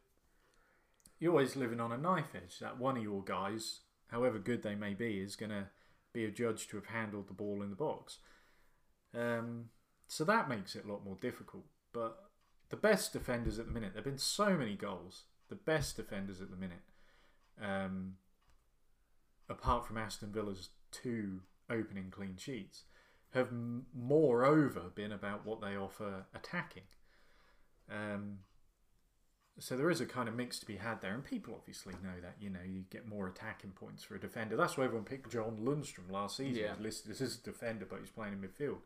you're 1.20 1.32
always 1.32 1.56
living 1.56 1.80
on 1.80 1.92
a 1.92 1.98
knife 1.98 2.36
edge. 2.36 2.60
That 2.60 2.80
one 2.80 2.98
of 2.98 3.04
your 3.04 3.24
guys, 3.24 3.82
however 4.08 4.40
good 4.40 4.64
they 4.64 4.76
may 4.76 4.94
be, 4.94 5.20
is 5.20 5.36
going 5.36 5.52
to 5.52 5.68
be 6.14 6.26
adjudged 6.26 6.70
to 6.70 6.78
have 6.78 6.88
handled 6.88 7.28
the 7.28 7.34
ball 7.34 7.62
in 7.62 7.70
the 7.70 7.76
box. 7.76 8.20
Um, 9.14 9.66
so 10.08 10.24
that 10.26 10.50
makes 10.50 10.76
it 10.76 10.86
a 10.86 10.92
lot 10.92 11.06
more 11.06 11.18
difficult. 11.20 11.66
But 11.94 12.18
the 12.70 12.76
best 12.78 13.14
defenders 13.14 13.60
at 13.60 13.68
the 13.68 13.72
minute, 13.72 13.94
there 13.94 14.02
have 14.02 14.12
been 14.12 14.18
so 14.18 14.56
many 14.56 14.76
goals. 14.76 15.24
The 15.50 15.56
best 15.56 15.96
defenders 15.96 16.42
at 16.42 16.50
the 16.50 16.58
minute, 16.58 16.82
um, 17.62 18.14
apart 19.48 19.86
from 19.86 19.98
Aston 19.98 20.32
Villa's 20.32 20.70
two 20.92 21.42
opening 21.70 22.10
clean 22.10 22.36
sheets, 22.38 22.84
have 23.36 23.50
moreover 23.94 24.84
been 24.96 25.12
about 25.12 25.46
what 25.46 25.62
they 25.62 25.76
offer 25.76 26.26
attacking. 26.34 26.84
Um, 27.92 28.40
so 29.60 29.78
there 29.78 29.90
is 29.90 30.02
a 30.02 30.06
kind 30.06 30.28
of 30.28 30.36
mix 30.36 30.60
to 30.60 30.66
be 30.66 30.78
had 30.78 31.02
there, 31.02 31.14
and 31.14 31.24
people 31.24 31.54
obviously 31.58 31.94
know 32.04 32.20
that. 32.22 32.36
You 32.40 32.50
know, 32.50 32.60
you 32.66 32.84
get 32.90 33.08
more 33.08 33.28
attacking 33.28 33.72
points 33.72 34.04
for 34.04 34.16
a 34.16 34.20
defender. 34.20 34.58
That's 34.58 34.78
why 34.78 34.86
everyone 34.86 35.06
picked 35.06 35.32
John 35.32 35.58
Lundstram 35.62 36.10
last 36.10 36.38
season. 36.38 36.64
Yeah. 36.64 36.74
He's 36.76 36.84
listed 36.84 37.22
as 37.22 37.36
a 37.36 37.44
defender, 37.44 37.86
but 37.90 38.00
he's 38.00 38.10
playing 38.10 38.34
in 38.34 38.40
midfield. 38.40 38.80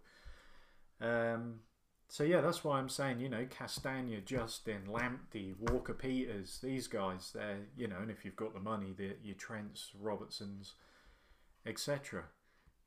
Um, 1.01 1.61
so 2.07 2.23
yeah, 2.23 2.41
that's 2.41 2.63
why 2.63 2.79
I'm 2.79 2.89
saying 2.89 3.19
you 3.19 3.29
know 3.29 3.45
Castagna, 3.49 4.19
Justin, 4.21 4.81
Lamptey, 4.87 5.55
Walker 5.57 5.93
Peters, 5.93 6.59
these 6.61 6.87
guys. 6.87 7.31
They're 7.33 7.67
you 7.77 7.87
know, 7.87 7.97
and 8.01 8.11
if 8.11 8.25
you've 8.25 8.35
got 8.35 8.53
the 8.53 8.59
money, 8.59 8.93
the 8.97 9.15
your 9.23 9.35
Trents, 9.35 9.91
Robertsons, 9.99 10.73
etc. 11.65 12.25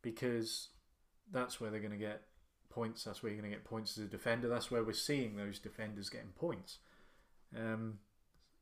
Because 0.03 0.69
that's 1.33 1.61
where 1.61 1.71
they're 1.71 1.81
going 1.81 1.93
to 1.93 1.99
get 1.99 2.23
points. 2.71 3.05
That's 3.05 3.23
where 3.23 3.33
you're 3.33 3.41
going 3.41 3.51
to 3.51 3.57
get 3.57 3.65
points 3.65 3.99
as 3.99 4.05
a 4.05 4.09
defender. 4.09 4.49
That's 4.49 4.71
where 4.71 4.85
we're 4.85 4.93
seeing 4.93 5.37
those 5.37 5.59
defenders 5.59 6.09
getting 6.09 6.33
points. 6.39 6.79
Um, 7.57 7.99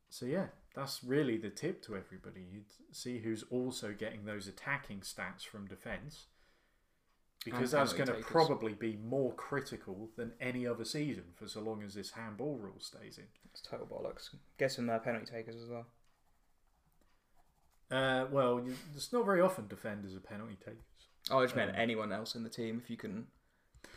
so 0.09 0.25
yeah, 0.25 0.47
that's 0.75 1.03
really 1.03 1.37
the 1.37 1.49
tip 1.49 1.81
to 1.83 1.95
everybody. 1.95 2.41
You'd 2.51 2.65
see 2.91 3.19
who's 3.19 3.43
also 3.49 3.93
getting 3.97 4.25
those 4.25 4.47
attacking 4.47 5.01
stats 5.01 5.45
from 5.45 5.67
defence, 5.67 6.25
because 7.45 7.71
that's 7.71 7.93
going 7.93 8.07
to 8.07 8.13
probably 8.15 8.73
be 8.73 8.97
more 8.97 9.33
critical 9.33 10.09
than 10.17 10.33
any 10.39 10.67
other 10.67 10.85
season 10.85 11.23
for 11.35 11.47
so 11.47 11.61
long 11.61 11.81
as 11.81 11.93
this 11.93 12.11
handball 12.11 12.57
rule 12.57 12.79
stays 12.79 13.17
in. 13.17 13.25
It's 13.49 13.61
total 13.61 13.87
bollocks. 13.87 14.29
Get 14.57 14.71
some 14.71 14.89
uh, 14.89 14.99
penalty 14.99 15.25
takers 15.31 15.55
as 15.55 15.69
well. 15.69 15.87
Uh, 17.89 18.25
well, 18.31 18.61
you, 18.63 18.75
it's 18.95 19.11
not 19.11 19.25
very 19.25 19.41
often 19.41 19.67
defenders 19.67 20.15
are 20.15 20.19
penalty 20.19 20.55
takers. 20.59 20.83
Oh, 21.29 21.39
I 21.39 21.43
just 21.43 21.55
meant 21.55 21.71
Um, 21.71 21.75
anyone 21.77 22.11
else 22.11 22.35
in 22.35 22.43
the 22.43 22.49
team. 22.49 22.79
If 22.83 22.89
you 22.89 22.97
can 22.97 23.27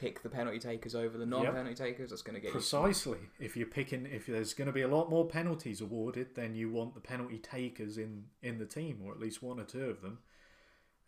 pick 0.00 0.22
the 0.22 0.28
penalty 0.28 0.58
takers 0.58 0.94
over 0.94 1.16
the 1.16 1.26
non-penalty 1.26 1.74
takers, 1.74 2.10
that's 2.10 2.22
going 2.22 2.34
to 2.34 2.40
get 2.40 2.48
you. 2.48 2.52
Precisely. 2.52 3.18
If 3.38 3.56
you're 3.56 3.66
picking, 3.66 4.06
if 4.06 4.26
there's 4.26 4.52
going 4.54 4.66
to 4.66 4.72
be 4.72 4.82
a 4.82 4.88
lot 4.88 5.08
more 5.08 5.26
penalties 5.26 5.80
awarded, 5.80 6.34
then 6.34 6.54
you 6.54 6.70
want 6.70 6.94
the 6.94 7.00
penalty 7.00 7.38
takers 7.38 7.96
in 7.96 8.24
in 8.42 8.58
the 8.58 8.66
team, 8.66 9.00
or 9.04 9.12
at 9.12 9.20
least 9.20 9.42
one 9.42 9.58
or 9.58 9.64
two 9.64 9.84
of 9.90 10.02
them, 10.02 10.18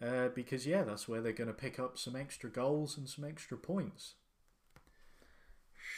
uh, 0.00 0.28
because 0.28 0.66
yeah, 0.66 0.82
that's 0.82 1.06
where 1.08 1.20
they're 1.20 1.32
going 1.32 1.48
to 1.48 1.54
pick 1.54 1.78
up 1.78 1.98
some 1.98 2.16
extra 2.16 2.48
goals 2.50 2.96
and 2.96 3.08
some 3.08 3.24
extra 3.24 3.56
points. 3.58 4.14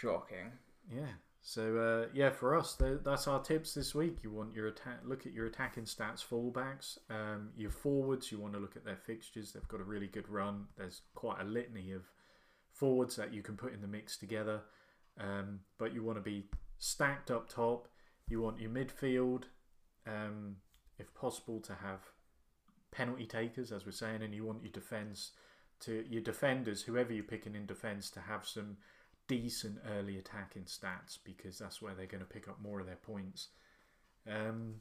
Shocking. 0.01 0.53
Yeah. 0.93 1.15
So 1.49 1.79
uh, 1.79 2.11
yeah, 2.13 2.29
for 2.29 2.55
us, 2.55 2.77
th- 2.77 2.99
that's 3.03 3.27
our 3.27 3.41
tips 3.41 3.73
this 3.73 3.95
week. 3.95 4.19
You 4.23 4.31
want 4.31 4.55
your 4.55 4.67
attack, 4.67 4.99
look 5.03 5.25
at 5.25 5.33
your 5.33 5.47
attacking 5.47 5.85
stats, 5.85 6.23
fullbacks, 6.23 6.99
um, 7.09 7.49
your 7.57 7.71
forwards. 7.71 8.31
You 8.31 8.39
want 8.39 8.53
to 8.53 8.61
look 8.61 8.77
at 8.77 8.85
their 8.85 8.99
fixtures. 8.99 9.53
They've 9.53 9.67
got 9.67 9.81
a 9.81 9.85
really 9.85 10.09
good 10.09 10.29
run. 10.29 10.67
There's 10.77 11.01
quite 11.15 11.41
a 11.41 11.45
litany 11.45 11.93
of 11.93 12.03
forwards 12.75 13.17
that 13.17 13.33
you 13.33 13.41
can 13.41 13.57
put 13.57 13.73
in 13.73 13.81
the 13.81 13.87
mix 13.87 14.19
together. 14.19 14.61
Um, 15.19 15.61
but 15.79 15.95
you 15.95 16.03
want 16.03 16.19
to 16.19 16.23
be 16.23 16.51
stacked 16.77 17.31
up 17.31 17.49
top. 17.49 17.89
You 18.29 18.43
want 18.43 18.61
your 18.61 18.71
midfield, 18.71 19.45
um, 20.07 20.57
if 20.99 21.15
possible, 21.15 21.61
to 21.61 21.73
have 21.73 22.01
penalty 22.91 23.25
takers, 23.25 23.73
as 23.73 23.87
we're 23.87 23.93
saying, 23.93 24.21
and 24.21 24.35
you 24.35 24.45
want 24.45 24.63
your 24.63 24.73
defence 24.73 25.31
to 25.81 26.05
your 26.11 26.21
defenders, 26.21 26.83
whoever 26.83 27.15
you're 27.15 27.25
picking 27.25 27.55
in 27.55 27.65
defence, 27.65 28.11
to 28.11 28.21
have 28.21 28.47
some 28.47 28.77
decent 29.29 29.79
early 29.97 30.19
attacking 30.19 30.65
stats 30.65 31.19
because 31.23 31.59
that's 31.59 31.81
where 31.81 31.95
they're 31.95 32.07
going 32.07 32.23
to 32.23 32.29
pick 32.29 32.49
up 32.49 32.61
more 32.61 32.81
of 32.81 32.87
their 32.87 32.97
points. 32.97 33.49
Um, 34.27 34.77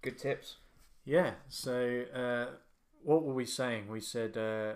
Good 0.00 0.18
tips. 0.18 0.56
yeah, 1.04 1.32
so 1.48 2.04
uh, 2.14 2.54
what 3.02 3.22
were 3.22 3.34
we 3.34 3.44
saying? 3.44 3.88
We 3.88 4.00
said 4.00 4.36
uh, 4.36 4.74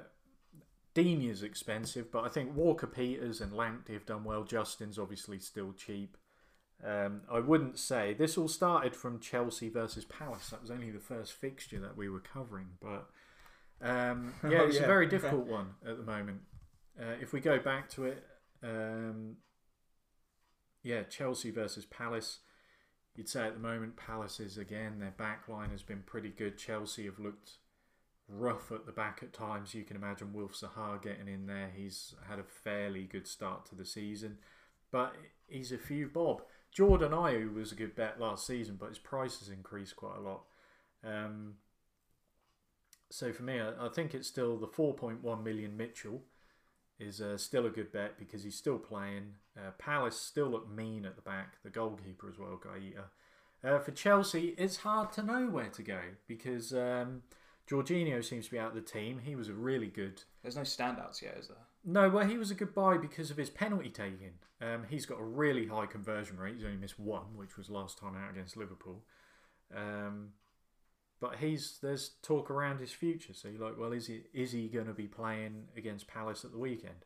is 0.95 1.43
expensive, 1.43 2.11
but 2.11 2.25
I 2.25 2.29
think 2.29 2.55
Walker 2.55 2.87
Peters 2.87 3.41
and 3.41 3.53
Lamptey 3.53 3.93
have 3.93 4.07
done 4.07 4.25
well. 4.25 4.45
Justin's 4.45 4.99
obviously 4.99 5.39
still 5.39 5.73
cheap. 5.73 6.17
Um, 6.85 7.23
I 7.31 7.41
wouldn't 7.41 7.79
say 7.79 8.15
this 8.15 8.37
all 8.37 8.49
started 8.49 8.95
from 8.95 9.19
Chelsea 9.19 9.69
versus 9.69 10.05
Palace. 10.05 10.51
That 10.51 10.61
was 10.61 10.71
only 10.71 10.91
the 10.91 10.99
first 11.01 11.33
fixture 11.33 11.81
that 11.81 11.97
we 11.97 12.09
were 12.09 12.21
covering, 12.21 12.69
but 12.81 13.09
um, 13.83 14.35
yeah, 14.49 14.63
Oh, 14.63 14.67
it's 14.67 14.79
a 14.79 14.87
very 14.87 15.07
difficult 15.07 15.47
one 15.47 15.75
at 15.87 15.97
the 15.97 16.03
moment. 16.03 16.41
Uh, 17.01 17.15
if 17.21 17.33
we 17.33 17.41
go 17.41 17.59
back 17.59 17.89
to 17.91 18.05
it, 18.05 18.25
um, 18.63 19.37
yeah, 20.83 21.03
Chelsea 21.03 21.51
versus 21.51 21.85
Palace. 21.85 22.41
You'd 23.15 23.29
say 23.29 23.47
at 23.47 23.55
the 23.55 23.61
moment 23.61 23.97
Palace 23.97 24.41
is 24.41 24.59
again 24.59 24.99
their 24.99 25.15
back 25.17 25.49
line 25.49 25.71
has 25.71 25.83
been 25.83 26.03
pretty 26.05 26.29
good. 26.29 26.59
Chelsea 26.59 27.07
have 27.07 27.19
looked 27.19 27.53
rough 28.29 28.71
at 28.73 28.87
the 28.87 28.93
back 28.93 29.21
at 29.23 29.33
times. 29.33 29.75
You 29.75 29.85
can 29.85 29.97
imagine 29.97 30.33
Wilf 30.33 30.55
Zaha 30.55 31.03
getting 31.03 31.29
in 31.29 31.47
there. 31.47 31.71
He's 31.75 32.15
had 32.29 32.39
a 32.39 32.45
fairly 32.45 33.05
good 33.05 33.27
start 33.27 33.67
to 33.67 33.75
the 33.75 33.85
season, 33.85 34.39
but 34.91 35.15
he's 35.49 35.73
a 35.73 35.79
few 35.79 36.09
bob. 36.09 36.43
Jordan 36.73 37.13
Ayew 37.13 37.55
was 37.55 37.73
a 37.73 37.77
good 37.77 37.97
bet 37.97 38.21
last 38.21 38.47
season, 38.47 38.77
but 38.79 38.91
his 38.91 38.99
price 38.99 39.39
has 39.39 39.49
increased 39.49 39.97
quite 39.97 40.19
a 40.19 40.21
lot. 40.21 40.43
Um, 41.03 41.55
so 43.11 43.33
for 43.33 43.45
me, 43.45 43.61
I, 43.61 43.87
I 43.87 43.89
think 43.89 44.15
it's 44.15 44.29
still 44.29 44.57
the 44.59 44.67
4.1 44.67 45.43
million 45.43 45.77
Mitchell 45.77 46.23
is 46.99 47.21
uh, 47.21 47.37
still 47.37 47.67
a 47.67 47.71
good 47.71 47.93
bet 47.93 48.19
because 48.19 48.43
he's 48.43 48.57
still 48.57 48.79
playing. 48.79 49.35
Uh, 49.57 49.71
Palace 49.79 50.19
still 50.19 50.49
look 50.49 50.71
mean 50.71 51.05
at 51.05 51.17
the 51.17 51.23
back. 51.23 51.63
The 51.63 51.71
goalkeeper 51.71 52.29
as 52.29 52.39
well, 52.39 52.61
Guaita. 52.63 53.05
Uh, 53.65 53.79
for 53.79 53.91
Chelsea, 53.91 54.55
it's 54.59 54.79
hard 54.79 55.13
to 55.13 55.23
know 55.23 55.47
where 55.47 55.69
to 55.69 55.83
go 55.83 56.01
because 56.27 56.73
um, 56.73 57.23
Jorginho 57.69 58.25
seems 58.25 58.47
to 58.47 58.51
be 58.51 58.59
out 58.59 58.69
of 58.69 58.75
the 58.75 58.81
team. 58.81 59.21
He 59.25 59.35
was 59.35 59.49
a 59.49 59.55
really 59.55 59.89
good. 59.89 60.23
There's 60.43 60.57
no 60.57 60.63
standouts 60.63 61.23
yet, 61.23 61.37
is 61.39 61.49
there? 61.49 61.57
No, 61.85 62.09
well, 62.09 62.27
he 62.27 62.39
was 62.39 62.51
a 62.51 62.55
good 62.55 62.75
buy 62.75 62.97
because 62.97 63.31
of 63.31 63.37
his 63.37 63.51
penalty 63.51 63.91
taking. 63.91 64.35
Um, 64.61 64.85
he's 64.89 65.07
got 65.07 65.21
a 65.21 65.25
really 65.25 65.67
high 65.67 65.87
conversion 65.87 66.39
rate. 66.39 66.55
He's 66.57 66.65
only 66.65 66.79
missed 66.79 66.99
one, 66.99 67.37
which 67.37 67.57
was 67.57 67.69
last 67.69 67.99
time 67.99 68.17
out 68.17 68.31
against 68.31 68.57
Liverpool. 68.57 69.03
Um, 69.75 70.31
but 71.21 71.37
he's 71.37 71.79
there's 71.83 72.11
talk 72.23 72.51
around 72.51 72.81
his 72.81 72.93
future. 72.93 73.33
So 73.33 73.49
you're 73.49 73.67
like, 73.67 73.79
well, 73.79 73.93
is 73.93 74.07
he 74.07 74.23
is 74.33 74.53
he 74.53 74.69
going 74.69 74.87
to 74.87 74.93
be 74.93 75.07
playing 75.07 75.65
against 75.77 76.09
Palace 76.09 76.45
at 76.45 76.53
the 76.53 76.59
weekend? 76.59 77.05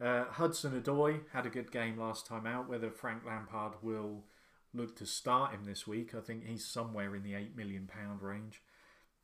Uh, 0.00 0.24
Hudson 0.24 0.80
Odoi 0.80 1.20
had 1.32 1.46
a 1.46 1.50
good 1.50 1.72
game 1.72 1.98
last 1.98 2.26
time 2.26 2.46
out. 2.46 2.68
Whether 2.68 2.90
Frank 2.90 3.24
Lampard 3.26 3.72
will 3.82 4.24
look 4.74 4.96
to 4.96 5.06
start 5.06 5.52
him 5.52 5.64
this 5.64 5.86
week, 5.86 6.14
I 6.14 6.20
think 6.20 6.44
he's 6.44 6.66
somewhere 6.66 7.14
in 7.16 7.22
the 7.22 7.34
eight 7.34 7.56
million 7.56 7.86
pound 7.86 8.22
range. 8.22 8.62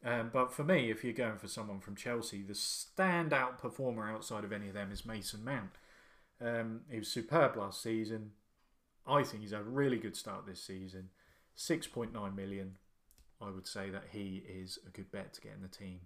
Um, 0.04 0.30
but 0.32 0.52
for 0.52 0.64
me, 0.64 0.90
if 0.90 1.04
you're 1.04 1.12
going 1.12 1.38
for 1.38 1.46
someone 1.46 1.78
from 1.78 1.94
Chelsea, 1.94 2.42
the 2.42 2.54
standout 2.54 3.58
performer 3.58 4.10
outside 4.10 4.44
of 4.44 4.52
any 4.52 4.68
of 4.68 4.74
them 4.74 4.90
is 4.90 5.06
Mason 5.06 5.44
Mount. 5.44 5.76
Um, 6.40 6.80
he 6.90 6.98
was 6.98 7.08
superb 7.08 7.56
last 7.56 7.80
season. 7.82 8.32
I 9.06 9.22
think 9.22 9.42
he's 9.42 9.52
had 9.52 9.60
a 9.60 9.64
really 9.64 9.98
good 9.98 10.16
start 10.16 10.46
this 10.46 10.62
season. 10.62 11.10
6.9 11.56 12.34
million. 12.34 12.78
I 13.42 13.50
would 13.50 13.66
say 13.66 13.90
that 13.90 14.04
he 14.10 14.44
is 14.48 14.78
a 14.86 14.90
good 14.90 15.10
bet 15.10 15.32
to 15.34 15.40
get 15.40 15.54
in 15.54 15.62
the 15.62 15.68
team. 15.68 16.00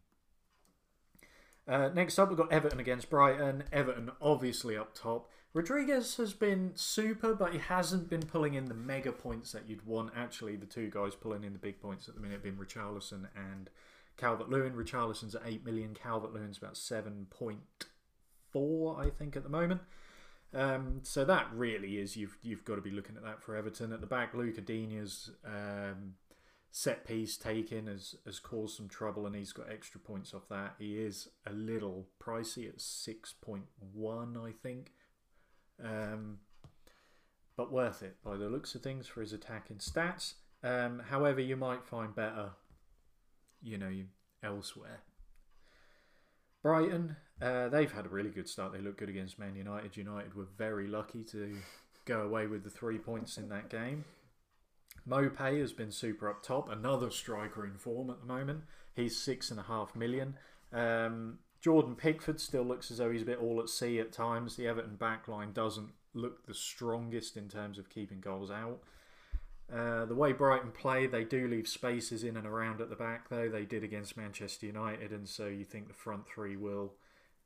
Uh, 1.69 1.89
next 1.89 2.19
up, 2.19 2.29
we've 2.29 2.39
got 2.39 2.53
Everton 2.53 2.81
against 2.81 3.11
Brighton. 3.11 3.65
Everton 3.73 4.11
obviously 4.21 4.77
up 4.77 4.95
top. 4.95 5.31
Rodriguez 5.53 6.17
has 6.17 6.33
been 6.33 6.73
super, 6.75 7.35
but 7.35 7.53
he 7.53 7.59
hasn't 7.59 8.11
been 8.11 8.23
pulling 8.23 8.55
in 8.55 8.67
the 8.67 8.75
mega 8.75 9.11
points 9.11 9.53
that 9.53 9.69
you'd 9.69 9.87
want. 9.87 10.13
Actually, 10.15 10.57
the 10.57 10.67
two 10.67 10.91
guys 10.91 11.15
pulling 11.15 11.45
in 11.45 11.55
the 11.55 11.59
big 11.59 11.81
points 11.81 12.09
at 12.09 12.15
the 12.15 12.21
minute 12.21 12.35
have 12.35 12.43
been 12.43 12.57
Richarlison 12.57 13.29
and 13.35 13.71
Calvert 14.17 14.51
Lewin. 14.51 14.75
Richarlison's 14.75 15.35
at 15.35 15.43
8 15.45 15.65
million, 15.65 15.95
Calvert 15.95 16.33
Lewin's 16.33 16.59
about 16.59 16.75
7.4, 16.75 19.07
I 19.07 19.11
think, 19.11 19.35
at 19.35 19.43
the 19.43 19.49
moment. 19.49 19.81
Um, 20.55 21.01
so 21.03 21.25
that 21.25 21.49
really 21.53 21.99
is 21.99 22.17
you've 22.17 22.39
you've 22.43 22.65
got 22.65 22.77
to 22.77 22.81
be 22.81 22.91
looking 22.91 23.17
at 23.17 23.25
that 23.25 23.43
for 23.43 23.57
Everton 23.57 23.93
at 23.93 24.01
the 24.01 24.07
back. 24.07 24.33
Lucas 24.33 24.65
Digne's 24.65 25.31
um, 25.45 26.15
set 26.77 27.07
piece 27.07 27.39
taken 27.39 27.87
has 27.87 28.17
has 28.27 28.39
caused 28.39 28.77
some 28.77 28.87
trouble, 28.87 29.25
and 29.25 29.35
he's 29.35 29.55
got 29.55 29.73
extra 29.73 29.99
points 29.99 30.35
off 30.35 30.47
that. 30.51 30.75
He 30.79 30.99
is 30.99 31.31
a 31.47 31.53
little 31.55 32.07
pricey 32.23 32.69
at 32.69 32.83
six 32.83 33.33
point 33.33 33.65
one, 33.95 34.37
I 34.37 34.53
think, 34.53 34.93
um, 35.83 36.41
but 37.57 37.73
worth 37.73 38.03
it 38.03 38.17
by 38.23 38.37
the 38.37 38.51
looks 38.51 38.75
of 38.75 38.83
things 38.83 39.07
for 39.07 39.23
his 39.23 39.33
attacking 39.33 39.79
stats. 39.79 40.35
Um, 40.63 41.01
however, 41.09 41.41
you 41.41 41.57
might 41.57 41.83
find 41.83 42.15
better, 42.15 42.51
you 43.63 43.79
know, 43.79 43.93
elsewhere. 44.43 45.01
Brighton, 46.63 47.17
uh, 47.41 47.71
they've 47.71 47.93
had 47.93 48.05
a 48.05 48.11
really 48.11 48.29
good 48.29 48.51
start. 48.51 48.75
They 48.75 48.81
look 48.81 48.99
good 48.99 49.09
against 49.09 49.39
Man 49.39 49.57
United. 49.57 49.97
United 49.97 50.35
were 50.35 50.49
very 50.59 50.89
lucky 50.89 51.25
to 51.25 51.57
go 52.05 52.21
away 52.21 52.47
with 52.47 52.65
the 52.65 52.71
three 52.71 52.99
points 52.99 53.39
in 53.39 53.49
that 53.49 53.71
game. 53.71 54.05
Maupay 55.09 55.61
has 55.61 55.73
been 55.73 55.93
super 55.93 56.29
up 56.29 56.43
top. 56.43 56.69
Another 56.71 57.11
striker 57.11 57.65
in 57.65 57.77
form 57.77 58.11
at 58.11 58.21
the 58.21 58.27
moment. 58.27 58.63
He's 58.95 59.17
six 59.17 59.51
and 59.51 59.61
a 59.61 59.65
half 59.65 59.95
million. 59.95 60.37
Um, 60.73 61.39
Jordan 61.61 61.95
Pickford 61.95 62.41
still 62.41 62.65
looks 62.65 62.91
as 62.91 62.99
though 62.99 63.11
he's 63.11 63.23
a 63.23 63.27
bit 63.27 63.39
all 63.41 63.61
at 63.61 63.69
sea 63.69 63.99
at 64.01 64.13
times. 64.13 64.57
The 64.57 64.67
Everton 64.67 64.97
backline 64.99 65.53
doesn't 65.55 65.91
look 66.15 66.47
the 66.47 66.55
strongest 66.55 67.37
in 67.37 67.49
terms 67.49 67.79
of 67.79 67.89
keeping 67.91 68.21
goals 68.21 68.51
out. 68.51 68.81
Uh, 69.73 70.05
the 70.07 70.15
way 70.15 70.33
Brighton 70.33 70.71
play, 70.71 71.07
they 71.07 71.25
do 71.25 71.49
leave 71.49 71.67
spaces 71.67 72.23
in 72.23 72.37
and 72.37 72.47
around 72.47 72.81
at 72.81 72.89
the 72.89 72.97
back, 72.97 73.29
though. 73.29 73.49
They 73.49 73.65
did 73.65 73.83
against 73.83 74.17
Manchester 74.17 74.67
United, 74.67 75.11
and 75.11 75.29
so 75.29 75.47
you 75.47 75.65
think 75.65 75.89
the 75.89 75.95
front 75.95 76.27
three 76.27 76.57
will 76.57 76.95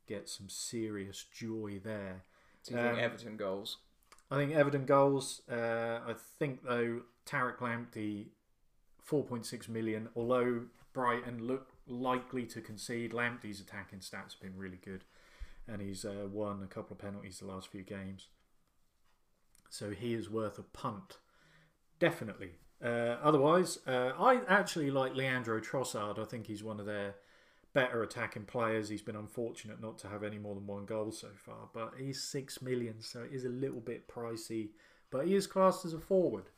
get 0.07 0.29
some 0.29 0.47
serious 0.47 1.25
joy 1.33 1.79
there. 1.83 2.23
Do 2.65 2.75
you 2.75 2.79
think 2.81 2.93
Um, 2.93 2.99
Everton 2.99 3.37
goals? 3.37 3.77
I 4.29 4.35
think 4.35 4.53
Everton 4.53 4.85
goals. 4.85 5.41
Uh, 5.49 5.99
I 6.07 6.13
think 6.37 6.63
though 6.63 7.01
Tariq 7.25 7.57
Lamptey, 7.57 8.27
four 9.01 9.23
point 9.23 9.45
six 9.45 9.67
million. 9.67 10.09
Although 10.15 10.63
Brighton 10.93 11.45
look 11.45 11.69
likely 11.87 12.45
to 12.45 12.61
concede, 12.61 13.11
Lamptey's 13.11 13.61
attacking 13.61 13.99
stats 13.99 14.33
have 14.33 14.41
been 14.41 14.57
really 14.57 14.79
good, 14.83 15.03
and 15.67 15.81
he's 15.81 16.05
uh, 16.05 16.27
won 16.31 16.61
a 16.63 16.67
couple 16.67 16.93
of 16.93 16.99
penalties 16.99 17.39
the 17.39 17.45
last 17.45 17.69
few 17.71 17.83
games. 17.83 18.27
So 19.69 19.91
he 19.91 20.13
is 20.13 20.29
worth 20.29 20.59
a 20.59 20.63
punt, 20.63 21.17
definitely. 21.99 22.51
Uh, 22.83 23.17
otherwise, 23.21 23.79
uh, 23.87 24.11
I 24.19 24.41
actually 24.47 24.91
like 24.91 25.15
Leandro 25.15 25.59
Trossard. 25.59 26.19
I 26.19 26.25
think 26.25 26.47
he's 26.47 26.63
one 26.63 26.79
of 26.79 26.85
their 26.85 27.15
better 27.73 28.03
attacking 28.03 28.43
players. 28.43 28.89
He's 28.89 29.01
been 29.01 29.15
unfortunate 29.15 29.79
not 29.79 29.97
to 29.99 30.09
have 30.09 30.23
any 30.23 30.37
more 30.37 30.55
than 30.55 30.67
one 30.67 30.85
goal 30.85 31.11
so 31.11 31.29
far, 31.37 31.69
but 31.73 31.93
he's 31.97 32.21
six 32.21 32.61
million, 32.61 32.95
so 33.01 33.21
it 33.21 33.31
is 33.31 33.45
a 33.45 33.49
little 33.49 33.79
bit 33.79 34.09
pricey. 34.09 34.71
But 35.09 35.27
he 35.27 35.35
is 35.35 35.47
classed 35.47 35.85
as 35.85 35.93
a 35.93 35.99
forward. 35.99 36.49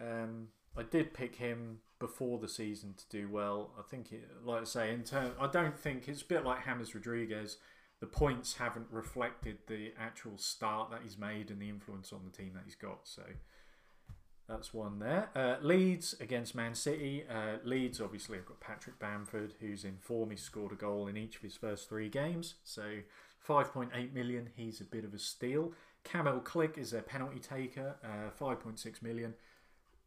Um, 0.00 0.48
I 0.76 0.82
did 0.82 1.14
pick 1.14 1.36
him 1.36 1.78
before 1.98 2.38
the 2.38 2.48
season 2.48 2.94
to 2.96 3.04
do 3.08 3.28
well. 3.28 3.72
I 3.78 3.82
think, 3.82 4.12
it, 4.12 4.28
like 4.44 4.62
I 4.62 4.64
say, 4.64 4.92
in 4.92 5.04
turn, 5.04 5.32
I 5.40 5.46
don't 5.46 5.78
think 5.78 6.08
it's 6.08 6.22
a 6.22 6.26
bit 6.26 6.44
like 6.44 6.64
James 6.64 6.94
Rodriguez. 6.94 7.58
The 8.00 8.06
points 8.06 8.54
haven't 8.54 8.86
reflected 8.90 9.58
the 9.68 9.92
actual 9.98 10.36
start 10.36 10.90
that 10.90 11.00
he's 11.04 11.16
made 11.16 11.50
and 11.50 11.62
the 11.62 11.68
influence 11.68 12.12
on 12.12 12.22
the 12.24 12.36
team 12.36 12.52
that 12.54 12.64
he's 12.64 12.74
got. 12.74 13.00
So 13.04 13.22
that's 14.48 14.74
one 14.74 14.98
there. 14.98 15.30
Uh, 15.36 15.56
Leeds 15.62 16.16
against 16.20 16.54
Man 16.54 16.74
City. 16.74 17.24
Uh, 17.30 17.58
Leeds 17.64 18.00
obviously 18.00 18.38
have 18.38 18.46
got 18.46 18.60
Patrick 18.60 18.98
Bamford, 18.98 19.54
who's 19.60 19.84
in 19.84 19.98
form. 19.98 20.30
He's 20.30 20.42
scored 20.42 20.72
a 20.72 20.74
goal 20.74 21.06
in 21.06 21.16
each 21.16 21.36
of 21.36 21.42
his 21.42 21.56
first 21.56 21.88
three 21.88 22.08
games. 22.08 22.56
So 22.64 22.82
5.8 23.46 24.12
million. 24.12 24.50
He's 24.56 24.80
a 24.80 24.84
bit 24.84 25.04
of 25.04 25.14
a 25.14 25.18
steal. 25.18 25.72
Camel 26.04 26.40
Klich 26.40 26.76
is 26.78 26.90
their 26.90 27.02
penalty 27.02 27.38
taker. 27.38 27.96
Uh, 28.04 28.30
5.6 28.38 29.00
million. 29.02 29.34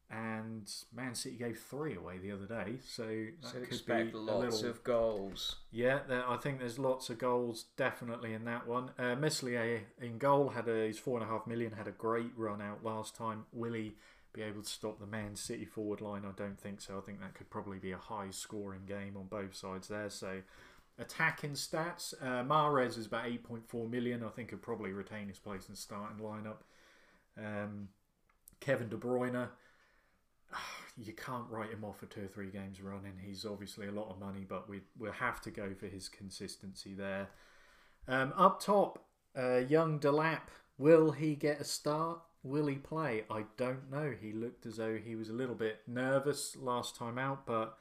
And 0.09 0.71
Man 0.95 1.15
City 1.15 1.35
gave 1.35 1.57
three 1.59 1.95
away 1.95 2.19
the 2.19 2.31
other 2.31 2.45
day, 2.45 2.77
so 2.87 3.25
that 3.41 3.49
So 3.49 3.59
could 3.59 3.63
expect 3.63 4.11
be 4.11 4.17
a 4.17 4.21
lots 4.21 4.61
little, 4.61 4.69
of 4.69 4.83
goals. 4.83 5.55
yeah, 5.71 5.99
there, 6.07 6.29
I 6.29 6.37
think 6.37 6.59
there's 6.59 6.77
lots 6.77 7.09
of 7.09 7.17
goals 7.17 7.65
definitely 7.75 8.33
in 8.33 8.45
that 8.45 8.67
one. 8.67 8.91
Uh, 8.99 9.15
Meslier 9.15 9.81
in 9.99 10.19
goal 10.19 10.49
had 10.49 10.67
a 10.67 10.85
he's 10.87 10.99
four 10.99 11.19
and 11.19 11.27
a 11.27 11.31
half 11.31 11.47
million. 11.47 11.71
Had 11.73 11.87
a 11.87 11.91
great 11.91 12.31
run 12.37 12.61
out 12.61 12.83
last 12.83 13.15
time. 13.15 13.45
Will 13.51 13.73
he 13.73 13.95
be 14.31 14.43
able 14.43 14.61
to 14.61 14.69
stop 14.69 14.99
the 14.99 15.07
Man 15.07 15.35
City 15.35 15.65
forward 15.65 16.01
line? 16.01 16.23
I 16.23 16.31
don't 16.39 16.59
think 16.59 16.81
so. 16.81 16.97
I 16.97 17.01
think 17.01 17.19
that 17.21 17.33
could 17.33 17.49
probably 17.49 17.79
be 17.79 17.91
a 17.91 17.97
high 17.97 18.29
scoring 18.29 18.85
game 18.85 19.17
on 19.17 19.25
both 19.25 19.55
sides 19.55 19.87
there. 19.87 20.11
So 20.11 20.41
attacking 20.99 21.53
stats, 21.53 22.13
uh, 22.21 22.43
Mahrez 22.43 22.97
is 22.97 23.07
about 23.07 23.25
eight 23.25 23.43
point 23.43 23.67
four 23.67 23.87
million. 23.87 24.23
I 24.23 24.29
think 24.29 24.51
he'll 24.51 24.59
probably 24.59 24.91
retain 24.93 25.29
his 25.29 25.39
place 25.39 25.67
in 25.67 25.73
the 25.73 25.79
starting 25.81 26.19
lineup. 26.23 26.57
Um, 27.37 27.89
Kevin 28.59 28.87
De 28.89 28.95
Bruyne 28.97 29.49
you 30.97 31.13
can't 31.13 31.49
write 31.49 31.71
him 31.71 31.83
off 31.83 31.99
for 31.99 32.05
two 32.05 32.25
or 32.25 32.27
three 32.27 32.49
games 32.49 32.81
running. 32.81 33.13
He's 33.21 33.45
obviously 33.45 33.87
a 33.87 33.91
lot 33.91 34.09
of 34.09 34.19
money, 34.19 34.45
but 34.47 34.69
we 34.69 34.81
we'll 34.97 35.11
have 35.11 35.41
to 35.41 35.51
go 35.51 35.73
for 35.77 35.87
his 35.87 36.07
consistency 36.07 36.93
there. 36.93 37.29
Um, 38.07 38.33
up 38.37 38.61
top, 38.61 39.05
uh, 39.37 39.57
young 39.57 39.99
Delap. 39.99 40.47
Will 40.77 41.11
he 41.11 41.35
get 41.35 41.61
a 41.61 41.63
start? 41.63 42.19
Will 42.43 42.67
he 42.67 42.75
play? 42.75 43.23
I 43.29 43.45
don't 43.57 43.89
know. 43.89 44.13
He 44.19 44.31
looked 44.31 44.65
as 44.65 44.77
though 44.77 44.97
he 44.97 45.15
was 45.15 45.29
a 45.29 45.33
little 45.33 45.55
bit 45.55 45.79
nervous 45.87 46.55
last 46.55 46.95
time 46.95 47.17
out, 47.17 47.45
but 47.45 47.77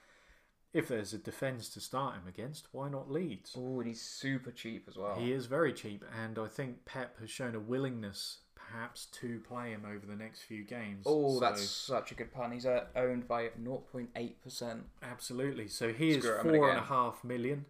if 0.73 0.89
there's 0.89 1.13
a 1.13 1.19
defence 1.19 1.69
to 1.71 1.81
start 1.81 2.17
him 2.17 2.27
against, 2.27 2.69
why 2.73 2.89
not 2.89 3.11
Leeds? 3.11 3.55
Oh, 3.57 3.81
and 3.81 3.87
he's 3.87 4.01
super 4.01 4.51
cheap 4.51 4.87
as 4.89 4.97
well. 4.97 5.17
He 5.17 5.33
is 5.33 5.47
very 5.47 5.73
cheap, 5.73 6.05
and 6.21 6.39
I 6.39 6.49
think 6.49 6.85
Pep 6.85 7.21
has 7.21 7.31
shown 7.31 7.55
a 7.55 7.61
willingness 7.61 8.39
perhaps 8.75 9.07
to 9.07 9.41
play 9.41 9.71
him 9.71 9.85
over 9.89 10.05
the 10.07 10.17
next 10.17 10.43
few 10.43 10.65
games. 10.65 11.05
Oh, 11.07 11.35
So- 11.35 11.41
that's 11.41 11.63
such 11.69 12.13
a 12.13 12.15
good 12.15 12.33
pun. 12.33 12.53
He's 12.53 12.67
uh, 12.67 12.87
owned 12.97 13.29
by 13.29 13.49
0.8%. 13.51 14.85
absolutely. 15.03 15.69
So 15.69 15.93
he 15.93 16.11
is 16.11 16.25
Screw 16.25 16.35
it, 16.35 16.39
I'm 16.39 16.47
gonna 16.47 16.59
get 16.59 16.77
him. 16.79 17.67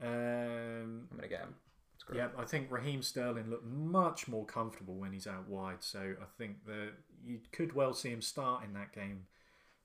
Um, 0.00 1.08
I'm 1.10 1.16
going 1.16 1.22
to 1.22 1.28
get 1.28 1.40
him. 1.40 1.54
It's 1.94 2.02
great. 2.02 2.18
yeah, 2.18 2.28
I 2.36 2.44
think 2.44 2.72
Raheem 2.72 3.02
Sterling 3.02 3.50
looked 3.50 3.64
much 3.66 4.26
more 4.26 4.44
comfortable 4.44 4.94
when 4.94 5.12
he's 5.12 5.28
out 5.28 5.48
wide. 5.48 5.84
So 5.84 6.14
I 6.20 6.24
think 6.36 6.64
that 6.66 6.94
you 7.24 7.38
could 7.52 7.74
well 7.74 7.94
see 7.94 8.10
him 8.10 8.20
start 8.20 8.64
in 8.64 8.72
that 8.72 8.92
game, 8.92 9.26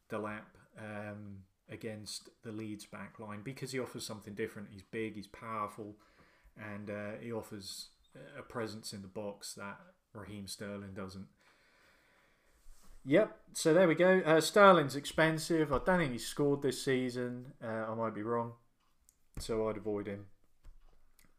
Delap, 0.10 0.41
um, 0.80 1.43
against 1.70 2.30
the 2.43 2.51
Leeds 2.51 2.86
back 2.86 3.20
line 3.20 3.41
because 3.43 3.74
he 3.74 3.80
offers 3.80 4.05
something 4.08 4.34
different. 4.34 4.70
He's 4.72 4.82
big, 4.82 5.14
he's 5.14 5.28
powerful, 5.28 5.97
and 6.58 6.89
uh, 6.89 7.12
he 7.22 7.32
offers 7.32 7.89
a 8.38 8.41
presence 8.41 8.93
in 8.93 9.03
the 9.03 9.08
box 9.08 9.53
that 9.53 9.78
Raheem 10.18 10.47
Sterling 10.47 10.93
doesn't. 10.93 11.28
Yep, 13.05 13.38
so 13.53 13.74
there 13.74 13.88
we 13.88 13.95
go. 13.95 14.22
Uh, 14.26 14.41
Sterling's 14.41 14.95
expensive. 14.95 15.72
I 15.72 15.80
don't 15.86 15.99
think 15.99 16.11
he's 16.11 16.28
scored 16.28 16.61
this 16.61 16.84
season. 16.84 17.53
Uh, 17.63 17.86
I 17.89 17.93
might 17.93 18.13
be 18.13 18.22
wrong, 18.22 18.53
so 19.39 19.70
I'd 19.70 19.78
avoid 19.78 20.07
him. 20.07 20.26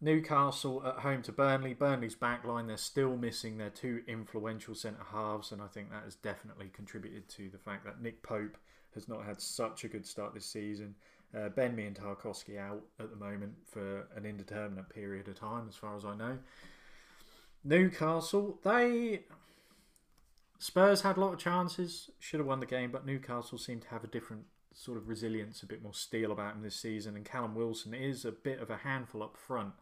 Newcastle 0.01 0.83
at 0.87 1.01
home 1.01 1.23
to 1.23 1.33
Burnley. 1.33 1.75
Burnley's 1.75 2.15
back 2.15 2.45
line, 2.45 2.69
they're 2.69 2.77
still 2.77 3.17
missing 3.17 3.59
their 3.59 3.71
two 3.71 4.03
influential 4.07 4.75
centre 4.75 5.05
halves, 5.13 5.51
and 5.51 5.61
I 5.61 5.67
think 5.67 5.91
that 5.91 6.05
has 6.05 6.15
definitely 6.15 6.71
contributed 6.73 7.29
to 7.31 7.51
the 7.51 7.59
fact 7.59 7.85
that 7.85 8.01
Nick 8.01 8.23
Pope 8.23 8.57
has 8.95 9.09
not 9.09 9.25
had 9.25 9.41
such 9.41 9.85
a 9.85 9.89
good 9.89 10.07
start 10.07 10.35
this 10.35 10.47
season. 10.47 10.95
Uh, 11.37 11.49
ben 11.51 11.77
Mee 11.77 11.87
and 11.87 11.97
Tarkowski 11.97 12.59
out 12.59 12.83
at 12.99 13.11
the 13.11 13.17
moment 13.17 13.53
for 13.67 14.09
an 14.17 14.25
indeterminate 14.25 14.89
period 14.89 15.29
of 15.29 15.39
time, 15.39 15.67
as 15.69 15.77
far 15.77 15.97
as 15.97 16.05
I 16.05 16.17
know. 16.17 16.39
Newcastle, 17.65 18.59
they. 18.63 19.25
Spurs 20.61 21.03
had 21.03 21.17
a 21.17 21.21
lot 21.21 21.35
of 21.35 21.39
chances, 21.39 22.11
should 22.19 22.41
have 22.41 22.47
won 22.47 22.59
the 22.59 22.67
game, 22.67 22.91
but 22.91 23.07
Newcastle 23.07 23.59
seemed 23.59 23.83
to 23.83 23.89
have 23.89 24.03
a 24.03 24.09
different 24.09 24.47
sort 24.75 24.99
of 24.99 25.09
resilience, 25.09 25.63
a 25.63 25.67
bit 25.67 25.83
more 25.83 25.95
steel 25.95 26.33
about 26.33 26.55
him 26.55 26.63
this 26.63 26.75
season. 26.75 27.17
And 27.17 27.25
Callum 27.25 27.55
Wilson 27.55 27.95
is 27.95 28.25
a 28.25 28.33
bit 28.33 28.61
of 28.61 28.71
a 28.71 28.79
handful 28.79 29.23
up 29.23 29.37
front. 29.37 29.75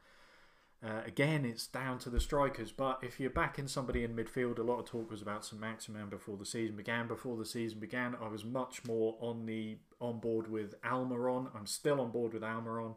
Uh, 0.84 1.00
again, 1.06 1.44
it's 1.44 1.66
down 1.66 1.98
to 1.98 2.10
the 2.10 2.20
strikers, 2.20 2.70
but 2.70 2.98
if 3.02 3.18
you're 3.18 3.30
backing 3.30 3.66
somebody 3.66 4.04
in 4.04 4.14
midfield, 4.14 4.58
a 4.58 4.62
lot 4.62 4.78
of 4.78 4.84
talk 4.84 5.10
was 5.10 5.22
about 5.22 5.44
St 5.44 5.60
Maximin 5.60 6.08
before 6.10 6.36
the 6.36 6.44
season 6.44 6.76
began. 6.76 7.08
Before 7.08 7.36
the 7.36 7.46
season 7.46 7.78
began, 7.78 8.14
I 8.22 8.28
was 8.28 8.44
much 8.44 8.84
more 8.84 9.16
on 9.20 9.46
the 9.46 9.78
on 10.00 10.20
board 10.20 10.50
with 10.50 10.80
Almiron. 10.82 11.48
I'm 11.56 11.66
still 11.66 12.00
on 12.00 12.10
board 12.10 12.34
with 12.34 12.42
Almiron. 12.42 12.94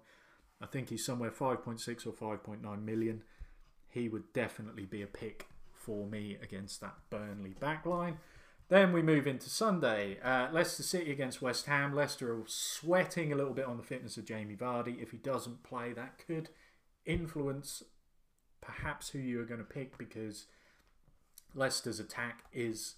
I 0.61 0.65
think 0.65 0.89
he's 0.89 1.05
somewhere 1.05 1.31
5.6 1.31 2.05
or 2.05 2.11
5.9 2.11 2.83
million. 2.83 3.23
He 3.89 4.07
would 4.09 4.31
definitely 4.33 4.85
be 4.85 5.01
a 5.01 5.07
pick 5.07 5.47
for 5.73 6.05
me 6.05 6.37
against 6.41 6.81
that 6.81 6.95
Burnley 7.09 7.55
backline. 7.59 8.17
Then 8.67 8.93
we 8.93 9.01
move 9.01 9.25
into 9.25 9.49
Sunday. 9.49 10.19
Uh, 10.23 10.47
Leicester 10.51 10.83
City 10.83 11.11
against 11.11 11.41
West 11.41 11.65
Ham. 11.65 11.95
Leicester 11.95 12.31
are 12.31 12.43
sweating 12.45 13.33
a 13.33 13.35
little 13.35 13.53
bit 13.53 13.65
on 13.65 13.77
the 13.77 13.83
fitness 13.83 14.15
of 14.17 14.25
Jamie 14.25 14.55
Vardy. 14.55 15.01
If 15.01 15.09
he 15.09 15.17
doesn't 15.17 15.63
play, 15.63 15.91
that 15.93 16.19
could 16.25 16.49
influence 17.05 17.81
perhaps 18.61 19.09
who 19.09 19.17
you're 19.19 19.45
going 19.45 19.59
to 19.59 19.65
pick 19.65 19.97
because 19.97 20.45
Leicester's 21.55 21.99
attack 21.99 22.43
is 22.53 22.95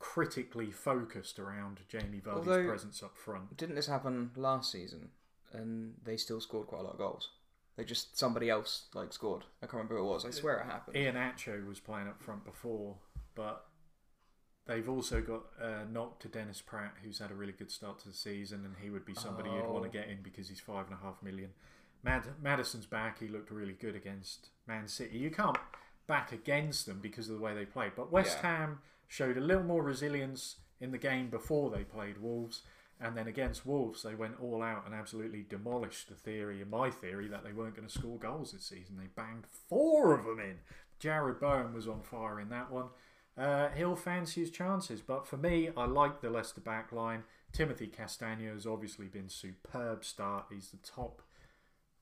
critically 0.00 0.72
focused 0.72 1.38
around 1.38 1.80
Jamie 1.88 2.20
Vardy's 2.20 2.48
Although- 2.48 2.66
presence 2.66 3.02
up 3.04 3.16
front. 3.16 3.56
Didn't 3.56 3.76
this 3.76 3.86
happen 3.86 4.32
last 4.36 4.72
season? 4.72 5.10
And 5.52 5.94
they 6.02 6.16
still 6.16 6.40
scored 6.40 6.66
quite 6.66 6.80
a 6.80 6.84
lot 6.84 6.94
of 6.94 6.98
goals. 6.98 7.30
They 7.76 7.84
just 7.84 8.16
somebody 8.18 8.48
else 8.48 8.86
like 8.94 9.12
scored. 9.12 9.44
I 9.62 9.66
can't 9.66 9.74
remember 9.74 9.98
who 9.98 10.04
it 10.06 10.12
was. 10.12 10.24
I 10.24 10.30
swear 10.30 10.58
it 10.60 10.64
happened. 10.66 10.96
Ian 10.96 11.14
Acho 11.16 11.66
was 11.68 11.78
playing 11.78 12.08
up 12.08 12.22
front 12.22 12.44
before, 12.44 12.96
but 13.34 13.66
they've 14.66 14.88
also 14.88 15.20
got 15.20 15.42
uh, 15.62 15.84
knocked 15.90 16.22
to 16.22 16.28
Dennis 16.28 16.62
Praet, 16.62 16.90
who's 17.04 17.18
had 17.18 17.30
a 17.30 17.34
really 17.34 17.52
good 17.52 17.70
start 17.70 17.98
to 18.00 18.08
the 18.08 18.14
season, 18.14 18.64
and 18.64 18.74
he 18.82 18.90
would 18.90 19.04
be 19.04 19.14
somebody 19.14 19.50
you'd 19.50 19.66
want 19.66 19.80
Oh. 19.80 19.82
to 19.84 19.88
get 19.90 20.08
in 20.08 20.22
because 20.22 20.48
he's 20.48 20.60
five 20.60 20.86
and 20.86 20.94
a 20.94 21.02
half 21.04 21.22
million. 21.22 21.50
Mad- 22.02 22.40
Maddison's 22.42 22.86
back. 22.86 23.18
He 23.20 23.28
looked 23.28 23.50
really 23.50 23.72
good 23.74 23.94
against 23.94 24.48
Man 24.66 24.88
City. 24.88 25.18
You 25.18 25.30
can't 25.30 25.58
back 26.06 26.32
against 26.32 26.86
them 26.86 27.00
because 27.00 27.28
of 27.28 27.36
the 27.36 27.42
way 27.42 27.54
they 27.54 27.64
played, 27.66 27.92
but 27.96 28.10
West 28.12 28.38
Yeah. 28.42 28.50
Ham 28.58 28.78
showed 29.08 29.36
a 29.36 29.40
little 29.40 29.64
more 29.64 29.82
resilience 29.82 30.56
in 30.80 30.92
the 30.92 30.98
game 30.98 31.28
before 31.30 31.70
they 31.70 31.84
played 31.84 32.18
Wolves. 32.18 32.62
And 33.00 33.16
then 33.16 33.26
against 33.26 33.66
Wolves, 33.66 34.02
they 34.02 34.14
went 34.14 34.40
all 34.40 34.62
out 34.62 34.86
and 34.86 34.94
absolutely 34.94 35.44
demolished 35.48 36.08
the 36.08 36.14
theory, 36.14 36.62
and 36.62 36.70
my 36.70 36.90
theory, 36.90 37.28
that 37.28 37.44
they 37.44 37.52
weren't 37.52 37.76
going 37.76 37.86
to 37.86 37.92
score 37.92 38.18
goals 38.18 38.52
this 38.52 38.64
season. 38.64 38.96
They 38.96 39.08
banged 39.14 39.46
four 39.68 40.14
of 40.14 40.24
them 40.24 40.40
in. 40.40 40.56
Jarrod 40.98 41.38
Bowen 41.38 41.74
was 41.74 41.86
on 41.86 42.00
fire 42.00 42.40
in 42.40 42.48
that 42.48 42.70
one. 42.70 42.86
Uh, 43.36 43.68
he'll 43.76 43.96
fancy 43.96 44.40
his 44.40 44.50
chances, 44.50 45.02
but 45.02 45.26
for 45.26 45.36
me, 45.36 45.68
I 45.76 45.84
like 45.84 46.22
the 46.22 46.30
Leicester 46.30 46.62
back 46.62 46.90
line. 46.90 47.24
Timothy 47.52 47.86
Castagne 47.86 48.50
has 48.52 48.66
obviously 48.66 49.06
been 49.06 49.28
superb 49.28 50.04
start. 50.04 50.46
He's 50.50 50.70
the 50.70 50.78
top 50.78 51.20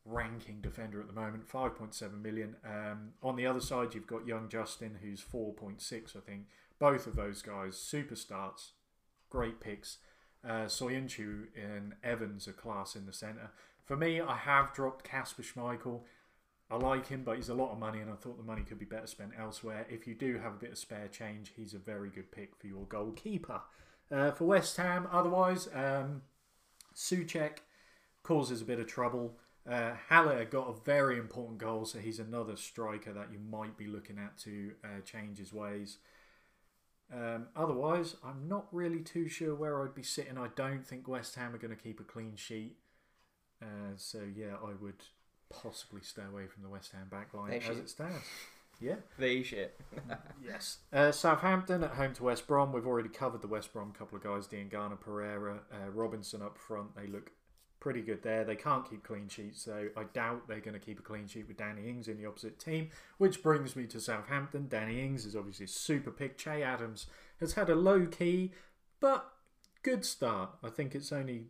ranking 0.04 0.60
defender 0.60 1.00
at 1.00 1.08
the 1.08 1.12
moment, 1.12 1.48
5.7 1.48 2.22
million. 2.22 2.56
Um, 2.64 3.14
on 3.22 3.36
the 3.36 3.46
other 3.46 3.60
side, 3.60 3.94
you've 3.94 4.06
got 4.06 4.26
young 4.26 4.48
Justin, 4.48 4.98
who's 5.02 5.22
4.6, 5.22 6.16
I 6.16 6.20
think. 6.20 6.46
Both 6.78 7.06
of 7.06 7.16
those 7.16 7.42
guys, 7.42 7.76
super 7.76 8.16
starts, 8.16 8.72
great 9.30 9.60
picks. 9.60 9.98
Uh, 10.46 10.66
Soyuncu 10.66 11.46
and 11.56 11.94
Evans 12.02 12.46
are 12.46 12.52
class 12.52 12.96
in 12.96 13.06
the 13.06 13.12
centre. 13.12 13.50
For 13.84 13.96
me, 13.96 14.20
I 14.20 14.36
have 14.36 14.74
dropped 14.74 15.04
Kasper 15.04 15.42
Schmeichel. 15.42 16.00
I 16.70 16.76
like 16.76 17.08
him, 17.08 17.22
but 17.24 17.36
he's 17.36 17.50
a 17.50 17.54
lot 17.54 17.72
of 17.72 17.78
money, 17.78 18.00
and 18.00 18.10
I 18.10 18.14
thought 18.14 18.38
the 18.38 18.42
money 18.42 18.62
could 18.62 18.78
be 18.78 18.84
better 18.84 19.06
spent 19.06 19.32
elsewhere. 19.38 19.86
If 19.90 20.06
you 20.06 20.14
do 20.14 20.38
have 20.38 20.52
a 20.52 20.58
bit 20.58 20.72
of 20.72 20.78
spare 20.78 21.08
change, 21.08 21.52
he's 21.56 21.74
a 21.74 21.78
very 21.78 22.08
good 22.08 22.32
pick 22.32 22.56
for 22.56 22.66
your 22.66 22.84
goalkeeper. 22.86 23.60
Uh, 24.10 24.30
for 24.32 24.44
West 24.44 24.76
Ham, 24.76 25.06
otherwise, 25.10 25.68
um, 25.74 26.22
Soucek 26.94 27.58
causes 28.22 28.62
a 28.62 28.64
bit 28.64 28.80
of 28.80 28.86
trouble. 28.86 29.38
Uh, 29.68 29.92
Haller 30.08 30.44
got 30.44 30.68
a 30.68 30.84
very 30.84 31.18
important 31.18 31.58
goal, 31.58 31.84
so 31.84 31.98
he's 31.98 32.18
another 32.18 32.56
striker 32.56 33.12
that 33.12 33.32
you 33.32 33.38
might 33.38 33.76
be 33.76 33.86
looking 33.86 34.18
at 34.18 34.36
to 34.38 34.72
uh, 34.84 35.00
change 35.04 35.38
his 35.38 35.52
ways. 35.52 35.98
Um, 37.12 37.46
otherwise, 37.54 38.16
I'm 38.24 38.48
not 38.48 38.66
really 38.72 39.00
too 39.00 39.28
sure 39.28 39.54
where 39.54 39.82
I'd 39.82 39.94
be 39.94 40.02
sitting. 40.02 40.38
I 40.38 40.48
don't 40.56 40.86
think 40.86 41.06
West 41.06 41.34
Ham 41.36 41.54
are 41.54 41.58
going 41.58 41.74
to 41.74 41.82
keep 41.82 42.00
a 42.00 42.04
clean 42.04 42.34
sheet. 42.36 42.76
Uh, 43.62 43.92
so, 43.96 44.20
yeah, 44.34 44.56
I 44.64 44.72
would 44.80 45.02
possibly 45.50 46.00
stay 46.02 46.22
away 46.28 46.46
from 46.46 46.62
the 46.62 46.68
West 46.68 46.92
Ham 46.92 47.08
backline 47.10 47.68
as 47.68 47.78
it 47.78 47.88
stands. 47.88 48.24
Yeah. 48.80 48.96
The 49.18 49.42
shit. 49.42 49.80
Yes. 50.44 50.78
Uh, 50.92 51.10
Southampton 51.10 51.82
at 51.82 51.92
home 51.92 52.12
to 52.14 52.24
West 52.24 52.46
Brom. 52.46 52.72
We've 52.72 52.86
already 52.86 53.08
covered 53.08 53.40
the 53.40 53.48
West 53.48 53.72
Brom 53.72 53.92
couple 53.98 54.18
of 54.18 54.24
guys, 54.24 54.46
Diangana 54.46 55.00
Pereira, 55.00 55.60
uh, 55.72 55.90
Robinson 55.90 56.42
up 56.42 56.58
front. 56.58 56.94
They 56.94 57.06
look 57.06 57.30
pretty 57.84 58.00
good 58.00 58.22
there. 58.22 58.44
They 58.44 58.56
can't 58.56 58.88
keep 58.88 59.04
clean 59.04 59.28
sheets, 59.28 59.60
so 59.60 59.88
I 59.94 60.04
doubt 60.04 60.48
they're 60.48 60.58
going 60.58 60.72
to 60.72 60.80
keep 60.80 60.98
a 60.98 61.02
clean 61.02 61.26
sheet 61.26 61.46
with 61.46 61.58
Danny 61.58 61.86
Ings 61.86 62.08
in 62.08 62.16
the 62.16 62.24
opposite 62.24 62.58
team. 62.58 62.88
Which 63.18 63.42
brings 63.42 63.76
me 63.76 63.84
to 63.88 64.00
Southampton. 64.00 64.68
Danny 64.68 65.04
Ings 65.04 65.26
is 65.26 65.36
obviously 65.36 65.66
a 65.66 65.68
super 65.68 66.10
pick. 66.10 66.38
Che 66.38 66.62
Adams 66.62 67.08
has 67.40 67.52
had 67.52 67.68
a 67.68 67.74
low 67.74 68.06
key, 68.06 68.52
but 69.00 69.30
good 69.82 70.06
start. 70.06 70.48
I 70.62 70.70
think 70.70 70.94
it's 70.94 71.12
only 71.12 71.48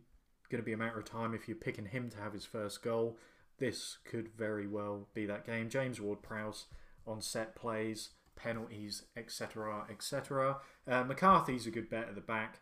going 0.49 0.61
to 0.61 0.65
be 0.65 0.73
a 0.73 0.77
matter 0.77 0.99
of 0.99 1.05
time 1.05 1.33
if 1.33 1.47
you're 1.47 1.55
picking 1.55 1.85
him 1.85 2.09
to 2.09 2.17
have 2.17 2.33
his 2.33 2.43
first 2.43 2.83
goal. 2.83 3.17
This 3.57 3.99
could 4.03 4.27
very 4.27 4.67
well 4.67 5.07
be 5.13 5.25
that 5.27 5.47
game. 5.47 5.69
James 5.69 6.01
Ward 6.01 6.21
Prowse 6.21 6.65
on 7.07 7.21
set 7.21 7.55
plays, 7.55 8.09
penalties, 8.35 9.03
etc., 9.15 9.85
etc. 9.89 10.57
Uh, 10.85 11.05
McCarthy's 11.05 11.65
a 11.65 11.71
good 11.71 11.89
bet 11.89 12.09
at 12.09 12.15
the 12.15 12.19
back. 12.19 12.59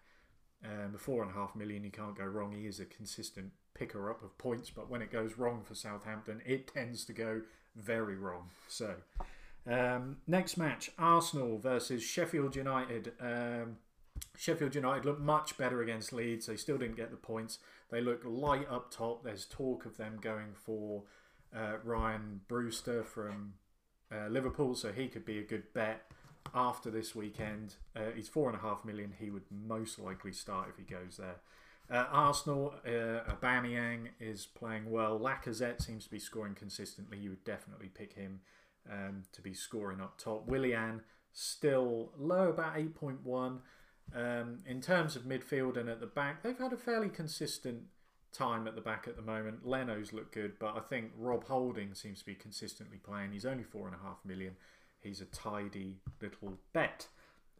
Um, 0.63 0.95
four 0.95 1.23
and 1.23 1.31
a 1.31 1.33
half 1.33 1.55
million, 1.55 1.83
you 1.83 1.89
can't 1.89 2.15
go 2.15 2.23
wrong. 2.23 2.51
He 2.51 2.67
is 2.67 2.79
a 2.79 2.85
consistent 2.85 3.51
picker 3.83 4.09
up 4.09 4.23
of 4.23 4.37
points, 4.37 4.69
but 4.69 4.89
when 4.89 5.01
it 5.01 5.11
goes 5.11 5.37
wrong 5.37 5.61
for 5.61 5.75
Southampton, 5.75 6.41
it 6.45 6.71
tends 6.73 7.03
to 7.03 7.11
go 7.11 7.41
very 7.75 8.15
wrong. 8.15 8.49
So, 8.69 8.95
um, 9.69 10.17
next 10.25 10.55
match 10.57 10.89
Arsenal 10.97 11.57
versus 11.57 12.01
Sheffield 12.01 12.55
United. 12.55 13.11
Um, 13.19 13.77
Sheffield 14.37 14.73
United 14.73 15.03
look 15.03 15.19
much 15.19 15.57
better 15.57 15.81
against 15.81 16.13
Leeds. 16.13 16.45
They 16.45 16.55
still 16.55 16.77
didn't 16.77 16.95
get 16.95 17.11
the 17.11 17.17
points. 17.17 17.59
They 17.91 17.99
look 17.99 18.21
light 18.23 18.69
up 18.69 18.89
top. 18.89 19.23
There's 19.23 19.45
talk 19.45 19.85
of 19.85 19.97
them 19.97 20.17
going 20.21 20.53
for 20.53 21.03
uh, 21.53 21.73
Ryan 21.83 22.39
Brewster 22.47 23.03
from 23.03 23.55
uh, 24.09 24.27
Liverpool, 24.29 24.75
so 24.75 24.93
he 24.93 25.09
could 25.09 25.25
be 25.25 25.39
a 25.39 25.43
good 25.43 25.73
bet 25.73 26.09
after 26.55 26.89
this 26.89 27.13
weekend. 27.13 27.75
Uh, 27.95 28.11
he's 28.15 28.29
four 28.29 28.47
and 28.47 28.57
a 28.57 28.61
half 28.61 28.85
million. 28.85 29.13
He 29.19 29.29
would 29.29 29.43
most 29.51 29.99
likely 29.99 30.31
start 30.31 30.69
if 30.69 30.77
he 30.77 30.83
goes 30.83 31.17
there. 31.17 31.41
Uh, 31.91 32.05
Arsenal, 32.11 32.73
uh, 32.85 33.31
Aubameyang 33.31 34.07
is 34.19 34.45
playing 34.45 34.89
well. 34.89 35.19
Lacazette 35.19 35.81
seems 35.81 36.05
to 36.05 36.09
be 36.09 36.19
scoring 36.19 36.55
consistently. 36.55 37.17
You 37.17 37.31
would 37.31 37.43
definitely 37.43 37.89
pick 37.89 38.13
him 38.13 38.39
um, 38.89 39.23
to 39.33 39.41
be 39.41 39.53
scoring 39.53 39.99
up 39.99 40.17
top. 40.17 40.47
Willian 40.47 41.01
still 41.33 42.11
low, 42.17 42.49
about 42.49 42.75
8.1. 42.75 43.59
Um, 44.15 44.59
in 44.67 44.81
terms 44.81 45.15
of 45.15 45.23
midfield 45.23 45.77
and 45.77 45.89
at 45.89 45.99
the 45.99 46.07
back, 46.07 46.43
they've 46.43 46.57
had 46.57 46.73
a 46.73 46.77
fairly 46.77 47.09
consistent 47.09 47.83
time 48.31 48.67
at 48.67 48.75
the 48.75 48.81
back 48.81 49.07
at 49.07 49.15
the 49.15 49.21
moment. 49.21 49.65
Leno's 49.65 50.13
looked 50.13 50.33
good, 50.33 50.53
but 50.59 50.75
I 50.75 50.79
think 50.81 51.11
Rob 51.17 51.45
Holding 51.45 51.93
seems 51.93 52.19
to 52.19 52.25
be 52.25 52.35
consistently 52.35 52.97
playing. 52.97 53.31
He's 53.31 53.45
only 53.45 53.63
four 53.63 53.87
and 53.87 53.95
a 53.95 53.99
half 54.05 54.17
million. 54.25 54.55
He's 54.99 55.21
a 55.21 55.25
tidy 55.25 55.97
little 56.21 56.59
bet. 56.73 57.07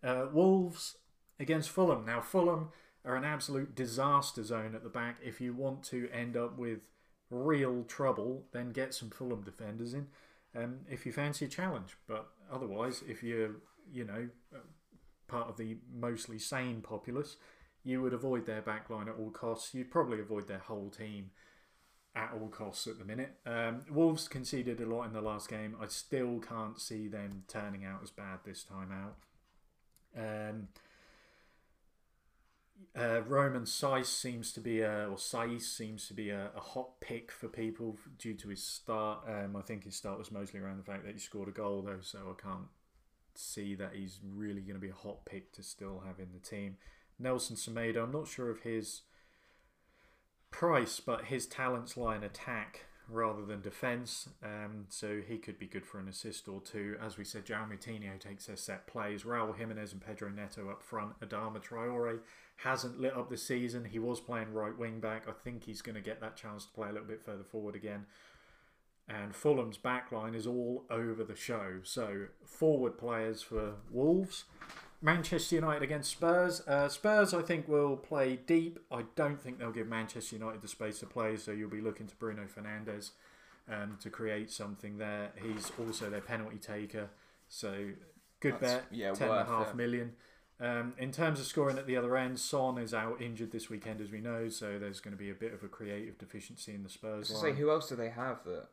Uh, 0.03 0.28
Wolves 0.32 0.97
against 1.39 1.69
Fulham. 1.69 2.05
Now, 2.05 2.21
Fulham 2.21 2.69
are 3.06 3.16
an 3.16 3.26
absolute 3.26 3.76
disaster 3.76 4.43
zone 4.43 4.76
at 4.76 4.84
the 4.84 4.89
back. 4.89 5.18
If 5.24 5.41
you 5.41 5.54
want 5.54 5.84
to 5.86 6.10
end 6.12 6.38
up 6.38 6.58
with 6.58 6.80
real 7.30 7.84
trouble, 7.84 8.45
then 8.51 8.72
get 8.72 8.93
some 8.93 9.10
Fulham 9.10 9.41
defenders 9.41 9.93
in. 9.93 10.08
Um, 10.56 10.80
if 10.89 11.06
you 11.06 11.12
fancy 11.12 11.45
a 11.45 11.47
challenge, 11.47 11.97
but 12.08 12.28
otherwise, 12.51 13.04
if 13.08 13.24
you're 13.24 13.56
you 13.91 14.06
know 14.06 14.30
part 15.28 15.49
of 15.49 15.58
the 15.58 15.78
mostly 15.91 16.38
sane 16.38 16.82
populace, 16.82 17.38
you 17.84 18.01
would 18.01 18.14
avoid 18.14 18.45
their 18.45 18.62
backline 18.62 19.08
at 19.08 19.16
all 19.20 19.32
costs. 19.32 19.74
You'd 19.74 19.91
probably 19.91 20.20
avoid 20.20 20.47
their 20.47 20.60
whole 20.60 20.89
team 20.89 21.32
at 22.16 22.32
all 22.39 22.47
costs 22.47 22.86
at 22.88 22.99
the 22.99 23.06
minute. 23.06 23.38
Um, 23.45 23.82
Wolves 23.89 24.28
conceded 24.28 24.80
a 24.80 24.86
lot 24.86 25.06
in 25.06 25.14
the 25.14 25.22
last 25.22 25.49
game. 25.49 25.76
I 25.82 25.88
still 25.88 26.39
can't 26.39 26.80
see 26.80 27.08
them 27.08 27.43
turning 27.47 27.84
out 27.84 28.01
as 28.04 28.12
bad 28.12 28.39
this 28.45 28.64
time 28.64 28.91
out. 28.91 29.16
Um, 30.16 30.68
uh, 32.95 33.21
Romain 33.28 33.63
Saïss 33.63 34.05
seems 34.05 34.51
to 34.53 34.59
be 34.59 34.82
a, 34.82 35.07
or 35.07 35.17
Saïss 35.17 35.63
seems 35.63 36.07
to 36.07 36.13
be 36.13 36.30
a, 36.30 36.51
a, 36.55 36.59
hot 36.59 36.99
pick 37.01 37.32
for 37.32 37.47
people 37.47 37.97
due 38.19 38.36
to 38.36 38.49
his 38.49 38.63
start. 38.63 39.24
Um, 39.28 39.55
I 39.55 39.61
think 39.61 39.84
his 39.84 39.95
start 39.95 40.19
was 40.19 40.32
mostly 40.32 40.59
around 40.59 40.78
the 40.78 40.84
fact 40.84 41.03
that 41.05 41.13
he 41.13 41.19
scored 41.19 41.47
a 41.47 41.51
goal 41.51 41.82
though, 41.82 42.01
so 42.01 42.19
I 42.19 42.41
can't 42.41 42.67
see 43.36 43.74
that 43.76 43.93
he's 43.95 44.19
really 44.24 44.61
going 44.61 44.76
to 44.76 44.80
be 44.80 44.89
a 44.89 44.93
hot 44.93 45.26
pick 45.26 45.51
to 45.53 45.63
still 45.63 46.03
have 46.05 46.19
in 46.19 46.34
the 46.34 46.39
team. 46.39 46.78
Nelson 47.17 47.55
Semedo, 47.55 48.03
I'm 48.03 48.11
not 48.11 48.28
sure 48.28 48.51
of 48.51 48.61
his 48.61 49.01
price, 50.51 50.99
but 50.99 51.26
his 51.26 51.47
talents 51.47 51.97
lie 51.97 52.15
in 52.15 52.24
attack 52.24 52.86
rather 53.10 53.45
than 53.45 53.62
defence, 53.62 54.30
um, 54.43 54.86
so 54.89 55.22
he 55.28 55.38
could 55.38 55.60
be 55.60 55.66
good 55.66 55.86
for 55.86 55.99
an 55.99 56.08
assist 56.08 56.47
or 56.47 56.62
two. 56.62 56.95
As 57.01 57.18
we 57.18 57.24
said, 57.24 57.45
João 57.45 57.70
Moutinho 57.70 58.20
takes 58.20 58.45
their 58.45 58.56
set 58.56 58.88
plays. 58.88 59.24
Raul 59.24 59.56
Jimenez 59.56 59.93
and 59.93 60.01
Pedro 60.01 60.30
Neto 60.30 60.70
up 60.70 60.82
front. 60.82 61.20
Adama 61.20 61.62
Traore 61.62 62.20
hasn't 62.58 62.99
lit 62.99 63.16
up 63.16 63.30
the 63.30 63.38
season. 63.38 63.86
He 63.86 63.99
was 63.99 64.20
playing 64.20 64.54
right 64.54 64.78
wing 64.78 64.99
back. 64.99 65.28
I 65.28 65.32
think 65.32 65.64
he's 65.64 65.82
going 65.82 65.95
to 65.95 66.01
get 66.01 66.22
that 66.22 66.38
chance 66.38 66.66
to 66.66 66.72
play 66.72 66.89
a 66.89 66.91
little 66.91 67.08
bit 67.08 67.24
further 67.24 67.43
forward 67.43 67.76
again. 67.76 68.06
And 69.08 69.34
Fulham's 69.34 69.78
backline 69.78 70.34
is 70.34 70.47
all 70.47 70.86
over 70.89 71.26
the 71.26 71.36
show. 71.36 71.80
So, 71.84 72.28
forward 72.45 72.97
players 72.97 73.41
for 73.41 73.74
Wolves. 73.91 74.45
Manchester 75.04 75.56
United 75.56 75.84
against 75.84 76.12
Spurs. 76.12 76.62
Uh, 76.66 76.88
Spurs, 76.88 77.34
I 77.34 77.41
think, 77.41 77.68
will 77.68 77.97
play 77.97 78.38
deep. 78.38 78.80
I 78.89 79.04
don't 79.16 79.39
think 79.39 79.60
they'll 79.60 79.72
give 79.72 79.88
Manchester 79.88 80.38
United 80.38 80.62
the 80.62 80.68
space 80.70 80.99
to 80.99 81.06
play, 81.06 81.36
so 81.36 81.51
you'll 81.51 81.70
be 81.70 81.82
looking 81.82 82.08
to 82.08 82.16
Bruno 82.16 82.43
Fernandes 82.43 83.12
um, 83.70 83.97
to 84.01 84.10
create 84.10 84.49
something 84.49 84.97
there. 84.97 85.32
He's 85.41 85.72
also 85.78 86.10
their 86.10 86.22
penalty 86.22 86.58
taker, 86.58 87.10
so 87.49 87.89
good 88.39 88.54
That's, 88.62 88.74
bet. 88.76 88.86
Yeah, 88.91 89.12
ten 89.12 89.30
and 89.30 89.39
a 89.39 89.45
half 89.45 89.72
it. 89.72 89.76
million. 89.76 90.14
Um, 90.62 90.93
in 90.97 91.12
terms 91.12 91.41
of 91.41 91.47
scoring 91.47 91.78
at 91.78 91.86
the 91.86 91.97
other 91.97 92.16
end, 92.16 92.39
Son 92.39 92.78
is 92.78 92.93
out 92.93 93.22
injured 93.22 93.51
this 93.51 93.70
weekend, 93.70 93.99
as 93.99 94.10
we 94.10 94.22
know, 94.22 94.47
so 94.47 94.80
there's 94.80 95.01
going 95.01 95.16
to 95.16 95.22
be 95.22 95.30
a 95.30 95.36
bit 95.36 95.54
of 95.54 95.64
a 95.64 95.68
creative 95.68 96.18
deficiency 96.18 96.74
in 96.74 96.84
the 96.84 96.89
Spurs. 96.89 97.30
line. 97.30 97.41
say, 97.41 97.60
who 97.60 97.70
else 97.70 97.89
do 97.89 97.97
they 97.97 98.10
have 98.10 98.45
that 98.45 98.68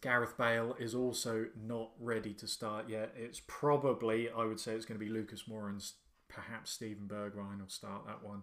Gareth 0.00 0.36
Bale 0.36 0.76
is 0.78 0.94
also 0.94 1.46
not 1.66 1.90
ready 2.00 2.34
to 2.34 2.46
start 2.46 2.88
yet. 2.88 3.14
It's 3.16 3.40
probably, 3.46 4.28
I 4.30 4.44
would 4.44 4.58
say, 4.58 4.72
it's 4.72 4.84
going 4.84 4.98
to 4.98 5.04
be 5.04 5.10
Lucas 5.10 5.44
Moura 5.44 5.68
and 5.68 5.84
perhaps 6.28 6.72
Steven 6.72 7.06
Bergwijn 7.06 7.60
will 7.60 7.68
start 7.68 8.06
that 8.06 8.22
one. 8.24 8.42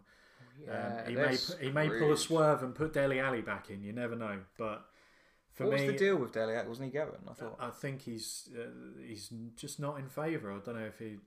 Yeah, 0.66 1.04
um, 1.06 1.10
he 1.10 1.16
may 1.16 1.38
he 1.62 1.72
may 1.72 1.90
pull 1.90 2.12
a 2.14 2.18
swerve 2.18 2.64
and 2.64 2.76
put 2.76 2.94
Dele 2.94 3.20
Alli 3.20 3.42
back 3.42 3.70
in. 3.70 3.84
You 3.84 3.94
never 3.94 4.16
know. 4.16 4.40
But 4.58 4.86
for 5.54 5.66
what 5.66 5.80
me, 5.80 5.86
was 5.86 5.94
the 5.94 6.00
deal 6.00 6.18
with 6.18 6.34
Dele 6.34 6.56
Alli? 6.56 6.68
Wasn't 6.68 6.86
he 6.86 6.92
going? 6.92 7.12
I 7.30 7.34
thought. 7.34 7.58
I 7.60 7.70
think 7.70 8.02
he's 8.02 8.50
uh, 8.58 8.70
he's 9.06 9.32
just 9.56 9.80
not 9.80 10.00
in 10.00 10.08
favour. 10.08 10.52
I 10.52 10.60
don't 10.60 10.76
know 10.76 10.86
if 10.86 11.00
he 11.00 11.18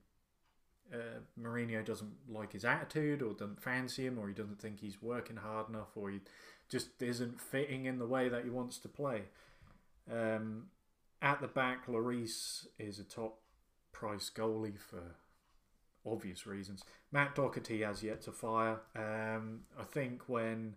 uh, 0.92 1.20
Mourinho 1.40 1.84
doesn't 1.84 2.12
like 2.28 2.53
his 2.53 2.64
attitude 2.64 3.22
or 3.22 3.32
doesn't 3.32 3.62
fancy 3.62 4.07
him, 4.07 4.18
or 4.18 4.28
he 4.28 4.34
doesn't 4.34 4.61
think 4.61 4.80
he's 4.80 5.00
working 5.00 5.36
hard 5.36 5.68
enough, 5.68 5.96
or 5.96 6.11
he 6.11 6.20
just 6.68 7.03
isn't 7.03 7.40
fitting 7.40 7.86
in 7.86 7.98
the 7.98 8.07
way 8.07 8.28
that 8.28 8.44
he 8.44 8.50
wants 8.50 8.78
to 8.78 8.88
play. 8.88 9.22
Um, 10.11 10.66
at 11.20 11.40
the 11.40 11.48
back, 11.48 11.86
Lloris 11.86 12.66
is 12.78 12.98
a 12.98 13.05
top 13.05 13.38
price 13.92 14.30
goalie 14.34 14.78
for 14.78 15.16
obvious 16.05 16.46
reasons. 16.46 16.82
Matt 17.12 17.34
Doherty 17.34 17.82
has 17.82 18.03
yet 18.03 18.22
to 18.22 18.32
fire. 18.32 18.80
Um, 18.96 19.61
I 19.78 19.84
think 19.84 20.28
when 20.28 20.76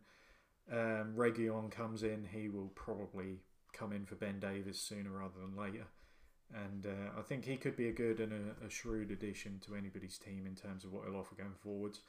um, 0.72 1.14
Reguilón 1.16 1.72
comes 1.72 2.04
in, 2.04 2.28
he 2.32 2.50
will 2.50 2.72
probably 2.76 3.40
come 3.74 3.92
in 3.92 4.06
for 4.06 4.16
Ben 4.16 4.40
Davies 4.40 4.80
sooner 4.80 5.10
rather 5.10 5.40
than 5.40 5.56
later. 5.56 5.88
And 6.54 6.86
uh, 6.86 7.20
I 7.20 7.22
think 7.22 7.46
he 7.46 7.58
could 7.58 7.76
be 7.76 7.90
a 7.90 7.94
good 7.94 8.20
and 8.20 8.32
a, 8.32 8.66
a, 8.66 8.70
shrewd 8.70 9.10
addition 9.10 9.60
to 9.66 9.76
anybody's 9.76 10.18
team 10.20 10.46
in 10.46 10.56
terms 10.56 10.86
of 10.86 10.94
what 10.94 11.06
he'll 11.06 11.20
offer 11.20 11.36
going 11.36 11.56
forwards. 11.62 12.02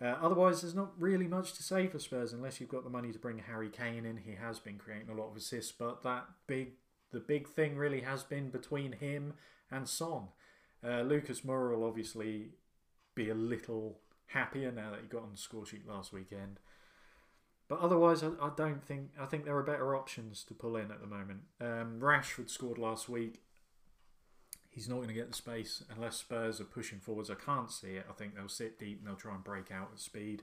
Uh, 0.00 0.14
otherwise, 0.22 0.62
there's 0.62 0.74
not 0.74 0.92
really 0.98 1.26
much 1.26 1.54
to 1.54 1.62
say 1.62 1.88
for 1.88 1.98
Spurs 1.98 2.32
unless 2.32 2.60
you've 2.60 2.68
got 2.68 2.84
the 2.84 2.90
money 2.90 3.12
to 3.12 3.18
bring 3.18 3.38
Harry 3.38 3.68
Kane 3.68 4.04
in. 4.04 4.18
He 4.18 4.36
has 4.36 4.60
been 4.60 4.78
creating 4.78 5.08
a 5.08 5.14
lot 5.14 5.30
of 5.30 5.36
assists, 5.36 5.72
but 5.72 6.02
that 6.04 6.26
big, 6.46 6.72
the 7.10 7.20
big 7.20 7.48
thing 7.48 7.76
really 7.76 8.02
has 8.02 8.22
been 8.22 8.50
between 8.50 8.92
him 8.92 9.34
and 9.70 9.88
Son. 9.88 10.28
Uh, 10.84 11.00
Lucas 11.00 11.40
Moura 11.40 11.76
will 11.76 11.84
obviously 11.84 12.50
be 13.16 13.28
a 13.28 13.34
little 13.34 13.98
happier 14.26 14.70
now 14.70 14.90
that 14.92 15.00
he 15.00 15.06
got 15.08 15.22
on 15.22 15.32
the 15.32 15.36
score 15.36 15.66
sheet 15.66 15.88
last 15.88 16.12
weekend. 16.12 16.60
But 17.66 17.80
otherwise, 17.80 18.22
I, 18.22 18.28
I 18.40 18.50
don't 18.56 18.82
think 18.84 19.10
I 19.20 19.26
think 19.26 19.44
there 19.44 19.56
are 19.56 19.62
better 19.62 19.96
options 19.96 20.44
to 20.44 20.54
pull 20.54 20.76
in 20.76 20.90
at 20.90 21.00
the 21.00 21.06
moment. 21.06 21.40
Um, 21.60 21.98
Rashford 22.00 22.48
scored 22.48 22.78
last 22.78 23.08
week 23.08 23.42
he's 24.78 24.88
not 24.88 24.94
going 24.94 25.08
to 25.08 25.14
get 25.14 25.28
the 25.28 25.36
space 25.36 25.82
unless 25.92 26.18
Spurs 26.18 26.60
are 26.60 26.64
pushing 26.64 27.00
forwards. 27.00 27.30
I 27.30 27.34
can't 27.34 27.68
see 27.68 27.96
it. 27.96 28.06
I 28.08 28.12
think 28.12 28.36
they'll 28.36 28.48
sit 28.48 28.78
deep 28.78 29.00
and 29.00 29.08
they'll 29.08 29.16
try 29.16 29.34
and 29.34 29.42
break 29.42 29.72
out 29.72 29.90
at 29.92 29.98
speed. 29.98 30.42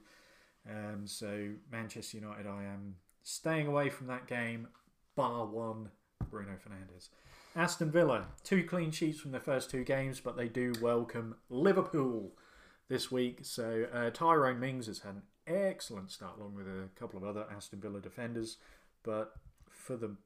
Um, 0.69 1.03
so 1.07 1.51
Manchester 1.71 2.17
United, 2.17 2.45
I 2.45 2.65
am 2.65 2.95
staying 3.23 3.67
away 3.67 3.89
from 3.89 4.07
that 4.07 4.27
game, 4.27 4.67
bar 5.15 5.45
one, 5.45 5.89
Bruno 6.29 6.51
Fernandes. 6.51 7.07
Aston 7.55 7.89
Villa, 7.89 8.25
two 8.43 8.65
clean 8.65 8.91
sheets 8.91 9.21
from 9.21 9.31
their 9.31 9.39
first 9.39 9.71
two 9.71 9.85
games, 9.85 10.19
but 10.19 10.35
they 10.35 10.49
do 10.49 10.73
welcome 10.81 11.35
Liverpool 11.49 12.33
this 12.89 13.09
week. 13.09 13.39
So 13.43 13.85
uh, 13.93 14.09
Tyrone 14.09 14.59
Mings 14.59 14.87
has 14.87 14.99
had 14.99 15.15
an 15.15 15.23
excellent 15.47 16.11
start, 16.11 16.39
along 16.39 16.55
with 16.55 16.67
a 16.67 16.89
couple 16.99 17.17
of 17.17 17.23
other 17.23 17.45
Aston 17.55 17.79
Villa 17.79 18.01
defenders. 18.01 18.57
But 19.01 19.31
for 19.69 19.95
the 19.95 20.17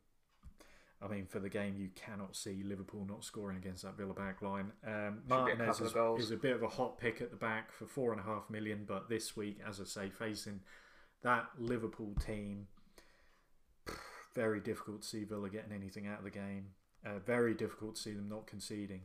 I 1.01 1.07
mean, 1.07 1.25
for 1.25 1.39
the 1.39 1.49
game, 1.49 1.75
you 1.77 1.89
cannot 1.95 2.35
see 2.35 2.61
Liverpool 2.63 3.05
not 3.07 3.23
scoring 3.23 3.57
against 3.57 3.83
that 3.83 3.95
Villa 3.95 4.13
back 4.13 4.41
line. 4.41 4.73
Um, 4.85 5.19
Martinez 5.29 5.79
is, 5.79 5.93
is, 6.17 6.31
a 6.31 6.35
bit 6.35 6.55
of 6.55 6.63
a 6.63 6.67
hot 6.67 6.99
pick 6.99 7.21
at 7.21 7.31
the 7.31 7.37
back 7.37 7.71
for 7.71 7.85
four 7.85 8.11
and 8.11 8.19
a 8.19 8.23
half 8.23 8.49
million, 8.49 8.83
but 8.85 9.09
this 9.09 9.37
week, 9.37 9.59
as 9.65 9.79
I 9.79 9.85
say, 9.85 10.09
facing 10.09 10.59
that 11.21 11.47
Liverpool 11.57 12.13
team, 12.25 12.67
very 14.35 14.59
difficult 14.59 15.03
to 15.03 15.07
see 15.07 15.23
Villa 15.23 15.49
getting 15.49 15.71
anything 15.71 16.05
out 16.05 16.19
of 16.19 16.25
the 16.25 16.31
game. 16.31 16.67
Uh, 17.05 17.19
very 17.25 17.53
difficult 17.53 17.95
to 17.95 18.01
see 18.01 18.13
them 18.13 18.27
not 18.27 18.45
conceding. 18.45 19.01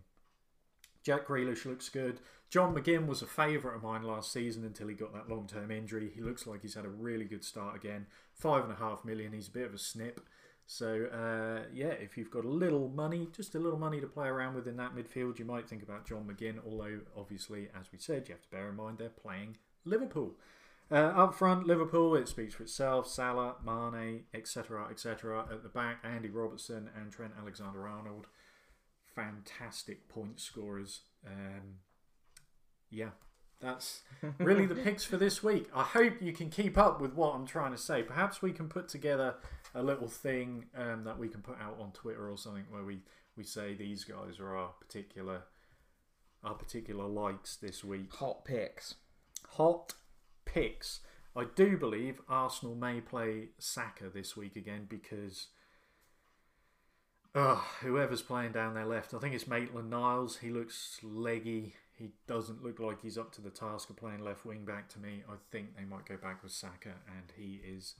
Jack 1.04 1.28
Grealish 1.28 1.64
looks 1.64 1.88
good. 1.88 2.18
John 2.50 2.74
McGinn 2.74 3.06
was 3.06 3.22
a 3.22 3.26
favourite 3.26 3.76
of 3.76 3.82
mine 3.82 4.02
last 4.02 4.32
season 4.32 4.64
until 4.64 4.88
he 4.88 4.94
got 4.94 5.12
that 5.12 5.28
long 5.28 5.46
term 5.46 5.70
injury. 5.70 6.10
He 6.14 6.22
looks 6.22 6.46
like 6.46 6.62
he's 6.62 6.74
had 6.74 6.84
a 6.84 6.88
really 6.88 7.24
good 7.24 7.44
start 7.44 7.76
again. 7.76 8.06
Five 8.32 8.64
and 8.64 8.72
a 8.72 8.76
half 8.76 9.04
million. 9.04 9.32
He's 9.32 9.48
a 9.48 9.52
bit 9.52 9.66
of 9.66 9.74
a 9.74 9.78
snip. 9.78 10.20
So 10.66 11.06
uh, 11.12 11.66
yeah, 11.72 11.88
if 11.88 12.16
you've 12.16 12.30
got 12.30 12.44
a 12.44 12.48
little 12.48 12.88
money, 12.88 13.28
just 13.34 13.54
a 13.54 13.58
little 13.58 13.78
money 13.78 14.00
to 14.00 14.06
play 14.06 14.28
around 14.28 14.54
with 14.54 14.66
in 14.66 14.76
that 14.78 14.94
midfield, 14.94 15.38
you 15.38 15.44
might 15.44 15.68
think 15.68 15.82
about 15.82 16.06
John 16.06 16.24
McGinn. 16.24 16.58
Although 16.66 17.00
obviously, 17.16 17.68
as 17.78 17.92
we 17.92 17.98
said, 17.98 18.28
you 18.28 18.34
have 18.34 18.42
to 18.42 18.50
bear 18.50 18.70
in 18.70 18.76
mind 18.76 18.98
they're 18.98 19.08
playing 19.08 19.56
Liverpool. 19.84 20.34
Uh, 20.90 20.96
up 20.96 21.34
front, 21.34 21.66
Liverpool, 21.66 22.14
it 22.14 22.28
speaks 22.28 22.54
for 22.54 22.62
itself. 22.62 23.08
Salah, 23.08 23.56
Mane, 23.64 24.24
etc., 24.34 24.86
etc. 24.90 25.46
At 25.50 25.62
the 25.62 25.68
back, 25.68 25.98
Andy 26.04 26.28
Robertson 26.28 26.90
and 26.94 27.10
Trent 27.10 27.32
Alexander-Arnold, 27.40 28.26
fantastic 29.14 30.08
point 30.08 30.40
scorers. 30.40 31.00
Um, 31.26 31.78
yeah, 32.90 33.10
that's 33.64 34.02
really 34.38 34.66
the 34.66 34.74
picks 34.74 35.04
for 35.04 35.16
this 35.16 35.42
week. 35.42 35.68
I 35.74 35.82
hope 35.82 36.20
you 36.20 36.32
can 36.32 36.50
keep 36.50 36.76
up 36.78 37.00
with 37.00 37.14
what 37.14 37.34
I'm 37.34 37.46
trying 37.46 37.72
to 37.72 37.78
say. 37.78 38.02
Perhaps 38.02 38.42
we 38.42 38.52
can 38.52 38.68
put 38.68 38.88
together 38.88 39.34
a 39.74 39.82
little 39.82 40.08
thing 40.08 40.66
um, 40.76 41.04
that 41.04 41.18
we 41.18 41.28
can 41.28 41.40
put 41.40 41.60
out 41.60 41.78
on 41.80 41.92
Twitter 41.92 42.30
or 42.30 42.38
something 42.38 42.64
where 42.70 42.84
we, 42.84 42.98
we 43.36 43.44
say 43.44 43.74
these 43.74 44.04
guys 44.04 44.38
are 44.38 44.56
our 44.56 44.70
particular 44.80 45.42
our 46.44 46.54
particular 46.54 47.06
likes 47.06 47.56
this 47.56 47.82
week. 47.82 48.12
Hot 48.16 48.44
picks. 48.44 48.96
Hot 49.52 49.94
picks. 50.44 51.00
I 51.34 51.46
do 51.56 51.76
believe 51.76 52.20
Arsenal 52.28 52.74
may 52.74 53.00
play 53.00 53.48
Saka 53.58 54.10
this 54.12 54.36
week 54.36 54.54
again 54.54 54.86
because 54.88 55.48
uh, 57.34 57.56
whoever's 57.80 58.22
playing 58.22 58.52
down 58.52 58.74
their 58.74 58.86
left, 58.86 59.14
I 59.14 59.18
think 59.18 59.34
it's 59.34 59.48
Maitland 59.48 59.90
Niles. 59.90 60.38
He 60.38 60.50
looks 60.50 61.00
leggy. 61.02 61.74
He 61.96 62.10
doesn't 62.26 62.62
look 62.62 62.80
like 62.80 63.00
he's 63.02 63.16
up 63.18 63.32
to 63.32 63.40
the 63.40 63.50
task 63.50 63.88
of 63.90 63.96
playing 63.96 64.20
left 64.24 64.44
wing 64.44 64.64
back 64.64 64.88
to 64.90 64.98
me. 64.98 65.22
I 65.28 65.34
think 65.50 65.76
they 65.76 65.84
might 65.84 66.06
go 66.06 66.16
back 66.16 66.42
with 66.42 66.52
Saka, 66.52 66.94
and 67.06 67.32
he 67.36 67.60
is, 67.64 67.94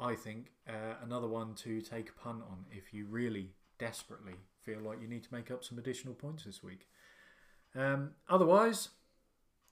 I 0.00 0.14
think, 0.14 0.52
uh, 0.68 0.94
another 1.04 1.28
one 1.28 1.54
to 1.56 1.80
take 1.80 2.08
a 2.08 2.12
punt 2.12 2.42
on 2.50 2.64
if 2.70 2.94
you 2.94 3.06
really 3.06 3.50
desperately 3.78 4.34
feel 4.62 4.80
like 4.80 5.00
you 5.00 5.08
need 5.08 5.24
to 5.24 5.34
make 5.34 5.50
up 5.50 5.62
some 5.64 5.78
additional 5.78 6.14
points 6.14 6.44
this 6.44 6.62
week. 6.62 6.86
Um, 7.74 8.10
otherwise, 8.28 8.90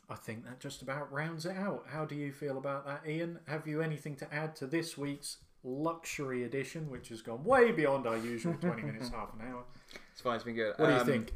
I 0.08 0.16
think 0.16 0.44
that 0.44 0.60
just 0.60 0.82
about 0.82 1.12
rounds 1.12 1.46
it 1.46 1.56
out. 1.56 1.84
How 1.88 2.04
do 2.04 2.14
you 2.14 2.32
feel 2.32 2.58
about 2.58 2.84
that, 2.86 3.08
Ian? 3.08 3.38
Have 3.46 3.66
you 3.66 3.80
anything 3.80 4.16
to 4.16 4.34
add 4.34 4.56
to 4.56 4.66
this 4.66 4.98
week's 4.98 5.38
luxury 5.62 6.42
edition, 6.44 6.90
which 6.90 7.08
has 7.10 7.22
gone 7.22 7.44
way 7.44 7.70
beyond 7.72 8.06
our 8.06 8.16
usual 8.16 8.54
20 8.54 8.82
minutes, 8.82 9.08
half 9.14 9.32
an 9.34 9.46
hour? 9.48 9.64
It's 10.12 10.20
fine. 10.20 10.34
It's 10.36 10.44
been 10.44 10.56
good. 10.56 10.74
What 10.76 10.86
do 10.86 10.92
you 10.94 11.00
Um, 11.00 11.06
think? 11.06 11.34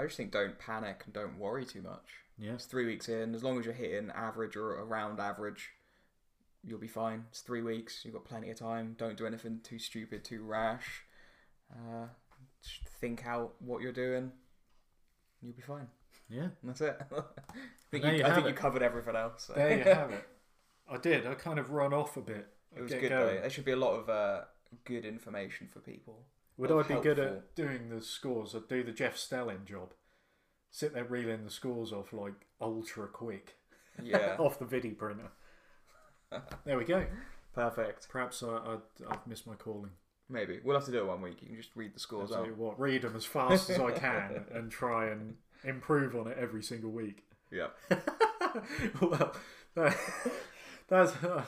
I 0.00 0.04
just 0.04 0.16
think 0.16 0.32
don't 0.32 0.58
panic 0.58 1.02
and 1.04 1.12
don't 1.12 1.38
worry 1.38 1.64
too 1.66 1.82
much. 1.82 2.06
Yes. 2.38 2.54
It's 2.54 2.64
three 2.64 2.86
weeks 2.86 3.08
in. 3.08 3.34
As 3.34 3.44
long 3.44 3.58
as 3.58 3.66
you're 3.66 3.74
hitting 3.74 4.10
average 4.14 4.56
or 4.56 4.70
around 4.70 5.20
average, 5.20 5.70
you'll 6.64 6.78
be 6.78 6.88
fine. 6.88 7.24
It's 7.30 7.40
three 7.40 7.60
weeks. 7.60 8.02
You've 8.04 8.14
got 8.14 8.24
plenty 8.24 8.50
of 8.50 8.58
time. 8.58 8.94
Don't 8.98 9.16
do 9.16 9.26
anything 9.26 9.60
too 9.62 9.78
stupid, 9.78 10.24
too 10.24 10.42
rash. 10.42 11.02
Uh, 11.70 12.06
think 13.00 13.26
out 13.26 13.54
what 13.60 13.82
you're 13.82 13.92
doing. 13.92 14.32
You'll 15.42 15.52
be 15.52 15.62
fine. 15.62 15.86
Yeah. 16.30 16.44
And 16.44 16.52
that's 16.64 16.80
it. 16.80 16.98
I 17.12 17.22
think, 17.90 18.04
you, 18.04 18.10
you 18.12 18.24
I 18.24 18.34
think 18.34 18.46
you 18.46 18.54
covered 18.54 18.82
everything 18.82 19.16
else. 19.16 19.44
so. 19.48 19.52
There 19.52 19.76
you 19.76 19.84
have 19.84 20.10
it. 20.12 20.26
I 20.88 20.96
did. 20.96 21.26
I 21.26 21.34
kind 21.34 21.58
of 21.58 21.70
run 21.70 21.92
off 21.92 22.16
a 22.16 22.22
bit. 22.22 22.48
It 22.74 22.80
was 22.80 22.90
Get 22.90 23.02
good 23.02 23.10
going. 23.10 23.26
though. 23.36 23.40
There 23.42 23.50
should 23.50 23.64
be 23.64 23.72
a 23.72 23.76
lot 23.76 23.94
of 23.98 24.08
uh, 24.08 24.40
good 24.84 25.04
information 25.04 25.68
for 25.70 25.80
people. 25.80 26.24
Would 26.60 26.70
I 26.72 26.82
be 26.82 27.00
good 27.00 27.18
at 27.18 27.54
doing 27.54 27.88
the 27.88 28.02
scores? 28.02 28.54
I'd 28.54 28.68
do 28.68 28.82
the 28.82 28.92
Jeff 28.92 29.16
Stelling 29.16 29.64
job. 29.64 29.94
Sit 30.70 30.92
there 30.92 31.04
reeling 31.04 31.44
the 31.44 31.50
scores 31.50 31.90
off 31.90 32.12
like 32.12 32.46
ultra 32.60 33.08
quick 33.08 33.56
Yeah, 34.02 34.36
off 34.38 34.58
the 34.58 34.66
video 34.66 34.92
printer. 34.92 35.30
there 36.66 36.76
we 36.76 36.84
go. 36.84 37.06
perfect. 37.54 38.08
Perhaps 38.10 38.42
I, 38.42 38.48
I, 38.48 38.76
I've 39.08 39.26
missed 39.26 39.46
my 39.46 39.54
calling. 39.54 39.92
Maybe 40.28 40.60
we'll 40.62 40.76
have 40.76 40.84
to 40.84 40.92
do 40.92 40.98
it 40.98 41.06
one 41.06 41.22
week. 41.22 41.38
You 41.40 41.48
can 41.48 41.56
just 41.56 41.74
read 41.74 41.92
the 41.92 41.96
I'll 41.96 42.00
scores 42.00 42.32
out. 42.32 42.54
what, 42.58 42.78
read 42.78 43.02
them 43.02 43.16
as 43.16 43.24
fast 43.24 43.70
as 43.70 43.80
I 43.80 43.92
can 43.92 44.44
and 44.54 44.70
try 44.70 45.08
and 45.08 45.36
improve 45.64 46.14
on 46.14 46.28
it 46.28 46.36
every 46.38 46.62
single 46.62 46.90
week. 46.90 47.24
Yeah. 47.50 47.68
well, 49.00 49.32
that, 49.76 49.96
that's, 50.88 51.12
uh, 51.24 51.42